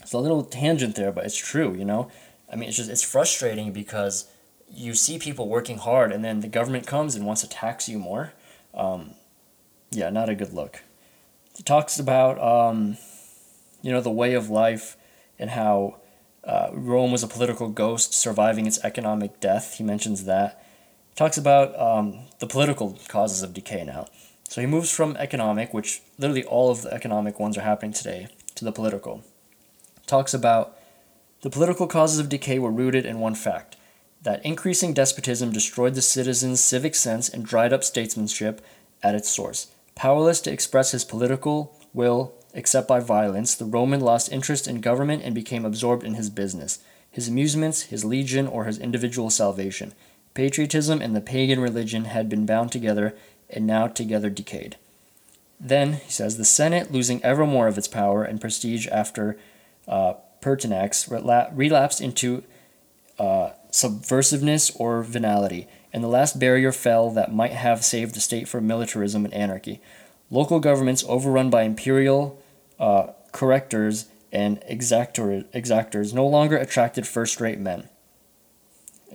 It's 0.00 0.12
a 0.12 0.18
little 0.18 0.44
tangent 0.44 0.94
there, 0.94 1.12
but 1.12 1.24
it's 1.24 1.36
true, 1.36 1.74
you 1.74 1.84
know? 1.84 2.10
I 2.50 2.56
mean, 2.56 2.68
it's 2.68 2.76
just, 2.76 2.90
it's 2.90 3.02
frustrating 3.02 3.72
because 3.72 4.30
you 4.70 4.94
see 4.94 5.18
people 5.18 5.48
working 5.48 5.78
hard 5.78 6.12
and 6.12 6.24
then 6.24 6.40
the 6.40 6.48
government 6.48 6.86
comes 6.86 7.14
and 7.14 7.26
wants 7.26 7.42
to 7.42 7.48
tax 7.48 7.88
you 7.88 7.98
more. 7.98 8.32
Um, 8.74 9.14
yeah, 9.90 10.10
not 10.10 10.28
a 10.28 10.34
good 10.34 10.52
look. 10.52 10.82
It 11.58 11.64
talks 11.64 11.98
about 11.98 12.38
um, 12.40 12.96
you 13.86 13.92
know, 13.92 14.00
the 14.00 14.10
way 14.10 14.34
of 14.34 14.50
life 14.50 14.96
and 15.38 15.50
how 15.50 16.00
uh, 16.42 16.70
Rome 16.72 17.12
was 17.12 17.22
a 17.22 17.28
political 17.28 17.68
ghost 17.68 18.12
surviving 18.12 18.66
its 18.66 18.80
economic 18.82 19.38
death. 19.38 19.74
He 19.74 19.84
mentions 19.84 20.24
that. 20.24 20.60
He 21.10 21.14
talks 21.14 21.38
about 21.38 21.78
um, 21.78 22.26
the 22.40 22.48
political 22.48 22.98
causes 23.06 23.44
of 23.44 23.54
decay 23.54 23.84
now. 23.84 24.08
So 24.48 24.60
he 24.60 24.66
moves 24.66 24.90
from 24.90 25.16
economic, 25.18 25.72
which 25.72 26.02
literally 26.18 26.42
all 26.42 26.68
of 26.68 26.82
the 26.82 26.92
economic 26.92 27.38
ones 27.38 27.56
are 27.56 27.60
happening 27.60 27.92
today, 27.92 28.26
to 28.56 28.64
the 28.64 28.72
political. 28.72 29.22
Talks 30.08 30.34
about 30.34 30.76
the 31.42 31.50
political 31.50 31.86
causes 31.86 32.18
of 32.18 32.28
decay 32.28 32.58
were 32.58 32.72
rooted 32.72 33.06
in 33.06 33.20
one 33.20 33.36
fact 33.36 33.76
that 34.20 34.44
increasing 34.44 34.94
despotism 34.94 35.52
destroyed 35.52 35.94
the 35.94 36.02
citizen's 36.02 36.58
civic 36.58 36.96
sense 36.96 37.28
and 37.28 37.46
dried 37.46 37.72
up 37.72 37.84
statesmanship 37.84 38.60
at 39.00 39.14
its 39.14 39.28
source. 39.28 39.68
Powerless 39.94 40.40
to 40.40 40.50
express 40.52 40.90
his 40.90 41.04
political 41.04 41.78
will 41.94 42.34
except 42.56 42.88
by 42.88 42.98
violence, 42.98 43.54
the 43.54 43.66
Roman 43.66 44.00
lost 44.00 44.32
interest 44.32 44.66
in 44.66 44.80
government 44.80 45.22
and 45.22 45.34
became 45.34 45.66
absorbed 45.66 46.02
in 46.02 46.14
his 46.14 46.30
business, 46.30 46.78
his 47.10 47.28
amusements, 47.28 47.82
his 47.82 48.02
legion, 48.04 48.46
or 48.46 48.64
his 48.64 48.78
individual 48.78 49.28
salvation. 49.28 49.92
Patriotism 50.32 51.02
and 51.02 51.14
the 51.14 51.20
pagan 51.20 51.60
religion 51.60 52.06
had 52.06 52.30
been 52.30 52.46
bound 52.46 52.72
together 52.72 53.14
and 53.50 53.66
now 53.66 53.86
together 53.86 54.30
decayed. 54.30 54.76
Then, 55.60 55.94
he 55.94 56.10
says, 56.10 56.38
the 56.38 56.46
Senate, 56.46 56.90
losing 56.90 57.22
ever 57.22 57.46
more 57.46 57.68
of 57.68 57.76
its 57.76 57.88
power 57.88 58.24
and 58.24 58.40
prestige 58.40 58.86
after 58.88 59.36
uh, 59.86 60.14
Pertinax, 60.40 61.08
rela- 61.10 61.50
relapsed 61.54 62.00
into 62.00 62.42
uh, 63.18 63.50
subversiveness 63.70 64.74
or 64.80 65.02
venality, 65.02 65.68
and 65.92 66.02
the 66.02 66.08
last 66.08 66.38
barrier 66.38 66.72
fell 66.72 67.10
that 67.10 67.34
might 67.34 67.52
have 67.52 67.84
saved 67.84 68.14
the 68.14 68.20
state 68.20 68.48
from 68.48 68.66
militarism 68.66 69.26
and 69.26 69.34
anarchy. 69.34 69.80
Local 70.30 70.58
governments, 70.58 71.04
overrun 71.06 71.50
by 71.50 71.62
imperial 71.62 72.42
uh, 72.78 73.08
correctors 73.32 74.06
and 74.32 74.60
exactor- 74.62 75.44
exactors, 75.52 76.12
no 76.12 76.26
longer 76.26 76.56
attracted 76.56 77.06
first 77.06 77.40
rate 77.40 77.58
men. 77.58 77.88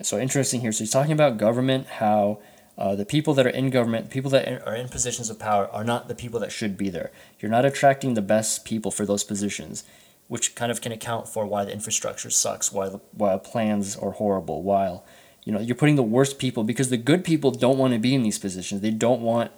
So, 0.02 0.17
interesting 0.17 0.62
here. 0.62 0.71
So, 0.71 0.80
he's 0.80 0.91
talking 0.91 1.12
about 1.12 1.38
government, 1.38 1.88
how 1.88 2.39
uh, 2.78 2.95
the 2.95 3.06
people 3.06 3.34
that 3.36 3.45
are 3.45 3.50
in 3.50 3.69
government, 3.69 4.10
people 4.10 4.32
that 4.32 4.65
are 4.65 4.76
in 4.76 4.88
positions 4.88 5.30
of 5.30 5.38
power, 5.38 5.67
are 5.67 5.84
not 5.84 6.08
the 6.08 6.15
people 6.15 6.39
that 6.39 6.52
should 6.52 6.78
be 6.78 6.89
there. 6.89 7.12
You're 7.39 7.52
not 7.52 7.65
attracting 7.65 8.13
the 8.13 8.21
best 8.21 8.65
people 8.65 8.89
for 8.89 9.06
those 9.06 9.24
positions, 9.24 9.84
which 10.28 10.56
kind 10.56 10.71
of 10.71 10.82
can 10.82 10.91
account 10.91 11.28
for 11.28 11.45
why 11.45 11.65
the 11.65 11.74
infrastructure 11.74 12.30
sucks, 12.30 12.71
why 12.71 12.89
the 12.89 13.00
why 13.12 13.38
plans 13.38 13.95
are 13.95 14.12
horrible, 14.12 14.63
while 14.63 15.06
you 15.43 15.52
know 15.52 15.60
you're 15.60 15.76
putting 15.76 15.95
the 15.95 16.04
worst 16.04 16.39
people 16.39 16.63
because 16.63 16.89
the 16.89 16.97
good 16.97 17.24
people 17.24 17.52
don't 17.52 17.78
want 17.78 17.93
to 17.93 18.00
be 18.00 18.15
in 18.15 18.24
these 18.24 18.39
positions. 18.39 18.82
They 18.82 18.91
don't 18.91 19.21
want, 19.21 19.52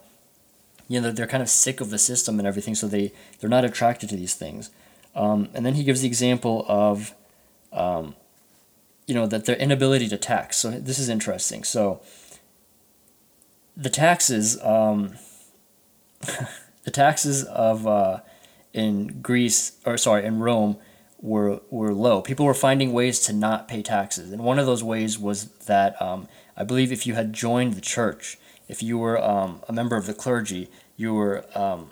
you 0.93 1.01
know, 1.01 1.11
they're 1.11 1.25
kind 1.25 1.41
of 1.41 1.49
sick 1.49 1.81
of 1.81 1.89
the 1.89 1.97
system 1.97 2.37
and 2.37 2.47
everything, 2.47 2.75
so 2.75 2.87
they 2.87 3.11
they're 3.39 3.49
not 3.49 3.65
attracted 3.65 4.09
to 4.09 4.15
these 4.15 4.35
things. 4.35 4.69
Um, 5.15 5.49
and 5.55 5.65
then 5.65 5.73
he 5.73 5.83
gives 5.83 6.01
the 6.01 6.07
example 6.07 6.65
of, 6.67 7.15
um, 7.71 8.15
you 9.07 9.15
know, 9.15 9.25
that 9.25 9.45
their 9.45 9.55
inability 9.55 10.07
to 10.09 10.17
tax. 10.17 10.57
So 10.57 10.69
this 10.71 10.99
is 10.99 11.09
interesting. 11.09 11.63
So 11.63 12.01
the 13.75 13.89
taxes, 13.89 14.61
um, 14.63 15.15
the 16.83 16.91
taxes 16.91 17.43
of 17.45 17.87
uh, 17.87 18.19
in 18.71 19.19
Greece 19.21 19.79
or 19.87 19.97
sorry 19.97 20.25
in 20.25 20.39
Rome 20.39 20.77
were 21.19 21.59
were 21.71 21.93
low. 21.93 22.21
People 22.21 22.45
were 22.45 22.53
finding 22.53 22.93
ways 22.93 23.19
to 23.21 23.33
not 23.33 23.67
pay 23.67 23.81
taxes, 23.81 24.31
and 24.31 24.43
one 24.43 24.59
of 24.59 24.67
those 24.67 24.83
ways 24.83 25.17
was 25.17 25.45
that 25.65 25.99
um, 25.99 26.27
I 26.55 26.63
believe 26.63 26.91
if 26.91 27.07
you 27.07 27.15
had 27.15 27.33
joined 27.33 27.73
the 27.73 27.81
church, 27.81 28.37
if 28.67 28.81
you 28.81 28.97
were 28.97 29.21
um, 29.23 29.61
a 29.67 29.73
member 29.73 29.95
of 29.95 30.05
the 30.05 30.13
clergy, 30.13 30.69
you 30.95 31.13
were 31.13 31.45
um, 31.55 31.91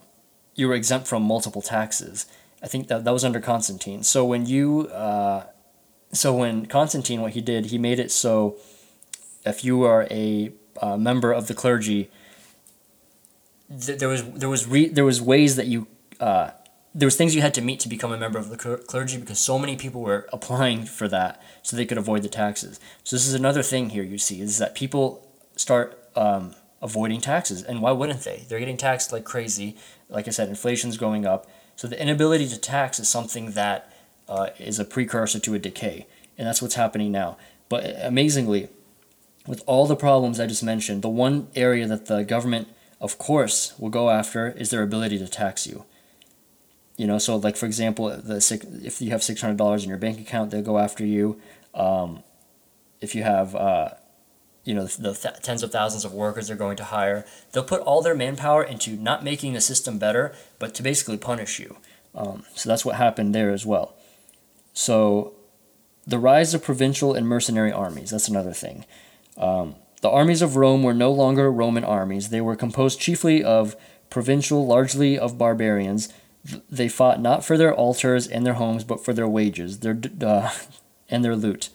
you 0.55 0.67
were 0.67 0.73
exempt 0.73 1.07
from 1.07 1.23
multiple 1.23 1.61
taxes. 1.61 2.25
I 2.63 2.67
think 2.67 2.87
that 2.87 3.03
that 3.05 3.11
was 3.11 3.23
under 3.23 3.39
Constantine. 3.39 4.03
So 4.03 4.23
when 4.25 4.45
you 4.45 4.87
uh, 4.87 5.45
so 6.13 6.35
when 6.35 6.65
Constantine 6.65 7.21
what 7.21 7.33
he 7.33 7.41
did, 7.41 7.67
he 7.67 7.77
made 7.77 7.99
it 7.99 8.11
so 8.11 8.57
if 9.45 9.63
you 9.63 9.83
are 9.83 10.07
a 10.11 10.51
uh, 10.81 10.97
member 10.97 11.31
of 11.31 11.47
the 11.47 11.53
clergy, 11.53 12.09
th- 13.69 13.99
there 13.99 14.09
was 14.09 14.23
there 14.31 14.49
was 14.49 14.67
re- 14.67 14.89
there 14.89 15.05
was 15.05 15.21
ways 15.21 15.55
that 15.55 15.67
you 15.67 15.87
uh, 16.19 16.51
there 16.93 17.07
was 17.07 17.15
things 17.15 17.33
you 17.33 17.41
had 17.41 17.53
to 17.53 17.61
meet 17.61 17.79
to 17.79 17.89
become 17.89 18.11
a 18.11 18.17
member 18.17 18.37
of 18.37 18.49
the 18.49 18.57
clergy 18.57 19.17
because 19.17 19.39
so 19.39 19.57
many 19.57 19.75
people 19.75 20.01
were 20.01 20.27
applying 20.33 20.85
for 20.85 21.07
that 21.07 21.41
so 21.61 21.75
they 21.75 21.85
could 21.85 21.97
avoid 21.97 22.21
the 22.21 22.29
taxes. 22.29 22.79
So 23.03 23.15
this 23.15 23.27
is 23.27 23.33
another 23.33 23.63
thing 23.63 23.89
here 23.89 24.03
you 24.03 24.17
see 24.17 24.41
is 24.41 24.57
that 24.57 24.75
people 24.75 25.27
start 25.55 25.97
um, 26.15 26.53
avoiding 26.81 27.21
taxes, 27.21 27.63
and 27.63 27.81
why 27.81 27.91
wouldn't 27.91 28.21
they? 28.21 28.45
They're 28.47 28.59
getting 28.59 28.77
taxed 28.77 29.11
like 29.11 29.23
crazy. 29.23 29.75
Like 30.09 30.27
I 30.27 30.31
said, 30.31 30.49
inflation's 30.49 30.97
going 30.97 31.25
up. 31.25 31.47
So 31.75 31.87
the 31.87 32.01
inability 32.01 32.47
to 32.49 32.59
tax 32.59 32.99
is 32.99 33.09
something 33.09 33.51
that 33.51 33.91
uh, 34.27 34.49
is 34.59 34.79
a 34.79 34.85
precursor 34.85 35.39
to 35.39 35.53
a 35.53 35.59
decay, 35.59 36.07
and 36.37 36.47
that's 36.47 36.61
what's 36.61 36.75
happening 36.75 37.11
now. 37.11 37.37
But 37.69 37.95
amazingly, 38.01 38.69
with 39.47 39.63
all 39.65 39.87
the 39.87 39.95
problems 39.95 40.39
I 40.39 40.47
just 40.47 40.63
mentioned, 40.63 41.01
the 41.01 41.09
one 41.09 41.47
area 41.55 41.87
that 41.87 42.05
the 42.07 42.23
government, 42.23 42.67
of 42.99 43.17
course, 43.17 43.73
will 43.79 43.89
go 43.89 44.09
after 44.09 44.51
is 44.51 44.69
their 44.69 44.83
ability 44.83 45.17
to 45.19 45.27
tax 45.27 45.65
you. 45.65 45.85
You 46.97 47.07
know, 47.07 47.17
so 47.17 47.35
like 47.37 47.57
for 47.57 47.65
example, 47.65 48.09
the 48.09 48.37
if 48.83 49.01
you 49.01 49.11
have 49.11 49.23
six 49.23 49.41
hundred 49.41 49.57
dollars 49.57 49.83
in 49.83 49.89
your 49.89 49.97
bank 49.97 50.19
account, 50.19 50.51
they'll 50.51 50.61
go 50.61 50.77
after 50.77 51.05
you. 51.05 51.41
Um, 51.73 52.23
if 52.99 53.15
you 53.15 53.23
have, 53.23 53.55
uh, 53.55 53.89
you 54.63 54.73
know, 54.73 54.85
the 54.85 55.13
th- 55.13 55.41
tens 55.41 55.63
of 55.63 55.71
thousands 55.71 56.05
of 56.05 56.13
workers 56.13 56.47
they're 56.47 56.55
going 56.55 56.77
to 56.77 56.85
hire, 56.85 57.25
they'll 57.51 57.63
put 57.63 57.81
all 57.81 58.01
their 58.01 58.15
manpower 58.15 58.63
into 58.63 58.95
not 58.95 59.23
making 59.23 59.53
the 59.53 59.61
system 59.61 59.97
better, 59.97 60.33
but 60.59 60.75
to 60.75 60.83
basically 60.83 61.17
punish 61.17 61.59
you. 61.59 61.77
Um, 62.13 62.43
so 62.53 62.69
that's 62.69 62.85
what 62.85 62.95
happened 62.95 63.33
there 63.33 63.51
as 63.51 63.65
well. 63.65 63.95
So, 64.73 65.33
the 66.05 66.19
rise 66.19 66.53
of 66.53 66.63
provincial 66.63 67.13
and 67.13 67.27
mercenary 67.27 67.71
armies. 67.71 68.09
That's 68.09 68.27
another 68.27 68.53
thing. 68.53 68.85
Um, 69.37 69.75
the 70.01 70.09
armies 70.09 70.41
of 70.41 70.55
Rome 70.55 70.83
were 70.83 70.93
no 70.93 71.11
longer 71.11 71.51
Roman 71.51 71.83
armies. 71.83 72.29
They 72.29 72.41
were 72.41 72.55
composed 72.55 72.99
chiefly 72.99 73.43
of 73.43 73.75
provincial, 74.09 74.65
largely 74.65 75.17
of 75.17 75.37
barbarians. 75.37 76.11
They 76.69 76.89
fought 76.89 77.21
not 77.21 77.45
for 77.45 77.57
their 77.57 77.73
altars 77.73 78.27
and 78.27 78.45
their 78.45 78.55
homes, 78.55 78.83
but 78.83 79.03
for 79.03 79.13
their 79.13 79.27
wages, 79.27 79.79
their 79.79 79.99
uh, 80.21 80.51
and 81.09 81.23
their 81.23 81.35
loot. 81.35 81.69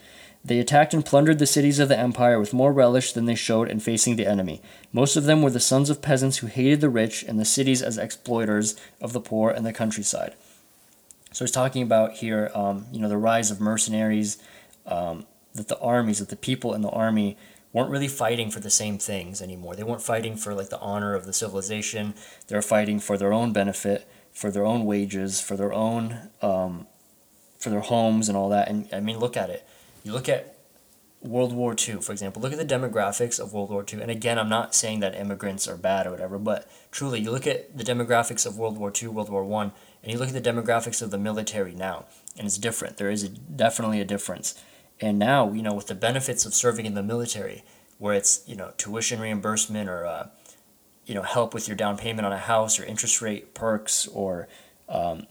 They 0.47 0.61
attacked 0.61 0.95
and 0.95 1.05
plundered 1.05 1.41
the 1.41 1.47
cities 1.47 1.81
of 1.81 1.89
the 1.89 1.99
empire 1.99 2.39
with 2.39 2.55
more 2.55 2.73
relish 2.73 3.13
than 3.13 3.25
they 3.25 3.35
showed 3.35 3.69
in 3.69 3.81
facing 3.81 4.15
the 4.15 4.29
enemy. 4.29 4.63
Most 4.93 5.17
of 5.17 5.25
them 5.25 5.43
were 5.43 5.51
the 5.51 5.59
sons 5.59 5.91
of 5.91 6.01
peasants 6.01 6.37
who 6.37 6.47
hated 6.47 6.81
the 6.81 6.89
rich 6.89 7.25
and 7.25 7.41
the 7.41 7.45
cities 7.45 7.83
as 7.83 7.99
exploiters 7.99 8.77
of 9.01 9.13
the 9.13 9.21
poor 9.21 9.51
and 9.51 9.67
the 9.67 9.73
countryside. 9.73 10.37
So 11.33 11.45
he's 11.45 11.51
talking 11.51 11.83
about 11.83 12.13
here, 12.13 12.53
um, 12.55 12.87
you 12.93 13.01
know, 13.01 13.09
the 13.09 13.19
rise 13.19 13.51
of 13.51 13.61
mercenaries, 13.61 14.39
um, 14.87 15.27
that 15.55 15.67
the 15.67 15.81
armies, 15.81 16.21
that 16.21 16.29
the 16.29 16.37
people 16.37 16.75
in 16.75 16.83
the 16.83 16.91
army 16.91 17.37
weren't 17.73 17.91
really 17.91 18.07
fighting 18.07 18.49
for 18.49 18.61
the 18.61 18.71
same 18.71 18.99
things 18.99 19.43
anymore. 19.43 19.75
They 19.75 19.83
weren't 19.83 20.01
fighting 20.01 20.37
for 20.37 20.55
like 20.55 20.69
the 20.69 20.79
honor 20.79 21.15
of 21.17 21.27
the 21.27 21.33
civilization. 21.33 22.15
They 22.47 22.55
were 22.55 22.63
fighting 22.63 23.01
for 23.01 23.19
their 23.19 23.33
own 23.33 23.53
benefit, 23.53 24.09
for 24.33 24.53
their 24.53 24.65
own 24.65 24.85
wages, 24.85 25.41
for 25.41 25.57
their 25.57 25.73
own, 25.73 26.31
um, 26.41 26.87
for 27.59 27.71
their 27.71 27.81
homes 27.81 28.29
and 28.29 28.39
all 28.39 28.49
that. 28.51 28.69
And 28.69 28.89
I 28.93 29.01
mean, 29.01 29.19
look 29.19 29.37
at 29.37 29.51
it. 29.51 29.67
You 30.07 30.13
look 30.13 30.29
at 30.29 30.57
World 31.21 31.53
War 31.53 31.75
II, 31.77 31.97
for 31.97 32.13
example. 32.13 32.41
Look 32.41 32.53
at 32.53 32.59
the 32.59 32.75
demographics 32.75 33.41
of 33.41 33.53
World 33.53 33.71
War 33.71 33.85
II. 33.93 34.03
And 34.03 34.09
again, 34.09 34.39
I'm 34.39 34.49
not 34.49 34.73
saying 34.73 35.01
that 35.01 35.17
immigrants 35.17 35.67
are 35.67 35.77
bad 35.77 36.07
or 36.07 36.13
whatever, 36.13 36.39
but 36.39 36.71
truly, 36.93 37.19
you 37.19 37.33
look 37.33 37.45
at 37.45 37.77
the 37.77 37.83
demographics 37.83 38.47
of 38.47 38.57
World 38.57 38.79
War 38.79 38.93
II, 39.03 39.09
World 39.09 39.31
War 39.31 39.43
One, 39.43 39.73
and 40.05 40.13
you 40.13 40.19
look 40.21 40.29
at 40.29 40.35
the 40.35 40.41
demographics 40.41 41.03
of 41.03 41.11
the 41.11 41.19
military 41.19 41.75
now, 41.75 42.05
and 42.39 42.47
it's 42.47 42.57
different. 42.57 42.99
There 42.99 43.11
is 43.11 43.25
a, 43.25 43.31
definitely 43.31 44.01
a 44.01 44.05
difference. 44.05 44.55
And 45.01 45.19
now, 45.19 45.53
you 45.53 45.61
know, 45.61 45.75
with 45.75 45.89
the 45.89 45.97
benefits 45.97 46.47
of 46.47 46.55
serving 46.55 46.87
in 46.87 46.95
the 46.95 47.03
military, 47.03 47.65
where 47.99 48.15
it's, 48.15 48.45
you 48.47 48.55
know, 48.55 48.75
tuition 48.77 49.19
reimbursement 49.19 49.89
or, 49.89 50.07
uh, 50.07 50.29
you 51.05 51.17
know, 51.17 51.23
help 51.23 51.53
with 51.53 51.67
your 51.67 51.77
down 51.77 51.99
payment 51.99 52.25
on 52.25 52.33
a 52.33 52.39
house 52.39 52.79
or 52.79 52.85
interest 52.85 53.21
rate 53.21 53.55
perks 53.55 54.07
or 54.07 54.47
um, 54.89 55.27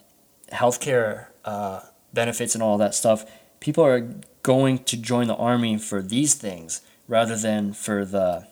healthcare 0.52 1.28
uh, 1.46 1.80
benefits 2.12 2.56
and 2.56 2.62
all 2.62 2.78
that 2.78 2.94
stuff, 2.94 3.26
people 3.62 3.86
are 3.86 4.10
going 4.46 4.78
to 4.78 4.96
join 4.96 5.26
the 5.26 5.36
army 5.36 5.76
for 5.76 6.04
these 6.04 6.36
things 6.36 6.82
rather 7.08 7.36
than 7.36 7.74
for 7.74 8.06
the 8.06 8.48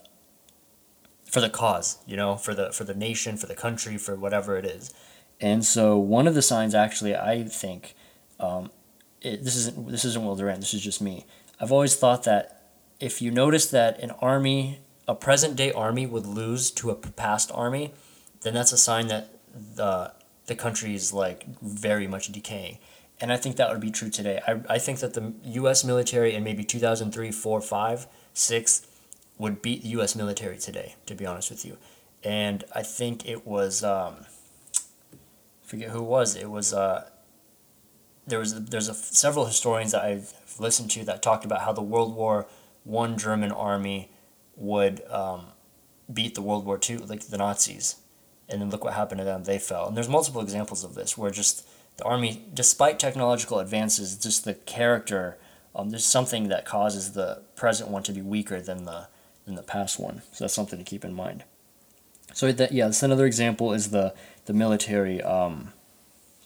for 1.31 1.39
the 1.39 1.51
cause, 1.51 1.99
you 2.07 2.17
know, 2.17 2.35
for 2.35 2.55
the 2.55 2.71
for 2.71 2.83
the 2.83 2.95
nation, 2.95 3.37
for 3.37 3.45
the 3.45 3.53
country, 3.53 3.95
for 3.97 4.15
whatever 4.15 4.57
it 4.57 4.65
is. 4.65 4.91
And 5.39 5.63
so 5.63 5.95
one 5.99 6.25
of 6.25 6.33
the 6.33 6.41
signs, 6.41 6.73
actually, 6.73 7.15
I 7.15 7.43
think, 7.43 7.93
um, 8.39 8.71
it, 9.21 9.43
this 9.43 9.55
isn't 9.55 9.91
this 9.91 10.03
isn't 10.03 10.25
Will 10.25 10.35
Durant. 10.35 10.61
This 10.61 10.73
is 10.73 10.81
just 10.81 10.99
me. 10.99 11.27
I've 11.61 11.71
always 11.71 11.95
thought 11.95 12.23
that 12.23 12.71
if 12.99 13.21
you 13.21 13.29
notice 13.29 13.67
that 13.67 13.99
an 13.99 14.11
army, 14.19 14.79
a 15.07 15.13
present 15.13 15.55
day 15.55 15.71
army, 15.71 16.07
would 16.07 16.25
lose 16.25 16.71
to 16.71 16.89
a 16.89 16.95
past 16.95 17.51
army, 17.53 17.93
then 18.41 18.55
that's 18.55 18.71
a 18.71 18.77
sign 18.79 19.09
that 19.09 19.29
the 19.53 20.11
the 20.47 20.55
country 20.55 20.95
is 20.95 21.13
like 21.13 21.45
very 21.61 22.07
much 22.07 22.31
decaying. 22.31 22.79
And 23.23 23.31
I 23.31 23.37
think 23.37 23.55
that 23.55 23.69
would 23.71 23.79
be 23.79 23.89
true 23.89 24.09
today. 24.09 24.41
I, 24.45 24.59
I 24.69 24.77
think 24.79 24.99
that 24.99 25.13
the 25.13 25.31
U.S. 25.43 25.85
military 25.85 26.35
in 26.35 26.43
maybe 26.43 26.65
2003, 26.65 27.31
4, 27.31 27.61
5, 27.61 28.07
6 28.33 28.87
would 29.37 29.61
beat 29.61 29.81
the 29.83 29.87
U.S. 29.89 30.13
military 30.13 30.57
today, 30.57 30.95
to 31.05 31.15
be 31.15 31.25
honest 31.25 31.49
with 31.49 31.63
you. 31.63 31.77
And 32.21 32.65
I 32.75 32.83
think 32.83 33.25
it 33.25 33.47
was, 33.47 33.81
um, 33.81 34.25
forget 35.61 35.91
who 35.91 35.99
it 35.99 36.07
was. 36.07 36.35
It 36.35 36.49
was 36.49 36.73
uh, 36.73 37.09
there 38.27 38.39
was 38.39 38.65
there's 38.65 38.89
a, 38.89 38.93
several 38.93 39.45
historians 39.45 39.93
that 39.93 40.03
I've 40.03 40.33
listened 40.59 40.91
to 40.91 41.05
that 41.05 41.23
talked 41.23 41.45
about 41.45 41.61
how 41.61 41.71
the 41.71 41.81
World 41.81 42.13
War 42.13 42.45
One 42.83 43.17
German 43.17 43.53
army 43.53 44.11
would 44.57 45.01
um, 45.09 45.45
beat 46.11 46.35
the 46.35 46.41
World 46.41 46.65
War 46.65 46.77
Two 46.77 46.97
like 46.97 47.21
the 47.21 47.37
Nazis, 47.37 48.01
and 48.49 48.61
then 48.61 48.69
look 48.69 48.83
what 48.83 48.95
happened 48.95 49.19
to 49.19 49.25
them. 49.25 49.45
They 49.45 49.59
fell, 49.59 49.87
and 49.87 49.95
there's 49.95 50.09
multiple 50.09 50.41
examples 50.41 50.83
of 50.83 50.93
this 50.93 51.17
where 51.17 51.31
just 51.31 51.65
the 51.97 52.03
army, 52.05 52.45
despite 52.53 52.99
technological 52.99 53.59
advances, 53.59 54.15
just 54.15 54.45
the 54.45 54.53
character. 54.53 55.37
Um, 55.75 55.89
there's 55.89 56.05
something 56.05 56.49
that 56.49 56.65
causes 56.65 57.13
the 57.13 57.41
present 57.55 57.89
one 57.89 58.03
to 58.03 58.11
be 58.11 58.21
weaker 58.21 58.61
than 58.61 58.85
the 58.85 59.07
than 59.45 59.55
the 59.55 59.63
past 59.63 59.99
one. 59.99 60.21
So 60.31 60.43
that's 60.43 60.53
something 60.53 60.79
to 60.79 60.85
keep 60.85 61.03
in 61.03 61.13
mind. 61.13 61.43
So 62.33 62.51
that 62.51 62.71
yeah, 62.71 62.85
that's 62.85 63.03
another 63.03 63.25
example 63.25 63.73
is 63.73 63.89
the 63.91 64.13
the 64.45 64.53
military. 64.53 65.21
Um, 65.21 65.73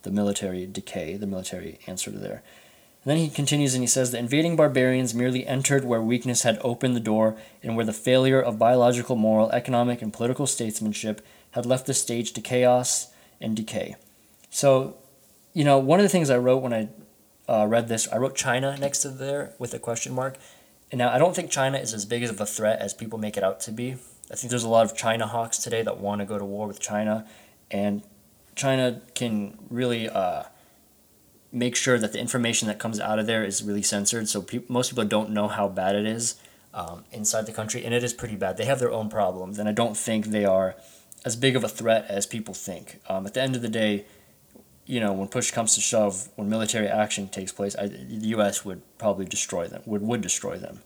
the 0.08 0.14
military 0.14 0.66
decay, 0.66 1.18
the 1.18 1.28
military 1.28 1.80
answer 1.86 2.12
to 2.12 2.18
there. 2.18 2.42
And 3.04 3.12
then 3.12 3.18
he 3.18 3.30
continues 3.30 3.74
and 3.74 3.84
he 3.84 3.88
says 3.88 4.12
the 4.12 4.18
invading 4.18 4.56
barbarians 4.56 5.14
merely 5.14 5.46
entered 5.46 5.84
where 5.84 6.02
weakness 6.02 6.44
had 6.44 6.60
opened 6.62 6.96
the 6.96 7.02
door 7.02 7.36
and 7.62 7.76
where 7.76 7.86
the 7.86 7.94
failure 7.94 8.42
of 8.42 8.58
biological, 8.58 9.18
moral, 9.18 9.52
economic, 9.52 10.02
and 10.02 10.14
political 10.14 10.48
statesmanship 10.48 11.26
had 11.52 11.66
left 11.66 11.86
the 11.86 11.94
stage 11.94 12.32
to 12.34 12.42
chaos 12.42 13.08
and 13.42 13.56
decay. 13.56 13.96
So, 14.50 14.96
you 15.58 15.64
know, 15.64 15.80
one 15.80 16.00
of 16.00 16.04
the 16.04 16.10
things 16.10 16.30
I 16.30 16.38
wrote 16.38 16.62
when 16.62 16.72
I 16.72 16.88
uh, 17.52 17.66
read 17.66 17.88
this, 17.88 18.08
I 18.10 18.18
wrote 18.18 18.36
China 18.36 18.78
next 18.78 19.00
to 19.00 19.10
there 19.10 19.56
with 19.58 19.74
a 19.74 19.80
question 19.80 20.14
mark. 20.14 20.38
And 20.92 21.00
now 21.00 21.10
I 21.12 21.18
don't 21.18 21.36
think 21.36 21.50
China 21.50 21.80
is 21.80 21.96
as 21.96 22.06
big 22.06 22.24
of 22.24 22.40
a 22.40 22.46
threat 22.46 22.80
as 22.80 22.94
people 22.94 23.18
make 23.18 23.38
it 23.38 23.44
out 23.44 23.60
to 23.62 23.72
be. 23.72 23.96
I 24.32 24.36
think 24.36 24.52
there's 24.52 24.64
a 24.64 24.70
lot 24.70 24.86
of 24.86 24.96
China 24.96 25.26
hawks 25.26 25.58
today 25.58 25.82
that 25.82 25.98
want 25.98 26.22
to 26.22 26.26
go 26.26 26.38
to 26.38 26.46
war 26.46 26.68
with 26.68 26.80
China, 26.80 27.26
and 27.72 28.04
China 28.54 29.02
can 29.16 29.58
really 29.72 30.08
uh, 30.08 30.44
make 31.52 31.76
sure 31.76 31.98
that 31.98 32.14
the 32.14 32.20
information 32.20 32.68
that 32.68 32.78
comes 32.78 33.00
out 33.00 33.18
of 33.18 33.26
there 33.26 33.44
is 33.44 33.64
really 33.64 33.82
censored. 33.82 34.30
So 34.30 34.44
pe- 34.44 34.62
most 34.68 34.92
people 34.92 35.06
don't 35.06 35.32
know 35.32 35.48
how 35.48 35.68
bad 35.68 35.96
it 35.96 36.06
is 36.06 36.36
um, 36.76 37.04
inside 37.12 37.48
the 37.48 37.52
country, 37.52 37.84
and 37.84 37.96
it 37.96 38.04
is 38.04 38.14
pretty 38.14 38.36
bad. 38.36 38.58
They 38.58 38.66
have 38.66 38.78
their 38.78 38.92
own 38.92 39.10
problems, 39.10 39.58
and 39.58 39.68
I 39.68 39.72
don't 39.72 39.98
think 39.98 40.28
they 40.28 40.46
are 40.46 40.76
as 41.26 41.36
big 41.36 41.56
of 41.56 41.64
a 41.64 41.70
threat 41.70 42.06
as 42.10 42.28
people 42.28 42.54
think. 42.54 43.02
Um, 43.10 43.26
at 43.26 43.34
the 43.34 43.42
end 43.42 43.56
of 43.56 43.64
the 43.64 43.70
day, 43.70 44.06
you 44.88 45.02
know, 45.02 45.12
when 45.12 45.28
push 45.28 45.52
comes 45.52 45.76
to 45.76 45.82
shove, 45.82 46.30
when 46.38 46.50
military 46.50 46.88
action 46.88 47.28
takes 47.28 47.52
place, 47.52 47.76
I, 47.76 47.88
the 47.88 48.28
U.S. 48.30 48.64
would 48.64 48.82
probably 48.98 49.26
destroy 49.26 49.68
them. 49.68 49.84
Would 49.86 50.02
would 50.02 50.22
destroy 50.22 50.58
them. 50.58 50.80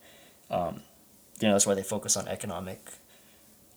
Um, 0.49 0.82
you 1.39 1.47
know, 1.47 1.54
that's 1.54 1.68
why 1.68 1.76
they 1.76 1.84
focus 1.84 2.18
on 2.18 2.28
economic 2.28 2.80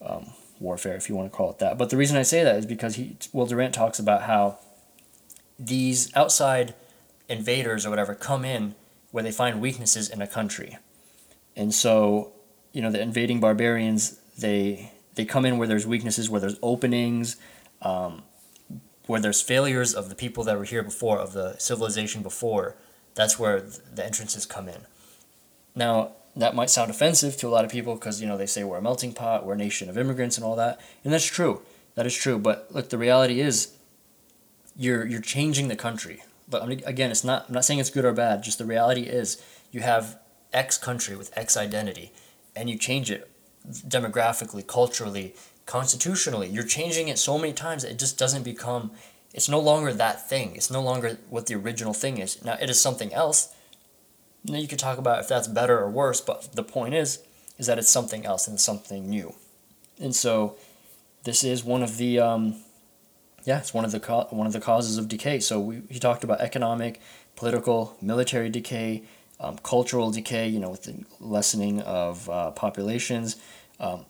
um, 0.05 0.33
warfare, 0.59 0.97
if 0.97 1.09
you 1.09 1.14
want 1.14 1.31
to 1.31 1.37
call 1.37 1.51
it 1.51 1.59
that. 1.59 1.77
But 1.77 1.91
the 1.91 1.97
reason 1.97 2.16
I 2.16 2.22
say 2.22 2.43
that 2.43 2.57
is 2.57 2.66
because 2.66 2.97
he, 2.97 3.16
Will 3.33 3.47
Durant 3.47 3.75
talks 3.75 3.99
about 3.99 4.22
how 4.22 4.59
these 5.59 6.14
outside 6.16 6.75
invaders 7.29 7.87
or 7.87 7.91
whatever 7.91 8.14
come 8.14 8.45
in 8.45 8.75
where 9.12 9.22
they 9.22 9.31
find 9.31 9.61
weaknesses 9.61 10.09
in 10.09 10.22
a 10.22 10.27
country, 10.27 10.79
and 11.55 11.75
so 11.75 12.33
you 12.72 12.81
know 12.81 12.91
the 12.91 13.01
invading 13.01 13.41
barbarians 13.41 14.18
they 14.39 14.91
they 15.16 15.27
come 15.27 15.45
in 15.45 15.59
where 15.59 15.68
there's 15.68 15.87
weaknesses, 15.87 16.31
where 16.31 16.41
there's 16.41 16.59
openings. 16.62 17.37
Um, 17.83 18.22
where 19.07 19.20
there's 19.20 19.42
failures 19.42 19.94
of 19.94 20.09
the 20.09 20.14
people 20.14 20.44
that 20.44 20.57
were 20.57 20.64
here 20.64 20.82
before, 20.82 21.18
of 21.18 21.32
the 21.32 21.57
civilization 21.59 22.22
before, 22.22 22.74
that's 23.14 23.38
where 23.38 23.61
the 23.61 24.05
entrances 24.05 24.46
come 24.46 24.68
in. 24.68 24.82
Now, 25.74 26.12
that 26.36 26.55
might 26.55 26.70
sound 26.70 26.90
offensive 26.90 27.36
to 27.38 27.48
a 27.48 27.50
lot 27.50 27.64
of 27.64 27.70
people 27.70 27.94
because, 27.94 28.20
you 28.20 28.26
know, 28.26 28.36
they 28.36 28.46
say 28.46 28.64
we're 28.64 28.78
a 28.78 28.82
melting 28.82 29.12
pot, 29.12 29.46
we're 29.46 29.55
a 29.55 29.57
nation 29.57 29.88
of 29.88 29.96
immigrants 29.96 30.36
and 30.36 30.44
all 30.44 30.57
that. 30.57 30.80
And 31.05 31.12
that's 31.12 31.26
true. 31.26 31.62
That 31.94 32.07
is 32.07 32.14
true. 32.14 32.38
But 32.38 32.68
look, 32.70 32.88
the 32.88 32.98
reality 32.98 33.40
is 33.40 33.76
you're, 34.76 35.07
you're 35.07 35.20
changing 35.20 35.68
the 35.68 35.76
country. 35.76 36.22
But 36.48 36.68
again, 36.86 37.11
it's 37.11 37.24
not, 37.24 37.46
I'm 37.48 37.55
not 37.55 37.64
saying 37.64 37.78
it's 37.80 37.90
good 37.90 38.05
or 38.05 38.12
bad. 38.12 38.42
Just 38.42 38.59
the 38.59 38.64
reality 38.64 39.02
is 39.02 39.42
you 39.70 39.80
have 39.80 40.18
X 40.52 40.76
country 40.76 41.16
with 41.16 41.36
X 41.36 41.57
identity 41.57 42.12
and 42.57 42.68
you 42.68 42.76
change 42.76 43.11
it 43.11 43.30
demographically, 43.66 44.66
culturally, 44.66 45.34
constitutionally. 45.66 46.48
You're 46.48 46.64
changing 46.64 47.08
it 47.08 47.18
so 47.18 47.38
many 47.38 47.52
times 47.52 47.84
it 47.84 47.98
just 47.98 48.18
doesn't 48.18 48.42
become, 48.42 48.90
it's 49.32 49.48
no 49.48 49.60
longer 49.60 49.92
that 49.92 50.28
thing. 50.28 50.54
It's 50.56 50.70
no 50.70 50.82
longer 50.82 51.18
what 51.30 51.46
the 51.46 51.54
original 51.54 51.94
thing 51.94 52.18
is. 52.18 52.44
Now, 52.44 52.56
it 52.60 52.70
is 52.70 52.80
something 52.80 53.12
else. 53.12 53.54
Now, 54.44 54.58
you 54.58 54.68
could 54.68 54.78
talk 54.78 54.98
about 54.98 55.20
if 55.20 55.28
that's 55.28 55.48
better 55.48 55.78
or 55.78 55.90
worse, 55.90 56.20
but 56.20 56.52
the 56.52 56.62
point 56.62 56.94
is, 56.94 57.22
is 57.56 57.66
that 57.66 57.78
it's 57.78 57.88
something 57.88 58.26
else 58.26 58.46
and 58.46 58.60
something 58.60 59.08
new. 59.08 59.34
And 59.98 60.14
so, 60.14 60.56
this 61.24 61.42
is 61.42 61.64
one 61.64 61.82
of 61.82 61.96
the, 61.96 62.20
um, 62.20 62.56
yeah, 63.44 63.58
it's 63.58 63.74
one 63.74 63.84
of 63.84 63.92
the 63.92 64.00
co- 64.00 64.28
one 64.30 64.46
of 64.46 64.52
the 64.52 64.60
causes 64.60 64.98
of 64.98 65.08
decay. 65.08 65.40
So 65.40 65.60
we 65.60 65.82
he 65.90 65.98
talked 65.98 66.24
about 66.24 66.40
economic, 66.40 67.00
political, 67.36 67.96
military 68.00 68.48
decay, 68.48 69.02
um, 69.40 69.58
cultural 69.58 70.10
decay. 70.10 70.48
You 70.48 70.60
know, 70.60 70.70
with 70.70 70.84
the 70.84 71.04
lessening 71.20 71.80
of 71.82 72.28
uh, 72.30 72.50
populations, 72.52 73.36
um, 73.80 74.06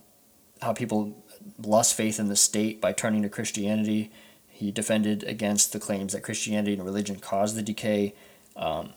how 0.61 0.73
people 0.73 1.24
lost 1.63 1.95
faith 1.95 2.19
in 2.19 2.29
the 2.29 2.37
state 2.37 2.81
by 2.81 2.93
turning 2.93 3.23
to 3.23 3.29
Christianity. 3.29 4.11
He 4.49 4.71
defended 4.71 5.25
against 5.25 5.73
the 5.73 5.81
claims 5.81 6.13
that 6.13 6.23
Christianity 6.23 6.75
and 6.75 6.85
religion 6.85 7.17
caused 7.17 7.57
the 7.57 7.63
decay. 7.63 8.15
Um, 8.57 8.91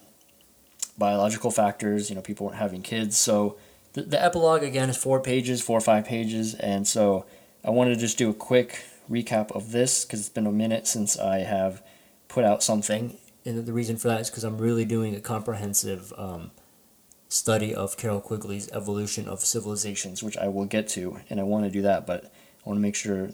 biological 0.97 1.51
factors, 1.51 2.09
you 2.09 2.15
know, 2.15 2.21
people 2.21 2.47
weren't 2.47 2.57
having 2.57 2.81
kids. 2.81 3.17
So 3.17 3.57
the, 3.93 4.03
the 4.03 4.23
epilogue, 4.23 4.63
again, 4.63 4.89
is 4.89 4.97
four 4.97 5.19
pages, 5.19 5.61
four 5.61 5.77
or 5.77 5.81
five 5.81 6.05
pages. 6.05 6.55
And 6.55 6.87
so 6.87 7.25
I 7.63 7.69
wanted 7.69 7.95
to 7.95 7.99
just 7.99 8.17
do 8.17 8.29
a 8.29 8.33
quick 8.33 8.85
recap 9.09 9.51
of 9.55 9.71
this 9.71 10.05
because 10.05 10.19
it's 10.19 10.29
been 10.29 10.47
a 10.47 10.51
minute 10.51 10.87
since 10.87 11.17
I 11.17 11.39
have 11.39 11.81
put 12.27 12.43
out 12.43 12.63
something. 12.63 13.17
And 13.45 13.65
the 13.65 13.73
reason 13.73 13.97
for 13.97 14.09
that 14.09 14.21
is 14.21 14.29
because 14.29 14.43
I'm 14.43 14.57
really 14.57 14.85
doing 14.85 15.15
a 15.15 15.21
comprehensive 15.21 16.13
um, 16.17 16.51
study 17.29 17.75
of 17.75 17.97
Carroll 17.97 18.21
Quigley's 18.21 18.69
Evolution 18.71 19.27
of 19.27 19.41
Civilizations, 19.41 20.23
which 20.23 20.37
I 20.37 20.47
will 20.47 20.65
get 20.65 20.87
to, 20.89 21.19
and 21.29 21.39
I 21.39 21.43
want 21.43 21.65
to 21.65 21.71
do 21.71 21.81
that, 21.81 22.07
but 22.07 22.25
I 22.25 22.69
want 22.69 22.77
to 22.77 22.81
make 22.81 22.95
sure 22.95 23.29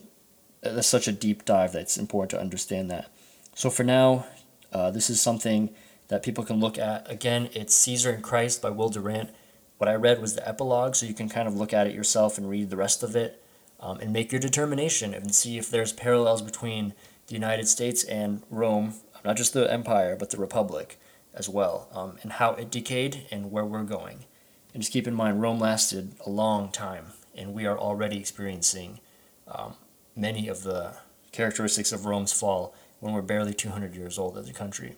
that's 0.62 0.88
such 0.88 1.08
a 1.08 1.12
deep 1.12 1.46
dive 1.46 1.74
that 1.74 1.82
it's 1.82 1.98
important 1.98 2.32
to 2.32 2.40
understand 2.40 2.90
that. 2.90 3.10
So 3.56 3.70
for 3.70 3.84
now, 3.84 4.26
uh, 4.72 4.92
this 4.92 5.10
is 5.10 5.22
something 5.22 5.70
that 6.08 6.24
people 6.24 6.44
can 6.44 6.60
look 6.60 6.78
at. 6.78 7.10
Again, 7.10 7.50
it's 7.54 7.76
Caesar 7.76 8.12
and 8.12 8.24
Christ 8.24 8.62
by 8.62 8.70
Will 8.70 8.90
Durant. 8.90 9.30
What 9.78 9.90
I 9.90 9.96
read 9.96 10.22
was 10.22 10.36
the 10.36 10.48
epilogue, 10.48 10.96
so 10.96 11.06
you 11.06 11.14
can 11.14 11.30
kind 11.30 11.48
of 11.48 11.56
look 11.56 11.74
at 11.74 11.88
it 11.88 11.94
yourself 11.94 12.38
and 12.38 12.50
read 12.50 12.70
the 12.70 12.78
rest 12.78 13.04
of 13.04 13.16
it 13.16 13.44
um, 13.80 14.00
and 14.00 14.14
make 14.14 14.32
your 14.32 14.42
determination 14.42 15.14
and 15.14 15.36
see 15.36 15.58
if 15.58 15.70
there's 15.70 15.94
parallels 15.94 16.42
between 16.42 16.94
the 17.28 17.34
United 17.34 17.68
States 17.68 18.04
and 18.04 18.42
Rome, 18.50 18.96
not 19.24 19.38
just 19.38 19.54
the 19.54 19.72
empire, 19.72 20.16
but 20.16 20.30
the 20.32 20.38
republic 20.38 20.98
as 21.34 21.50
well, 21.50 21.88
um, 21.94 22.18
and 22.22 22.34
how 22.34 22.52
it 22.54 22.70
decayed 22.70 23.26
and 23.32 23.52
where 23.52 23.66
we're 23.66 23.84
going. 23.84 24.26
And 24.74 24.82
just 24.82 24.92
keep 24.92 25.08
in 25.08 25.14
mind, 25.14 25.42
Rome 25.42 25.60
lasted 25.60 26.14
a 26.26 26.30
long 26.30 26.72
time, 26.72 27.08
and 27.36 27.54
we 27.54 27.66
are 27.66 27.78
already 27.78 28.20
experiencing 28.20 29.00
um, 29.48 29.76
many 30.16 30.48
of 30.48 30.64
the 30.64 30.96
characteristics 31.32 31.92
of 31.92 32.06
Rome's 32.06 32.34
fall 32.34 32.74
when 33.00 33.14
we're 33.14 33.22
barely 33.22 33.54
200 33.54 33.96
years 33.96 34.18
old 34.18 34.38
as 34.38 34.50
a 34.50 34.54
country. 34.54 34.96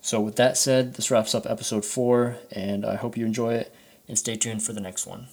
So, 0.00 0.20
with 0.20 0.36
that 0.36 0.56
said, 0.56 0.94
this 0.94 1.10
wraps 1.10 1.34
up 1.34 1.46
episode 1.46 1.84
four, 1.84 2.36
and 2.50 2.86
I 2.86 2.96
hope 2.96 3.16
you 3.16 3.26
enjoy 3.26 3.54
it, 3.54 3.74
and 4.06 4.18
stay 4.18 4.36
tuned 4.36 4.62
for 4.62 4.72
the 4.72 4.80
next 4.80 5.06
one. 5.06 5.28